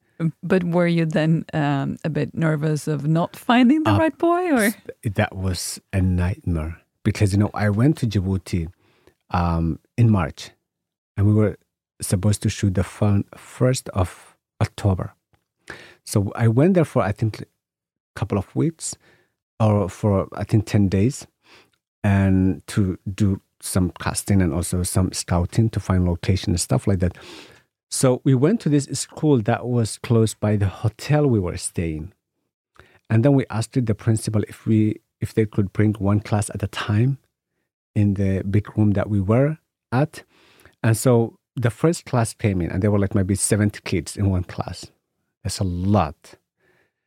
But 0.42 0.64
were 0.64 0.88
you 0.88 1.06
then 1.06 1.44
um, 1.52 1.96
a 2.04 2.10
bit 2.10 2.34
nervous 2.34 2.88
of 2.88 3.06
not 3.06 3.36
finding 3.36 3.84
the 3.84 3.92
uh, 3.92 3.98
right 3.98 4.18
boy, 4.18 4.52
or 4.52 4.74
that 5.04 5.36
was 5.36 5.80
a 5.92 6.00
nightmare 6.00 6.80
because 7.04 7.32
you 7.32 7.38
know 7.38 7.50
I 7.54 7.70
went 7.70 7.98
to 7.98 8.06
Djibouti 8.06 8.68
um, 9.30 9.78
in 9.96 10.10
March, 10.10 10.50
and 11.16 11.26
we 11.26 11.32
were 11.32 11.56
supposed 12.00 12.42
to 12.42 12.48
shoot 12.48 12.74
the 12.74 12.82
film 12.82 13.24
first 13.36 13.88
of 13.90 14.36
October. 14.60 15.14
So 16.04 16.32
I 16.34 16.48
went 16.48 16.74
there 16.74 16.84
for 16.84 17.02
I 17.02 17.12
think 17.12 17.42
a 17.42 17.44
couple 18.16 18.38
of 18.38 18.54
weeks, 18.56 18.96
or 19.60 19.88
for 19.88 20.28
I 20.32 20.42
think 20.42 20.66
ten 20.66 20.88
days, 20.88 21.28
and 22.02 22.66
to 22.68 22.98
do 23.14 23.40
some 23.60 23.92
casting 24.00 24.40
and 24.40 24.52
also 24.52 24.82
some 24.82 25.12
scouting 25.12 25.70
to 25.70 25.80
find 25.80 26.06
location 26.06 26.52
and 26.52 26.60
stuff 26.60 26.86
like 26.86 27.00
that. 27.00 27.16
So 27.90 28.20
we 28.24 28.34
went 28.34 28.60
to 28.60 28.68
this 28.68 28.84
school 28.92 29.40
that 29.42 29.66
was 29.66 29.98
close 29.98 30.34
by 30.34 30.56
the 30.56 30.68
hotel 30.68 31.26
we 31.26 31.40
were 31.40 31.56
staying. 31.56 32.12
And 33.10 33.24
then 33.24 33.32
we 33.34 33.46
asked 33.48 33.72
the 33.72 33.94
principal 33.94 34.42
if 34.48 34.66
we 34.66 35.00
if 35.20 35.34
they 35.34 35.46
could 35.46 35.72
bring 35.72 35.94
one 35.94 36.20
class 36.20 36.50
at 36.50 36.62
a 36.62 36.68
time 36.68 37.18
in 37.94 38.14
the 38.14 38.44
big 38.48 38.76
room 38.78 38.92
that 38.92 39.10
we 39.10 39.20
were 39.20 39.58
at. 39.90 40.22
And 40.82 40.96
so 40.96 41.38
the 41.56 41.70
first 41.70 42.04
class 42.04 42.34
came 42.34 42.60
in 42.60 42.70
and 42.70 42.82
there 42.82 42.90
were 42.90 43.00
like 43.00 43.14
maybe 43.14 43.34
70 43.34 43.80
kids 43.84 44.16
in 44.16 44.30
one 44.30 44.44
class. 44.44 44.86
That's 45.42 45.58
a 45.58 45.64
lot. 45.64 46.34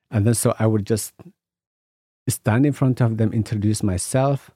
And 0.10 0.28
then 0.28 0.34
so 0.34 0.54
I 0.60 0.68
would 0.68 0.86
just 0.86 1.14
stand 2.28 2.66
in 2.66 2.74
front 2.74 3.00
of 3.00 3.18
them, 3.18 3.32
introduce 3.32 3.82
myself, 3.82 4.52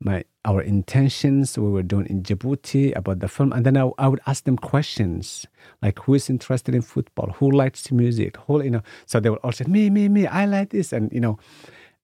my 0.00 0.24
our 0.44 0.62
intentions 0.62 1.58
we 1.58 1.68
were 1.68 1.82
doing 1.82 2.06
in 2.06 2.22
Djibouti 2.22 2.96
about 2.96 3.18
the 3.20 3.28
film, 3.28 3.52
and 3.52 3.64
then 3.66 3.76
I, 3.76 3.90
I 3.98 4.08
would 4.08 4.20
ask 4.26 4.44
them 4.44 4.56
questions 4.56 5.46
like 5.82 5.98
who 6.00 6.14
is 6.14 6.30
interested 6.30 6.74
in 6.74 6.82
football, 6.82 7.30
who 7.38 7.50
likes 7.50 7.90
music, 7.90 8.36
who 8.46 8.62
you 8.62 8.70
know. 8.70 8.82
So 9.06 9.20
they 9.20 9.30
would 9.30 9.40
all 9.42 9.52
say 9.52 9.64
me, 9.66 9.90
me, 9.90 10.08
me. 10.08 10.26
I 10.26 10.44
like 10.44 10.70
this, 10.70 10.92
and 10.92 11.12
you 11.12 11.20
know. 11.20 11.38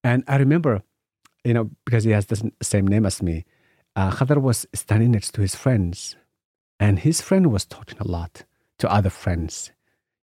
And 0.05 0.25
I 0.27 0.37
remember, 0.37 0.83
you 1.45 1.55
know, 1.55 1.71
because 1.85 2.05
he 2.05 2.11
has 2.11 2.27
the 2.27 2.51
same 2.61 2.89
name 2.89 3.07
as 3.07 3.23
me, 3.23 3.45
uh, 3.95 4.11
Khadar 4.11 4.41
was 4.41 4.67
standing 4.75 5.13
next 5.13 5.33
to 5.35 5.41
his 5.41 5.55
friends, 5.55 6.17
and 6.81 6.99
his 6.99 7.21
friend 7.21 7.53
was 7.53 7.65
talking 7.65 7.99
a 8.01 8.09
lot 8.09 8.45
to 8.79 8.91
other 8.91 9.11
friends, 9.11 9.71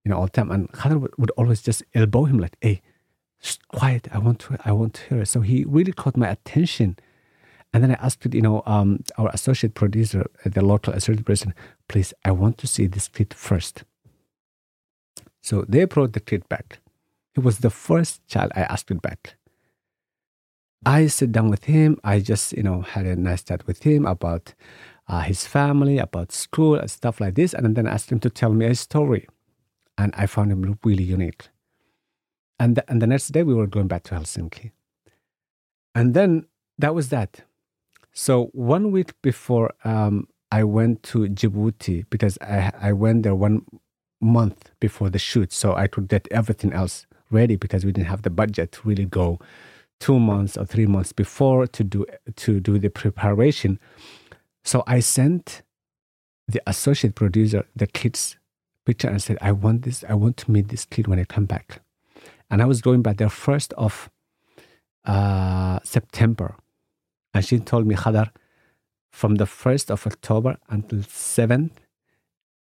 you 0.04 0.10
know, 0.10 0.18
all 0.18 0.26
the 0.26 0.32
time. 0.32 0.52
And 0.52 0.70
Khadar 0.74 1.00
would, 1.00 1.14
would 1.18 1.32
always 1.38 1.62
just 1.62 1.84
elbow 1.94 2.26
him 2.26 2.40
like, 2.40 2.58
"Hey, 2.62 2.82
quiet! 3.70 4.08
I 4.12 4.18
want 4.18 4.40
to, 4.40 4.58
I 4.66 4.72
want 4.72 4.96
to 4.96 5.04
hear." 5.08 5.22
It. 5.22 5.28
So 5.28 5.42
he 5.42 5.64
really 5.66 5.94
caught 5.94 6.18
my 6.18 6.28
attention 6.28 6.98
and 7.74 7.84
then 7.84 7.92
I 7.92 8.06
asked, 8.06 8.34
you 8.34 8.42
know, 8.42 8.64
um, 8.66 9.04
our 9.18 9.30
associate 9.30 9.76
producer, 9.76 10.26
the 10.44 10.64
local 10.64 10.94
associate 10.94 11.26
person, 11.26 11.54
please, 11.88 12.14
I 12.26 12.32
want 12.32 12.58
to 12.60 12.68
see 12.68 12.88
this 12.88 13.08
kid 13.08 13.34
first. 13.34 13.84
So 15.42 15.66
they 15.68 15.86
brought 15.86 16.14
the 16.14 16.20
kid 16.20 16.48
back. 16.50 16.80
He 17.36 17.42
was 17.42 17.60
the 17.60 17.70
first 17.70 18.26
child 18.28 18.52
I 18.56 18.62
asked 18.62 18.90
it 18.90 19.02
back. 19.02 19.36
I 20.86 21.08
sit 21.08 21.32
down 21.32 21.50
with 21.50 21.66
him. 21.66 22.00
I 22.04 22.20
just, 22.20 22.54
you 22.54 22.64
know, 22.64 22.82
had 22.82 23.06
a 23.06 23.16
nice 23.16 23.44
chat 23.44 23.68
with 23.68 23.84
him 23.84 24.06
about 24.06 24.54
uh, 25.08 25.22
his 25.22 25.46
family, 25.46 25.98
about 26.00 26.32
school, 26.32 26.76
and 26.76 26.90
stuff 26.90 27.22
like 27.22 27.36
this. 27.36 27.54
And 27.54 27.76
then 27.76 27.86
asked 27.86 28.12
him 28.12 28.20
to 28.22 28.30
tell 28.30 28.54
me 28.54 28.66
a 28.66 28.76
story. 28.76 29.28
And 29.98 30.14
I 30.18 30.26
found 30.26 30.52
him 30.52 30.80
really 30.84 31.04
unique. 31.04 31.50
And 32.60 32.76
the, 32.76 32.90
and 32.90 33.02
the 33.02 33.08
next 33.08 33.28
day 33.28 33.44
we 33.44 33.54
were 33.54 33.68
going 33.68 33.88
back 33.88 34.04
to 34.04 34.16
Helsinki. 34.16 34.72
And 35.94 36.14
then 36.14 36.48
that 36.78 36.96
was 36.96 37.10
that. 37.10 37.42
So 38.20 38.48
one 38.48 38.92
week 38.92 39.14
before 39.22 39.72
um, 39.86 40.28
I 40.52 40.66
went 40.66 41.04
to 41.04 41.20
Djibouti 41.20 42.04
because 42.10 42.38
I, 42.42 42.70
I 42.78 42.92
went 42.92 43.24
there 43.24 43.34
one 43.34 43.66
month 44.20 44.72
before 44.82 45.10
the 45.10 45.18
shoot, 45.18 45.54
so 45.54 45.74
I 45.74 45.88
could 45.88 46.10
get 46.10 46.28
everything 46.30 46.74
else 46.74 47.08
ready 47.32 47.56
because 47.56 47.86
we 47.86 47.94
didn't 47.94 48.10
have 48.10 48.24
the 48.24 48.30
budget 48.30 48.74
to 48.74 48.82
really 48.84 49.06
go 49.06 49.40
two 50.02 50.20
months 50.20 50.58
or 50.58 50.66
three 50.66 50.86
months 50.86 51.14
before 51.14 51.66
to 51.68 51.82
do 51.82 52.06
to 52.36 52.60
do 52.60 52.78
the 52.78 52.90
preparation. 52.90 53.80
So 54.66 54.84
I 54.86 55.00
sent 55.00 55.62
the 56.46 56.62
associate 56.68 57.16
producer 57.16 57.68
the 57.74 57.88
kid's 57.88 58.36
picture 58.86 59.08
and 59.08 59.24
said, 59.24 59.38
I 59.42 59.54
want 59.54 59.84
this, 59.84 60.04
I 60.10 60.16
want 60.16 60.36
to 60.38 60.52
meet 60.52 60.68
this 60.68 60.84
kid 60.84 61.08
when 61.08 61.20
I 61.20 61.24
come 61.24 61.46
back. 61.46 61.82
And 62.52 62.62
I 62.62 62.66
was 62.66 62.82
going 62.82 63.02
back 63.02 63.16
there 63.16 63.30
first 63.30 63.72
of 63.78 64.10
uh, 65.06 65.80
September. 65.86 66.58
And 67.34 67.46
she 67.46 67.60
told 67.60 67.86
me, 67.86 67.96
Khadar, 67.96 68.32
from 69.12 69.36
the 69.36 69.46
1st 69.46 69.92
of 69.92 70.08
October 70.08 70.58
until 70.70 71.00
7th, 71.00 71.72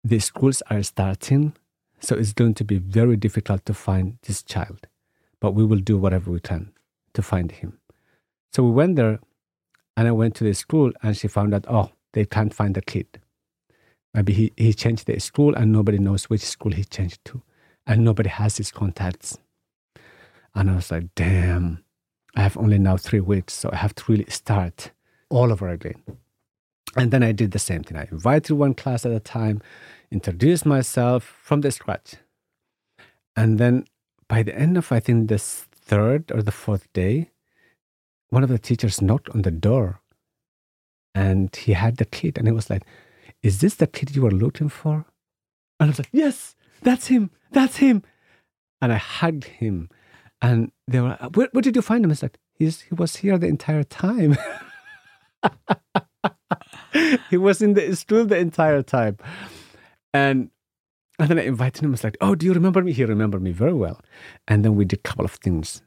the 0.03 0.19
schools 0.19 0.61
are 0.69 0.83
starting. 0.83 1.53
So 1.99 2.15
it's 2.15 2.33
going 2.33 2.53
to 2.55 2.63
be 2.63 2.77
very 2.77 3.15
difficult 3.15 3.65
to 3.65 3.73
find 3.73 4.17
this 4.23 4.43
child. 4.43 4.87
But 5.39 5.53
we 5.53 5.65
will 5.65 5.79
do 5.79 5.97
whatever 5.97 6.31
we 6.31 6.39
can 6.39 6.71
to 7.13 7.21
find 7.21 7.51
him. 7.51 7.79
So 8.51 8.63
we 8.63 8.71
went 8.71 8.95
there 8.97 9.19
and 9.95 10.07
I 10.07 10.11
went 10.11 10.35
to 10.35 10.43
the 10.43 10.53
school 10.53 10.91
and 11.01 11.15
she 11.15 11.27
found 11.27 11.53
out, 11.53 11.65
oh, 11.69 11.91
they 12.13 12.25
can't 12.25 12.53
find 12.53 12.75
the 12.75 12.81
kid. 12.81 13.07
Maybe 14.13 14.33
he, 14.33 14.53
he 14.57 14.73
changed 14.73 15.07
the 15.07 15.19
school 15.19 15.55
and 15.55 15.71
nobody 15.71 15.97
knows 15.97 16.29
which 16.29 16.41
school 16.41 16.71
he 16.71 16.83
changed 16.83 17.23
to. 17.25 17.41
And 17.87 18.03
nobody 18.03 18.29
has 18.29 18.57
his 18.57 18.71
contacts. 18.71 19.37
And 20.55 20.69
I 20.69 20.75
was 20.75 20.91
like, 20.91 21.15
damn, 21.15 21.83
I 22.35 22.41
have 22.41 22.57
only 22.57 22.79
now 22.79 22.97
three 22.97 23.19
weeks. 23.19 23.53
So 23.53 23.69
I 23.71 23.77
have 23.77 23.95
to 23.95 24.11
really 24.11 24.25
start 24.29 24.91
all 25.29 25.51
over 25.51 25.69
again. 25.69 26.01
And 26.95 27.11
then 27.11 27.23
I 27.23 27.31
did 27.31 27.51
the 27.51 27.59
same 27.59 27.83
thing. 27.83 27.97
I 27.97 28.07
invited 28.11 28.53
one 28.53 28.73
class 28.73 29.05
at 29.05 29.11
a 29.11 29.19
time, 29.19 29.61
introduced 30.11 30.65
myself 30.65 31.23
from 31.23 31.61
the 31.61 31.71
scratch. 31.71 32.15
And 33.35 33.57
then 33.57 33.85
by 34.27 34.43
the 34.43 34.55
end 34.55 34.77
of, 34.77 34.91
I 34.91 34.99
think, 34.99 35.29
the 35.29 35.39
third 35.39 36.31
or 36.31 36.41
the 36.41 36.51
fourth 36.51 36.91
day, 36.93 37.31
one 38.29 38.43
of 38.43 38.49
the 38.49 38.59
teachers 38.59 39.01
knocked 39.01 39.29
on 39.29 39.41
the 39.41 39.51
door 39.51 40.01
and 41.15 41.55
he 41.55 41.73
had 41.73 41.97
the 41.97 42.05
kid 42.05 42.37
and 42.37 42.47
he 42.47 42.51
was 42.51 42.69
like, 42.69 42.83
Is 43.41 43.59
this 43.59 43.75
the 43.75 43.87
kid 43.87 44.15
you 44.15 44.21
were 44.21 44.31
looking 44.31 44.69
for? 44.69 45.05
And 45.79 45.87
I 45.87 45.87
was 45.87 45.99
like, 45.99 46.09
Yes, 46.11 46.55
that's 46.81 47.07
him, 47.07 47.31
that's 47.51 47.77
him. 47.77 48.03
And 48.81 48.91
I 48.91 48.97
hugged 48.97 49.45
him 49.45 49.89
and 50.43 50.71
they 50.87 50.99
were, 50.99 51.17
Where, 51.33 51.47
where 51.53 51.61
did 51.61 51.75
you 51.75 51.81
find 51.81 52.03
him? 52.05 52.11
I 52.11 52.15
said, 52.15 52.37
He's, 52.53 52.81
He 52.81 52.93
was 52.93 53.15
here 53.15 53.37
the 53.39 53.47
entire 53.47 53.83
time. 53.83 54.37
he 57.29 57.37
was 57.37 57.61
in 57.61 57.73
the 57.73 57.95
school 57.95 58.25
the 58.25 58.37
entire 58.37 58.83
time. 58.83 59.17
And 60.13 60.51
and 61.19 61.29
then 61.29 61.39
I 61.39 61.43
invited 61.43 61.83
him. 61.83 61.91
I 61.91 61.91
was 61.91 62.03
like, 62.03 62.17
"Oh, 62.21 62.35
do 62.35 62.45
you 62.45 62.53
remember 62.53 62.81
me?" 62.81 62.91
He 62.91 63.05
remembered 63.05 63.41
me 63.41 63.51
very 63.51 63.73
well. 63.73 64.01
And 64.47 64.65
then 64.65 64.75
we 64.75 64.83
did 64.83 64.99
a 64.99 65.01
couple 65.03 65.25
of 65.25 65.33
things. 65.33 65.81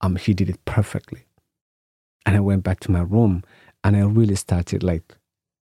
Um, 0.00 0.16
he 0.16 0.34
did 0.34 0.48
it 0.48 0.64
perfectly. 0.64 1.24
And 2.24 2.36
I 2.36 2.40
went 2.40 2.62
back 2.62 2.80
to 2.80 2.90
my 2.90 3.00
room, 3.00 3.42
and 3.82 3.96
I 3.96 4.00
really 4.02 4.36
started 4.36 4.82
like 4.82 5.16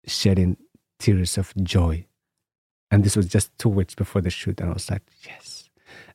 shedding 0.08 0.58
tears 1.00 1.38
of 1.38 1.54
joy. 1.64 2.06
And 2.90 3.04
this 3.04 3.18
was 3.18 3.28
just 3.28 3.58
two 3.58 3.70
weeks 3.70 3.94
before 3.94 4.22
the 4.22 4.30
shoot, 4.30 4.62
and 4.62 4.70
I 4.70 4.74
was 4.74 4.90
like, 4.90 5.04
"Yes." 5.26 5.70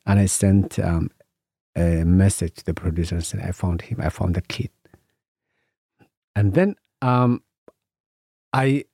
And 0.07 0.19
I 0.19 0.27
sent 0.27 0.79
um, 0.79 1.11
a 1.77 2.05
message 2.05 2.65
the 2.65 2.75
producer 2.75 3.15
and 3.15 3.25
said, 3.25 3.41
"I 3.41 3.53
found 3.53 3.83
him. 3.83 4.01
I 4.01 4.09
found 4.09 4.35
the 4.35 4.43
kid." 4.43 4.71
And 6.35 6.55
then 6.55 6.77
um, 7.03 7.43
I 8.53 8.85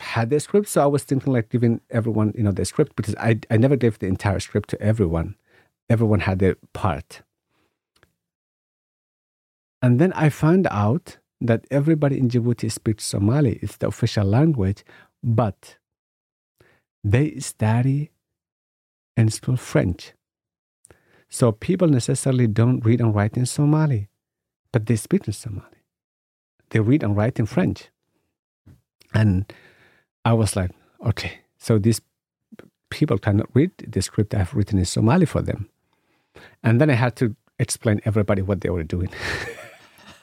had 0.00 0.30
the 0.30 0.40
script, 0.40 0.68
so 0.68 0.82
I 0.82 0.86
was 0.86 1.04
thinking 1.04 1.32
like 1.32 1.48
giving 1.48 1.80
everyone, 1.90 2.32
you 2.36 2.42
know, 2.42 2.52
the 2.52 2.64
script 2.64 2.96
because 2.96 3.14
I 3.16 3.40
I 3.50 3.56
never 3.56 3.76
gave 3.76 3.98
the 3.98 4.06
entire 4.06 4.40
script 4.40 4.70
to 4.70 4.80
everyone. 4.80 5.36
Everyone 5.88 6.20
had 6.20 6.38
their 6.38 6.56
part. 6.72 7.22
And 9.82 9.98
then 9.98 10.12
I 10.12 10.28
found 10.28 10.68
out 10.70 11.18
that 11.40 11.66
everybody 11.70 12.18
in 12.18 12.28
Djibouti 12.28 12.70
speaks 12.70 13.04
Somali. 13.04 13.58
It's 13.62 13.76
the 13.76 13.88
official 13.88 14.24
language, 14.24 14.84
but 15.22 15.76
they 17.02 17.38
study 17.40 18.10
and 19.16 19.32
school 19.32 19.56
French. 19.56 20.12
So 21.32 21.50
people 21.50 21.88
necessarily 21.88 22.46
don't 22.46 22.84
read 22.84 23.00
and 23.00 23.14
write 23.14 23.38
in 23.38 23.46
Somali, 23.46 24.10
but 24.70 24.84
they 24.84 24.96
speak 24.96 25.26
in 25.26 25.32
Somali. 25.32 25.80
They 26.68 26.80
read 26.80 27.02
and 27.02 27.16
write 27.16 27.38
in 27.38 27.46
French. 27.46 27.88
And 29.14 29.50
I 30.26 30.34
was 30.34 30.56
like, 30.56 30.72
okay, 31.06 31.38
so 31.56 31.78
these 31.78 32.02
people 32.90 33.16
cannot 33.16 33.46
read 33.54 33.70
the 33.78 34.02
script 34.02 34.34
I've 34.34 34.52
written 34.52 34.78
in 34.78 34.84
Somali 34.84 35.24
for 35.24 35.40
them. 35.40 35.70
And 36.62 36.78
then 36.82 36.90
I 36.90 36.94
had 36.94 37.16
to 37.16 37.34
explain 37.58 38.02
everybody 38.04 38.42
what 38.42 38.60
they 38.60 38.68
were 38.68 38.84
doing. 38.84 39.08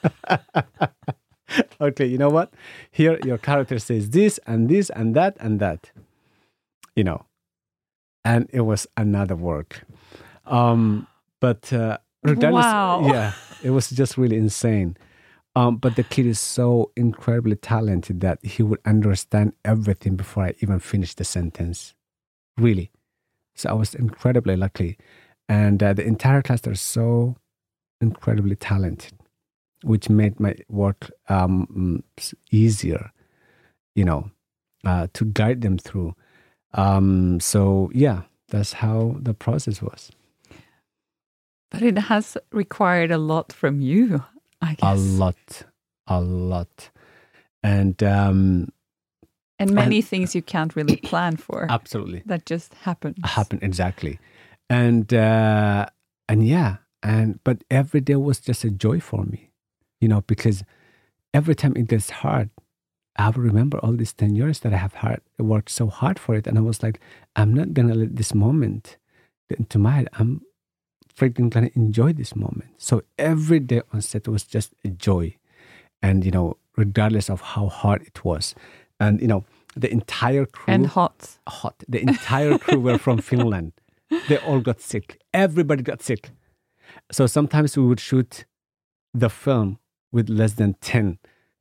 okay, 1.80 2.06
you 2.06 2.18
know 2.18 2.30
what? 2.30 2.54
Here 2.92 3.18
your 3.24 3.38
character 3.38 3.80
says 3.80 4.10
this 4.10 4.38
and 4.46 4.68
this 4.68 4.90
and 4.90 5.16
that 5.16 5.36
and 5.40 5.58
that. 5.58 5.90
You 6.94 7.02
know. 7.02 7.26
And 8.24 8.48
it 8.52 8.60
was 8.60 8.86
another 8.96 9.34
work. 9.34 9.84
Um, 10.50 11.06
but 11.40 11.72
uh, 11.72 11.98
regardless, 12.22 12.66
Wow. 12.66 13.08
yeah, 13.12 13.32
it 13.62 13.70
was 13.70 13.90
just 13.90 14.18
really 14.18 14.36
insane. 14.36 14.96
Um, 15.56 15.76
but 15.78 15.96
the 15.96 16.04
kid 16.04 16.26
is 16.26 16.38
so 16.38 16.92
incredibly 16.96 17.56
talented 17.56 18.20
that 18.20 18.38
he 18.44 18.62
would 18.62 18.80
understand 18.84 19.52
everything 19.64 20.16
before 20.16 20.44
I 20.44 20.54
even 20.60 20.78
finished 20.78 21.18
the 21.18 21.24
sentence. 21.24 21.94
Really. 22.56 22.90
So 23.56 23.70
I 23.70 23.72
was 23.72 23.94
incredibly 23.94 24.56
lucky. 24.56 24.96
And 25.48 25.82
uh, 25.82 25.92
the 25.92 26.04
entire 26.04 26.42
class 26.42 26.66
are 26.66 26.76
so 26.76 27.36
incredibly 28.00 28.54
talented, 28.54 29.14
which 29.82 30.08
made 30.08 30.38
my 30.38 30.54
work 30.68 31.10
um, 31.28 32.04
easier, 32.52 33.10
you 33.96 34.04
know, 34.04 34.30
uh, 34.84 35.08
to 35.14 35.24
guide 35.24 35.62
them 35.62 35.78
through. 35.78 36.14
Um, 36.74 37.40
so, 37.40 37.90
yeah, 37.92 38.22
that's 38.48 38.74
how 38.74 39.16
the 39.20 39.34
process 39.34 39.82
was. 39.82 40.12
But 41.70 41.82
it 41.82 41.98
has 41.98 42.36
required 42.52 43.10
a 43.10 43.18
lot 43.18 43.52
from 43.52 43.80
you, 43.80 44.24
I 44.60 44.74
guess. 44.74 44.82
A 44.82 44.94
lot, 44.96 45.62
a 46.06 46.20
lot. 46.20 46.90
And 47.62 48.02
um, 48.02 48.68
And 49.58 49.72
many 49.72 50.02
things 50.02 50.34
you 50.34 50.42
can't 50.42 50.74
really 50.74 50.96
plan 51.10 51.36
for. 51.36 51.66
absolutely. 51.70 52.22
that 52.26 52.44
just 52.46 52.74
happens. 52.74 53.16
happen 53.24 53.58
exactly 53.62 54.18
and 54.68 55.12
uh 55.12 55.84
and 56.28 56.46
yeah 56.46 56.76
and 57.02 57.40
but 57.44 57.64
every 57.70 58.00
day 58.00 58.14
was 58.16 58.38
just 58.40 58.62
a 58.64 58.70
joy 58.70 59.00
for 59.00 59.24
me 59.24 59.50
you 60.00 60.06
know 60.08 60.20
because 60.26 60.62
every 61.34 61.54
time 61.56 61.74
it 61.76 61.88
gets 61.88 62.10
hard 62.22 62.48
i 63.16 63.28
will 63.28 63.42
remember 63.42 63.78
all 63.78 63.92
these 63.96 64.12
10 64.12 64.36
years 64.36 64.60
that 64.60 64.72
i 64.72 64.76
have 64.76 64.94
hard, 64.94 65.20
worked 65.38 65.70
so 65.70 65.88
hard 65.88 66.18
for 66.20 66.36
it 66.36 66.46
and 66.46 66.56
i 66.56 66.60
was 66.60 66.82
like 66.84 67.00
i'm 67.34 67.52
not 67.52 67.74
gonna 67.74 67.94
let 67.94 68.14
this 68.16 68.32
moment 68.32 68.96
get 69.48 69.58
into 69.58 69.78
my 69.78 69.90
head 69.90 70.08
i'm 70.20 70.40
freaking 71.20 71.50
gonna 71.50 71.70
enjoy 71.74 72.10
this 72.12 72.32
moment 72.34 72.70
so 72.78 73.02
every 73.18 73.60
day 73.60 73.82
on 73.92 74.00
set 74.00 74.26
was 74.28 74.42
just 74.44 74.72
a 74.84 74.88
joy 74.88 75.26
and 76.02 76.24
you 76.24 76.30
know 76.30 76.56
regardless 76.76 77.28
of 77.30 77.40
how 77.54 77.66
hard 77.68 78.00
it 78.02 78.24
was 78.24 78.54
and 78.98 79.20
you 79.20 79.28
know 79.28 79.44
the 79.76 79.90
entire 79.92 80.46
crew 80.46 80.74
And 80.74 80.86
hot. 80.88 81.38
hot. 81.46 81.76
The 81.88 82.00
entire 82.00 82.58
crew 82.58 82.80
were 82.80 82.98
from 82.98 83.18
Finland. 83.30 83.72
They 84.28 84.36
all 84.38 84.58
got 84.60 84.80
sick. 84.80 85.06
Everybody 85.32 85.82
got 85.84 86.02
sick. 86.02 86.30
So 87.12 87.26
sometimes 87.28 87.76
we 87.76 87.84
would 87.86 88.00
shoot 88.00 88.46
the 89.14 89.28
film 89.30 89.78
with 90.10 90.28
less 90.28 90.54
than 90.54 90.74
10 90.80 91.18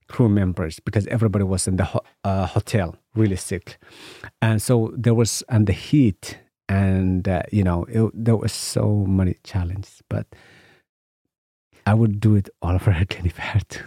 crew 0.07 0.27
members 0.27 0.79
because 0.79 1.05
everybody 1.07 1.43
was 1.45 1.67
in 1.67 1.75
the 1.75 1.83
ho- 1.85 2.03
uh, 2.23 2.47
hotel 2.47 2.95
really 3.13 3.35
sick. 3.35 3.77
And 4.41 4.59
so 4.59 4.91
there 4.97 5.13
was, 5.13 5.43
and 5.47 5.67
the 5.67 5.73
heat, 5.73 6.39
and, 6.69 7.27
uh, 7.27 7.41
you 7.51 7.63
know, 7.63 7.83
it, 7.89 8.11
there 8.13 8.37
was 8.37 8.53
so 8.53 9.05
many 9.07 9.35
challenges. 9.43 10.01
But 10.09 10.27
I 11.85 11.93
would 11.93 12.19
do 12.19 12.35
it 12.35 12.49
all 12.61 12.75
over 12.75 12.91
again 12.91 13.25
if 13.25 13.39
I 13.39 13.43
had 13.43 13.67
to. 13.69 13.81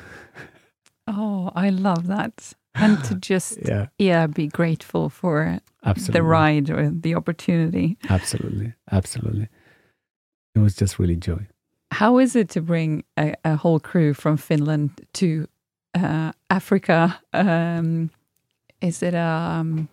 Oh, 1.06 1.50
I 1.54 1.70
love 1.70 2.06
that. 2.08 2.52
And 2.74 3.02
to 3.04 3.14
just, 3.30 3.58
Yeah, 3.64 3.86
yeah, 3.98 4.26
be 4.26 4.46
grateful 4.48 5.08
for 5.08 5.58
absolutely. 5.84 6.12
the 6.12 6.22
ride 6.22 6.70
or 6.70 6.90
the 6.90 7.14
opportunity. 7.14 7.96
Absolutely. 8.10 8.74
Absolutely. 8.90 9.48
It 10.54 10.58
was 10.60 10.74
just 10.76 10.98
really 10.98 11.16
joy. 11.16 11.46
How 11.92 12.18
is 12.18 12.34
it 12.36 12.48
to 12.50 12.60
bring 12.62 13.04
a, 13.18 13.34
a 13.44 13.56
whole 13.56 13.78
crew 13.80 14.14
from 14.14 14.36
Finland 14.36 14.90
to 15.14 15.46
uh, 15.94 16.32
Africa? 16.50 17.20
Um, 17.32 18.10
is 18.80 19.02
it 19.02 19.14
a 19.14 19.20
um, 19.20 19.88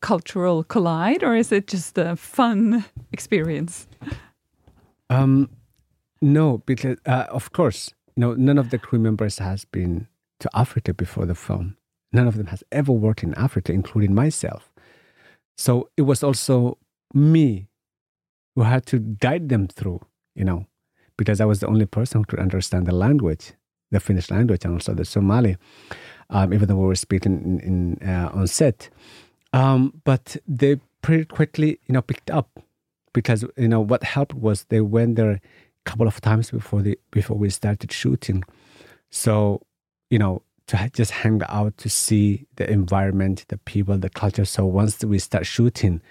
cultural 0.00 0.64
collide 0.64 1.22
or 1.22 1.36
is 1.36 1.52
it 1.52 1.66
just 1.66 1.98
a 1.98 2.16
fun 2.16 2.84
experience? 3.12 3.86
Um, 5.10 5.50
no, 6.20 6.58
because 6.58 6.98
uh, 7.06 7.26
of 7.30 7.52
course, 7.52 7.92
you 8.16 8.20
know, 8.20 8.34
none 8.34 8.58
of 8.58 8.70
the 8.70 8.78
crew 8.78 8.98
members 8.98 9.38
has 9.38 9.64
been 9.64 10.08
to 10.40 10.48
Africa 10.54 10.94
before 10.94 11.26
the 11.26 11.34
film. 11.34 11.76
None 12.12 12.26
of 12.26 12.36
them 12.36 12.46
has 12.46 12.62
ever 12.70 12.92
worked 12.92 13.22
in 13.22 13.34
Africa, 13.34 13.72
including 13.72 14.14
myself. 14.14 14.72
So 15.56 15.90
it 15.96 16.02
was 16.02 16.22
also 16.22 16.78
me 17.12 17.66
who 18.54 18.62
had 18.62 18.86
to 18.86 18.98
guide 18.98 19.48
them 19.48 19.66
through, 19.68 20.00
you 20.34 20.44
know, 20.44 20.66
because 21.16 21.40
I 21.40 21.44
was 21.44 21.60
the 21.60 21.66
only 21.66 21.86
person 21.86 22.20
who 22.20 22.24
could 22.24 22.38
understand 22.38 22.86
the 22.86 22.94
language, 22.94 23.52
the 23.90 24.00
Finnish 24.00 24.30
language, 24.30 24.64
and 24.64 24.74
also 24.74 24.94
the 24.94 25.04
Somali, 25.04 25.56
um, 26.30 26.54
even 26.54 26.68
though 26.68 26.76
we 26.76 26.86
were 26.86 26.94
speaking 26.94 27.60
in, 27.62 27.98
in 28.00 28.08
uh, 28.08 28.30
on 28.32 28.46
set. 28.46 28.90
Um, 29.54 30.02
but 30.02 30.36
they 30.48 30.80
pretty 31.00 31.26
quickly, 31.26 31.78
you 31.86 31.92
know, 31.92 32.02
picked 32.02 32.28
up 32.28 32.58
because 33.12 33.44
you 33.56 33.68
know 33.68 33.80
what 33.80 34.02
helped 34.02 34.34
was 34.34 34.64
they 34.64 34.80
went 34.80 35.14
there 35.14 35.30
a 35.30 35.40
couple 35.84 36.08
of 36.08 36.20
times 36.20 36.50
before 36.50 36.82
the 36.82 36.98
before 37.12 37.38
we 37.38 37.48
started 37.50 37.92
shooting. 37.92 38.42
So 39.10 39.62
you 40.10 40.18
know 40.18 40.42
to 40.66 40.90
just 40.92 41.12
hang 41.12 41.40
out 41.48 41.76
to 41.78 41.88
see 41.88 42.46
the 42.56 42.68
environment, 42.68 43.44
the 43.48 43.58
people, 43.58 43.96
the 43.96 44.10
culture. 44.10 44.44
So 44.44 44.66
once 44.66 45.04
we 45.04 45.20
start 45.20 45.46
shooting, 45.46 46.02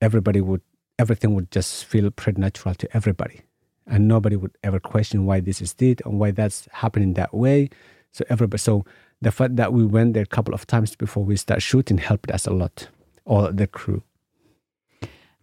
everybody 0.00 0.40
would 0.40 0.62
everything 0.98 1.34
would 1.36 1.52
just 1.52 1.84
feel 1.84 2.10
pretty 2.10 2.40
natural 2.40 2.74
to 2.74 2.88
everybody, 2.96 3.42
and 3.86 4.08
nobody 4.08 4.34
would 4.34 4.56
ever 4.64 4.80
question 4.80 5.26
why 5.26 5.38
this 5.38 5.62
is 5.62 5.74
did 5.74 6.02
and 6.04 6.18
why 6.18 6.32
that's 6.32 6.66
happening 6.72 7.14
that 7.14 7.32
way. 7.32 7.70
So 8.10 8.24
everybody, 8.28 8.58
so 8.58 8.84
the 9.22 9.30
fact 9.30 9.56
that 9.56 9.72
we 9.72 9.84
went 9.84 10.14
there 10.14 10.22
a 10.22 10.26
couple 10.36 10.54
of 10.54 10.66
times 10.66 10.96
before 10.96 11.24
we 11.24 11.36
start 11.36 11.62
shooting 11.62 11.98
helped 11.98 12.30
us 12.30 12.46
a 12.46 12.52
lot, 12.52 12.88
all 13.24 13.52
the 13.52 13.66
crew. 13.66 14.02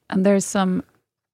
And 0.09 0.25
there's 0.25 0.45
some, 0.45 0.83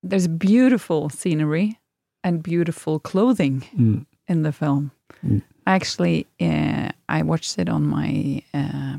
there's 0.02 0.28
beautiful 0.28 1.10
scenery 1.10 1.80
and 2.24 2.42
beautiful 2.44 3.00
clothing 3.00 3.62
Mm. 3.78 4.06
in 4.28 4.44
the 4.44 4.52
film. 4.52 4.92
Mm. 5.26 5.42
Actually, 5.66 6.26
uh, 6.42 6.90
I 7.08 7.22
watched 7.22 7.60
it 7.60 7.70
on 7.70 7.88
my 7.88 8.42
uh, 8.54 8.98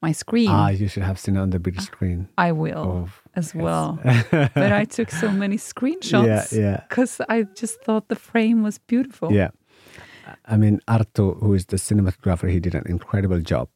my 0.00 0.12
screen. 0.12 0.48
Ah, 0.50 0.68
you 0.70 0.88
should 0.88 1.02
have 1.04 1.18
seen 1.18 1.36
it 1.36 1.40
on 1.40 1.50
the 1.50 1.58
big 1.60 1.80
screen. 1.80 2.26
I 2.36 2.50
will 2.52 3.02
Of 3.02 3.22
as 3.36 3.52
yes. 3.54 3.62
well. 3.62 3.98
but 4.32 4.72
I 4.72 4.84
took 4.84 5.10
so 5.10 5.30
many 5.30 5.56
screenshots 5.58 6.26
Yeah, 6.52 6.60
yeah. 6.60 6.80
because 6.88 7.20
I 7.28 7.44
just 7.54 7.80
thought 7.84 8.08
the 8.08 8.16
frame 8.16 8.62
was 8.64 8.78
beautiful. 8.78 9.32
Yeah. 9.32 9.50
I 10.46 10.56
mean, 10.56 10.80
Arto, 10.88 11.38
who 11.40 11.54
is 11.54 11.66
the 11.66 11.76
cinematographer, 11.76 12.50
he 12.50 12.60
did 12.60 12.74
an 12.74 12.84
incredible 12.86 13.40
job, 13.40 13.68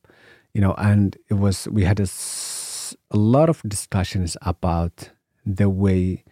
you 0.53 0.61
know, 0.61 0.75
and 0.75 1.17
it 1.29 1.35
was, 1.35 1.69
we 1.69 1.85
had 1.85 2.01
a 2.01 3.17
lot 3.17 3.49
of 3.49 3.63
discussions 3.63 4.37
about 4.43 5.11
the 5.45 5.69
way, 5.69 6.25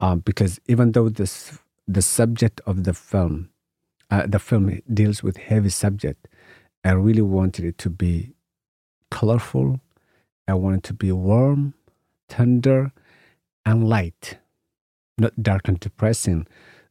um, 0.00 0.20
because 0.20 0.60
even 0.66 0.92
though 0.92 1.08
this, 1.08 1.58
the 1.88 2.02
subject 2.02 2.60
of 2.66 2.84
the 2.84 2.92
film, 2.92 3.50
uh, 4.10 4.26
the 4.26 4.38
film 4.38 4.80
deals 4.92 5.22
with 5.22 5.38
heavy 5.38 5.70
subject, 5.70 6.28
I 6.84 6.92
really 6.92 7.22
wanted 7.22 7.64
it 7.64 7.78
to 7.78 7.90
be 7.90 8.34
colorful. 9.10 9.80
I 10.48 10.54
wanted 10.54 10.82
to 10.84 10.94
be 10.94 11.12
warm, 11.12 11.74
tender, 12.28 12.92
and 13.64 13.88
light, 13.88 14.38
not 15.16 15.42
dark 15.42 15.68
and 15.68 15.78
depressing. 15.78 16.46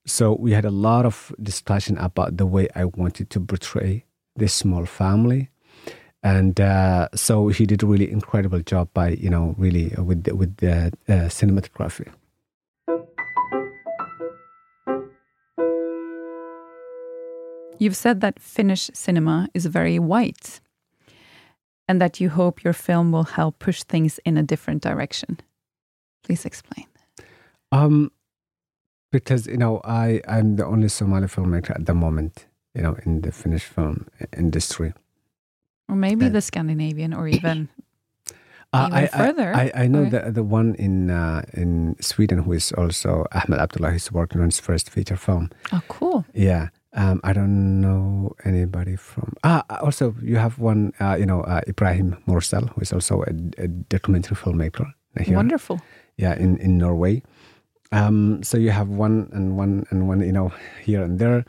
So 0.06 0.36
we 0.36 0.52
had 0.52 0.66
a 0.66 0.72
lot 0.72 1.06
of 1.06 1.34
discussion 1.42 1.98
about 1.98 2.38
the 2.38 2.46
way 2.46 2.68
I 2.76 2.86
wanted 2.86 3.30
to 3.30 3.40
portray 3.40 4.06
this 4.36 4.54
small 4.54 4.86
family, 4.86 5.50
and 6.24 6.60
uh, 6.60 7.10
so 7.14 7.50
he 7.50 7.66
did 7.66 7.84
a 7.84 7.86
really 7.86 8.12
incredible 8.12 8.62
job 8.62 8.90
by 8.94 9.10
you 9.10 9.30
know 9.30 9.56
really 9.58 9.94
with 9.98 10.24
the, 10.24 10.36
with 10.36 10.58
the 10.58 10.92
uh, 11.08 11.30
cinematography. 11.30 12.08
You've 17.82 17.96
said 17.96 18.22
that 18.22 18.40
Finnish 18.40 18.92
cinema 18.94 19.50
is 19.56 19.66
very 19.66 19.98
white 19.98 20.62
and 21.88 22.00
that 22.00 22.20
you 22.20 22.30
hope 22.30 22.64
your 22.64 22.74
film 22.74 23.12
will 23.12 23.24
help 23.24 23.58
push 23.58 23.82
things 23.82 24.20
in 24.24 24.38
a 24.38 24.44
different 24.44 24.84
direction. 24.84 25.40
Please 26.24 26.46
explain. 26.46 26.86
Um, 27.72 28.12
because 29.12 29.48
you 29.48 29.58
know 29.58 29.82
I 29.84 30.22
I'm 30.28 30.56
the 30.56 30.66
only 30.66 30.88
Somali 30.90 31.28
filmmaker 31.28 31.72
at 31.76 31.86
the 31.86 31.94
moment, 31.94 32.48
you 32.76 32.82
know, 32.82 32.96
in 33.06 33.22
the 33.22 33.32
Finnish 33.32 33.64
film 33.66 34.08
industry. 34.38 34.94
Or 35.90 35.96
maybe 35.96 36.26
Uh, 36.26 36.30
the 36.30 36.42
Scandinavian 36.42 37.14
or 37.14 37.28
even 37.28 37.68
Uh, 38.74 38.88
Even 38.88 38.98
I, 39.04 39.08
further, 39.08 39.54
I, 39.54 39.72
I, 39.84 39.88
know 39.88 40.04
or- 40.04 40.10
the 40.10 40.32
the 40.32 40.44
one 40.44 40.76
in 40.76 41.10
uh, 41.12 41.42
in 41.54 41.96
Sweden 42.00 42.40
who 42.44 42.54
is 42.54 42.72
also 42.72 43.26
Ahmed 43.34 43.60
Abdullah. 43.60 43.92
He's 43.92 44.12
working 44.14 44.40
on 44.40 44.48
his 44.48 44.62
first 44.62 44.90
feature 44.90 45.18
film. 45.18 45.50
Oh 45.74 45.82
cool. 45.90 46.24
Yeah. 46.34 46.70
Um, 46.94 47.20
I 47.24 47.34
don't 47.34 47.82
know 47.82 48.32
anybody 48.46 48.96
from. 48.96 49.34
Ah, 49.44 49.64
also 49.82 50.16
you 50.24 50.38
have 50.40 50.58
one. 50.58 50.94
Uh, 51.02 51.18
you 51.20 51.26
know, 51.26 51.42
uh, 51.44 51.60
Ibrahim 51.68 52.16
Morsel, 52.26 52.70
who 52.72 52.80
is 52.82 52.94
also 52.94 53.24
a, 53.28 53.34
a 53.64 53.68
documentary 53.68 54.38
filmmaker. 54.38 54.88
here. 55.20 55.36
Wonderful. 55.36 55.82
Yeah, 56.16 56.40
in 56.40 56.56
in 56.64 56.78
Norway. 56.78 57.24
Um, 57.92 58.42
so 58.44 58.58
you 58.58 58.72
have 58.72 58.90
one 58.90 59.30
and 59.34 59.58
one 59.58 59.86
and 59.90 60.08
one. 60.08 60.22
You 60.22 60.32
know, 60.32 60.54
here 60.84 61.04
and 61.04 61.20
there. 61.20 61.46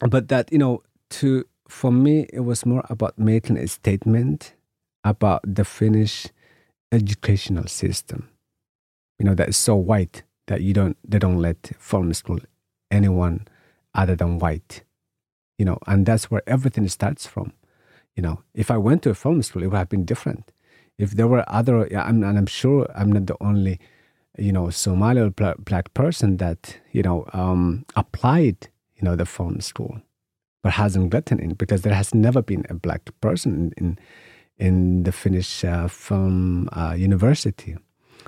But 0.00 0.28
that 0.28 0.52
you 0.52 0.58
know, 0.58 0.82
to 1.10 1.46
for 1.68 1.90
me, 1.90 2.26
it 2.32 2.40
was 2.40 2.66
more 2.66 2.84
about 2.90 3.18
making 3.18 3.56
a 3.56 3.66
statement 3.66 4.54
about 5.02 5.42
the 5.46 5.64
Finnish 5.64 6.26
educational 6.92 7.66
system. 7.66 8.28
You 9.18 9.26
know, 9.26 9.34
that 9.34 9.48
is 9.48 9.56
so 9.56 9.76
white 9.76 10.22
that 10.46 10.62
you 10.62 10.74
don't 10.74 10.96
they 11.04 11.18
don't 11.18 11.38
let 11.38 11.72
film 11.78 12.12
school 12.12 12.38
anyone 12.90 13.46
other 13.94 14.16
than 14.16 14.38
white. 14.38 14.82
You 15.58 15.64
know, 15.64 15.78
and 15.86 16.04
that's 16.04 16.30
where 16.30 16.42
everything 16.46 16.88
starts 16.88 17.26
from. 17.26 17.52
You 18.16 18.22
know, 18.22 18.42
if 18.54 18.70
I 18.70 18.76
went 18.76 19.02
to 19.02 19.10
a 19.10 19.14
film 19.14 19.42
school, 19.42 19.62
it 19.62 19.68
would 19.68 19.76
have 19.76 19.88
been 19.88 20.04
different. 20.04 20.50
If 20.98 21.12
there 21.12 21.26
were 21.26 21.44
other, 21.48 21.86
I'm, 21.96 22.22
and 22.22 22.38
I'm 22.38 22.46
sure 22.46 22.88
I'm 22.94 23.10
not 23.10 23.26
the 23.26 23.36
only, 23.40 23.80
you 24.38 24.52
know, 24.52 24.70
Somali 24.70 25.28
black 25.30 25.94
person 25.94 26.38
that 26.38 26.78
you 26.92 27.02
know 27.02 27.26
um, 27.32 27.84
applied, 27.96 28.68
you 28.96 29.02
know, 29.02 29.16
the 29.16 29.26
film 29.26 29.60
school, 29.60 30.00
but 30.62 30.72
hasn't 30.72 31.10
gotten 31.10 31.38
in 31.38 31.54
because 31.54 31.82
there 31.82 31.94
has 31.94 32.14
never 32.14 32.42
been 32.42 32.64
a 32.68 32.74
black 32.74 33.02
person 33.20 33.72
in 33.76 33.98
in, 34.58 34.66
in 34.66 35.02
the 35.04 35.12
Finnish 35.12 35.64
uh, 35.64 35.88
film 35.88 36.68
uh, 36.72 36.94
university. 36.96 37.76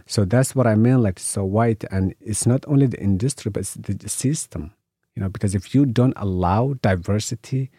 So 0.07 0.25
that's 0.25 0.55
what 0.55 0.67
I 0.67 0.75
mean, 0.75 1.03
like 1.03 1.19
so 1.19 1.45
white, 1.45 1.85
and 1.91 2.15
it's 2.21 2.47
not 2.47 2.65
only 2.69 2.87
the 2.87 3.01
industry, 3.01 3.51
but 3.51 3.61
it's 3.61 3.75
the 3.75 4.09
system, 4.09 4.75
you 5.15 5.23
know, 5.23 5.31
because 5.31 5.55
if 5.55 5.75
you 5.75 5.87
don't 5.87 6.13
allow 6.17 6.75
diversity 6.83 7.71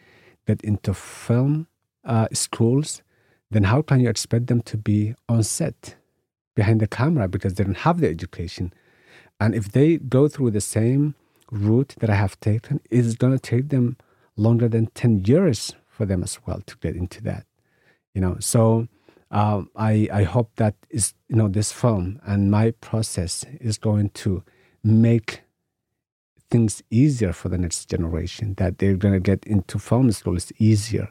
get 0.48 0.62
into 0.62 0.94
film 0.94 1.68
uh, 2.06 2.28
schools, 2.34 3.04
then 3.52 3.64
how 3.64 3.82
can 3.82 4.00
you 4.00 4.10
expect 4.10 4.48
them 4.48 4.62
to 4.62 4.78
be 4.78 5.14
on 5.30 5.44
set 5.44 5.96
behind 6.58 6.82
the 6.82 6.88
camera 6.88 7.28
because 7.30 7.54
they 7.54 7.64
don't 7.64 7.86
have 7.88 8.02
the 8.02 8.10
education? 8.10 8.74
And 9.40 9.56
if 9.56 9.72
they 9.72 9.98
go 9.98 10.28
through 10.28 10.52
the 10.52 10.68
same 10.78 11.16
route 11.52 11.96
that 12.00 12.10
I 12.10 12.16
have 12.16 12.38
taken, 12.42 12.82
it's 12.92 13.16
going 13.16 13.34
to 13.34 13.40
take 13.40 13.70
them 13.70 13.96
longer 14.36 14.68
than 14.68 14.88
10 14.88 15.24
years 15.26 15.76
for 15.88 16.06
them 16.06 16.24
as 16.24 16.40
well 16.46 16.62
to 16.66 16.78
get 16.78 16.96
into 16.96 17.22
that 17.24 17.46
you 18.18 18.22
know 18.22 18.38
so 18.40 18.88
um, 19.30 19.70
I, 19.76 20.08
I 20.12 20.24
hope 20.24 20.52
that 20.56 20.76
is 20.90 21.14
you 21.28 21.36
know 21.36 21.48
this 21.48 21.72
film 21.72 22.20
and 22.26 22.50
my 22.50 22.72
process 22.72 23.46
is 23.60 23.78
going 23.78 24.10
to 24.22 24.44
make 24.84 25.42
things 26.50 26.82
easier 26.90 27.34
for 27.34 27.50
the 27.50 27.58
next 27.58 27.90
generation 27.90 28.56
that 28.58 28.78
they're 28.78 28.96
going 28.96 29.14
to 29.14 29.20
get 29.20 29.46
into 29.46 29.78
film 29.80 30.12
schools 30.12 30.52
easier 30.58 31.10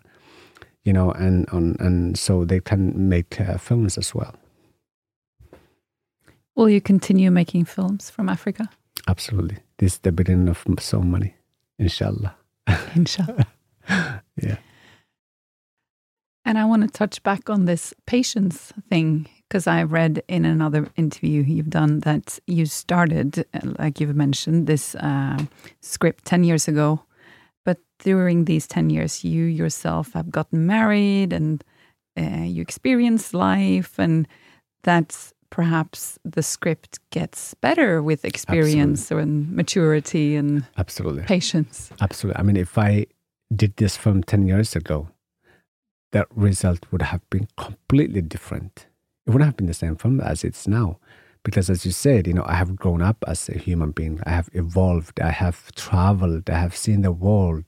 you 0.84 0.92
know 0.92 1.10
and 1.12 1.48
on 1.50 1.76
and 1.78 2.18
so 2.18 2.44
they 2.44 2.60
can 2.60 3.08
make 3.08 3.40
uh, 3.40 3.58
films 3.58 3.98
as 3.98 4.14
well 4.14 4.34
Will 6.56 6.68
you 6.70 6.80
continue 6.80 7.30
making 7.30 7.66
films 7.66 8.10
from 8.10 8.28
Africa? 8.28 8.68
absolutely 9.08 9.58
this 9.78 9.92
is 9.92 9.98
the 10.00 10.10
beginning 10.10 10.48
of 10.48 10.64
so 10.80 11.00
many 11.00 11.34
inshallah 11.78 12.34
Inshallah. 12.96 13.46
yeah 14.42 14.56
And 16.44 16.58
I 16.58 16.64
want 16.64 16.82
to 16.82 16.88
touch 16.88 17.22
back 17.22 17.50
on 17.50 17.64
this 17.66 17.92
patience 18.06 18.72
thing 18.88 19.26
because 19.48 19.66
I 19.66 19.82
read 19.82 20.22
in 20.28 20.44
another 20.44 20.88
interview 20.96 21.42
you've 21.42 21.70
done 21.70 22.00
that 22.00 22.38
you 22.46 22.66
started, 22.66 23.44
like 23.78 24.00
you've 24.00 24.14
mentioned, 24.16 24.66
this 24.66 24.94
uh, 24.94 25.38
script 25.80 26.24
10 26.24 26.44
years 26.44 26.68
ago. 26.68 27.00
But 27.64 27.78
during 27.98 28.44
these 28.44 28.66
10 28.68 28.90
years, 28.90 29.24
you 29.24 29.44
yourself 29.44 30.12
have 30.14 30.30
gotten 30.30 30.66
married 30.66 31.32
and 31.32 31.64
uh, 32.16 32.44
you 32.46 32.62
experience 32.62 33.34
life, 33.34 33.98
and 33.98 34.26
that's 34.82 35.32
perhaps 35.50 36.18
the 36.24 36.42
script 36.42 36.98
gets 37.10 37.54
better 37.54 38.02
with 38.02 38.24
experience 38.24 39.10
and 39.10 39.50
maturity 39.52 40.36
and 40.36 40.64
absolutely 40.76 41.22
patience. 41.22 41.90
Absolutely. 42.00 42.38
I 42.38 42.42
mean, 42.42 42.56
if 42.56 42.76
I 42.78 43.06
did 43.54 43.76
this 43.76 43.96
film 43.96 44.22
10 44.22 44.46
years 44.46 44.74
ago, 44.76 45.08
that 46.12 46.26
result 46.34 46.86
would 46.90 47.02
have 47.02 47.28
been 47.30 47.48
completely 47.56 48.22
different. 48.22 48.86
It 49.26 49.30
wouldn't 49.30 49.46
have 49.46 49.56
been 49.56 49.66
the 49.66 49.74
same 49.74 49.96
film 49.96 50.20
as 50.20 50.44
it's 50.44 50.66
now. 50.66 50.98
Because 51.42 51.70
as 51.70 51.86
you 51.86 51.92
said, 51.92 52.26
you 52.26 52.34
know, 52.34 52.44
I 52.44 52.54
have 52.54 52.74
grown 52.74 53.00
up 53.00 53.22
as 53.28 53.48
a 53.48 53.56
human 53.56 53.92
being. 53.92 54.20
I 54.26 54.30
have 54.30 54.48
evolved. 54.52 55.20
I 55.20 55.30
have 55.30 55.70
traveled. 55.76 56.50
I 56.50 56.58
have 56.58 56.76
seen 56.76 57.02
the 57.02 57.12
world. 57.12 57.64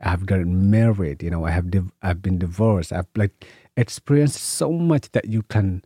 I 0.00 0.10
have 0.10 0.26
gotten 0.26 0.70
married. 0.70 1.24
You 1.24 1.30
know, 1.30 1.44
I 1.44 1.50
have 1.50 1.70
div- 1.70 1.90
I've 2.02 2.22
been 2.22 2.38
divorced. 2.38 2.92
I've 2.92 3.08
like 3.16 3.44
experienced 3.76 4.40
so 4.40 4.70
much 4.70 5.10
that 5.10 5.24
you 5.24 5.42
can, 5.42 5.82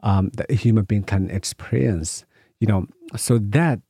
um, 0.00 0.30
that 0.34 0.50
a 0.50 0.54
human 0.54 0.84
being 0.84 1.02
can 1.02 1.30
experience. 1.30 2.24
You 2.60 2.66
know, 2.66 2.86
so 3.16 3.38
that 3.38 3.80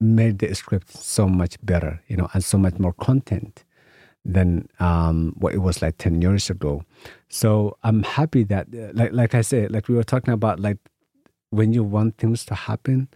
made 0.00 0.38
the 0.38 0.54
script 0.54 0.90
so 0.90 1.28
much 1.28 1.56
better. 1.62 2.02
You 2.08 2.16
know, 2.16 2.28
and 2.32 2.44
so 2.44 2.58
much 2.58 2.78
more 2.78 2.92
content 2.92 3.64
than 4.24 4.68
um, 4.78 5.34
what 5.38 5.54
it 5.54 5.58
was 5.58 5.80
like 5.80 5.96
10 5.98 6.20
years 6.20 6.50
ago. 6.50 6.84
So 7.28 7.76
I'm 7.82 8.02
happy 8.02 8.44
that, 8.44 8.66
uh, 8.74 8.92
like, 8.92 9.12
like 9.12 9.34
I 9.34 9.40
said, 9.40 9.72
like 9.72 9.88
we 9.88 9.94
were 9.94 10.04
talking 10.04 10.34
about, 10.34 10.60
like 10.60 10.76
when 11.50 11.72
you 11.72 11.82
want 11.82 12.18
things 12.18 12.44
to 12.46 12.54
happen 12.54 13.08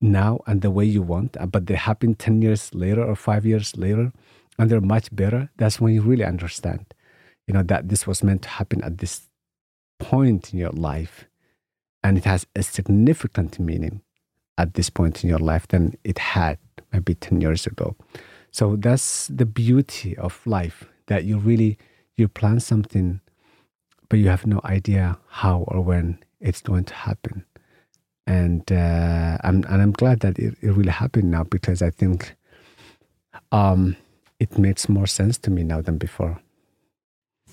now 0.00 0.40
and 0.46 0.62
the 0.62 0.70
way 0.70 0.84
you 0.84 1.02
want, 1.02 1.36
uh, 1.38 1.46
but 1.46 1.66
they 1.66 1.74
happen 1.74 2.14
10 2.14 2.42
years 2.42 2.72
later 2.74 3.04
or 3.04 3.16
five 3.16 3.44
years 3.44 3.76
later, 3.76 4.12
and 4.58 4.70
they're 4.70 4.80
much 4.80 5.14
better, 5.14 5.50
that's 5.56 5.80
when 5.80 5.94
you 5.94 6.02
really 6.02 6.24
understand, 6.24 6.86
you 7.46 7.54
know, 7.54 7.62
that 7.64 7.88
this 7.88 8.06
was 8.06 8.22
meant 8.22 8.42
to 8.42 8.48
happen 8.48 8.82
at 8.84 8.98
this 8.98 9.22
point 10.00 10.52
in 10.52 10.58
your 10.58 10.72
life. 10.72 11.26
And 12.02 12.18
it 12.18 12.24
has 12.24 12.46
a 12.56 12.62
significant 12.62 13.60
meaning 13.60 14.00
at 14.58 14.74
this 14.74 14.90
point 14.90 15.22
in 15.22 15.30
your 15.30 15.38
life 15.38 15.68
than 15.68 15.96
it 16.02 16.18
had 16.18 16.58
maybe 16.92 17.14
10 17.14 17.40
years 17.40 17.66
ago. 17.66 17.94
So 18.50 18.76
that's 18.76 19.28
the 19.28 19.46
beauty 19.46 20.16
of 20.16 20.44
life 20.46 20.84
that 21.06 21.24
you 21.24 21.38
really 21.38 21.78
you 22.16 22.28
plan 22.28 22.60
something 22.60 23.20
but 24.10 24.18
you 24.18 24.28
have 24.28 24.44
no 24.44 24.60
idea 24.64 25.16
how 25.28 25.64
or 25.68 25.80
when 25.80 26.18
it's 26.40 26.60
going 26.60 26.84
to 26.84 26.94
happen. 26.94 27.46
And 28.26 28.70
uh, 28.70 29.38
I'm 29.42 29.64
and 29.68 29.82
I'm 29.82 29.92
glad 29.92 30.20
that 30.20 30.38
it, 30.38 30.56
it 30.60 30.72
really 30.72 30.90
happened 30.90 31.30
now 31.30 31.44
because 31.44 31.80
I 31.80 31.90
think 31.90 32.36
um, 33.50 33.96
it 34.38 34.58
makes 34.58 34.88
more 34.88 35.06
sense 35.06 35.38
to 35.38 35.50
me 35.50 35.62
now 35.64 35.80
than 35.80 35.96
before. 35.96 36.40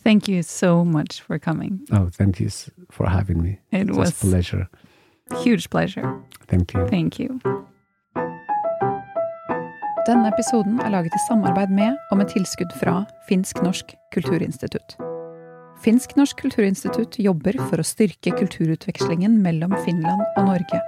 Thank 0.08 0.30
you 0.30 0.42
so 0.42 0.86
much 0.86 1.22
for 1.22 1.38
coming. 1.38 1.82
Oh, 1.92 2.08
thank 2.08 2.40
you 2.40 2.50
for 2.90 3.10
having 3.10 3.42
me. 3.44 3.60
It, 3.74 3.90
it 3.90 3.90
was, 3.90 3.98
was 3.98 4.24
a 4.24 4.28
pleasure. 4.28 4.70
Huge 5.44 5.70
pleasure. 5.70 6.08
Thank 6.48 6.74
you. 6.74 6.88
Thank 6.88 7.20
you. 7.20 7.42
Denne 10.08 10.30
episoden 10.32 10.80
er 10.80 10.94
laget 10.94 11.12
i 11.12 11.20
samarbeid 11.28 11.74
med 11.76 11.98
og 12.12 12.22
med 12.22 12.32
tilskudd 12.32 12.72
fra 12.80 13.02
Finsk-Norsk 13.28 13.92
Kulturinstitutt. 14.16 14.96
Finsk-Norsk 15.84 16.40
Kulturinstitutt 16.40 17.20
jobber 17.20 17.60
for 17.68 17.84
å 17.84 17.86
styrke 17.86 18.32
kulturutvekslingen 18.38 19.36
mellom 19.44 19.76
Finland 19.84 20.24
og 20.38 20.48
Norge. 20.54 20.80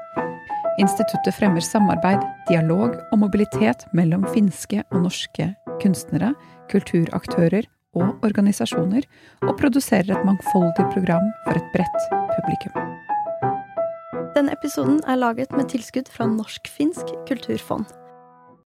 Instituttet 0.80 1.36
fremmer 1.36 1.60
samarbeid, 1.60 2.24
dialog 2.48 2.96
og 3.12 3.20
mobilitet 3.26 3.84
mellom 3.92 4.24
finske 4.32 4.86
og 4.94 5.04
norske 5.10 5.50
kunstnere, 5.84 6.32
kulturaktører 6.72 7.68
og 7.98 8.26
organisasjoner, 8.26 9.06
og 9.42 9.56
produserer 9.58 10.14
et 10.14 10.26
mangfoldig 10.28 10.86
program 10.94 11.32
for 11.46 11.60
et 11.60 11.72
bredt 11.74 12.10
publikum. 12.36 12.76
Denne 14.36 14.54
episoden 14.54 15.02
er 15.08 15.20
laget 15.20 15.52
med 15.58 15.72
tilskudd 15.74 16.12
fra 16.14 16.30
Norsk-finsk 16.30 17.16
kulturfond. 17.28 17.99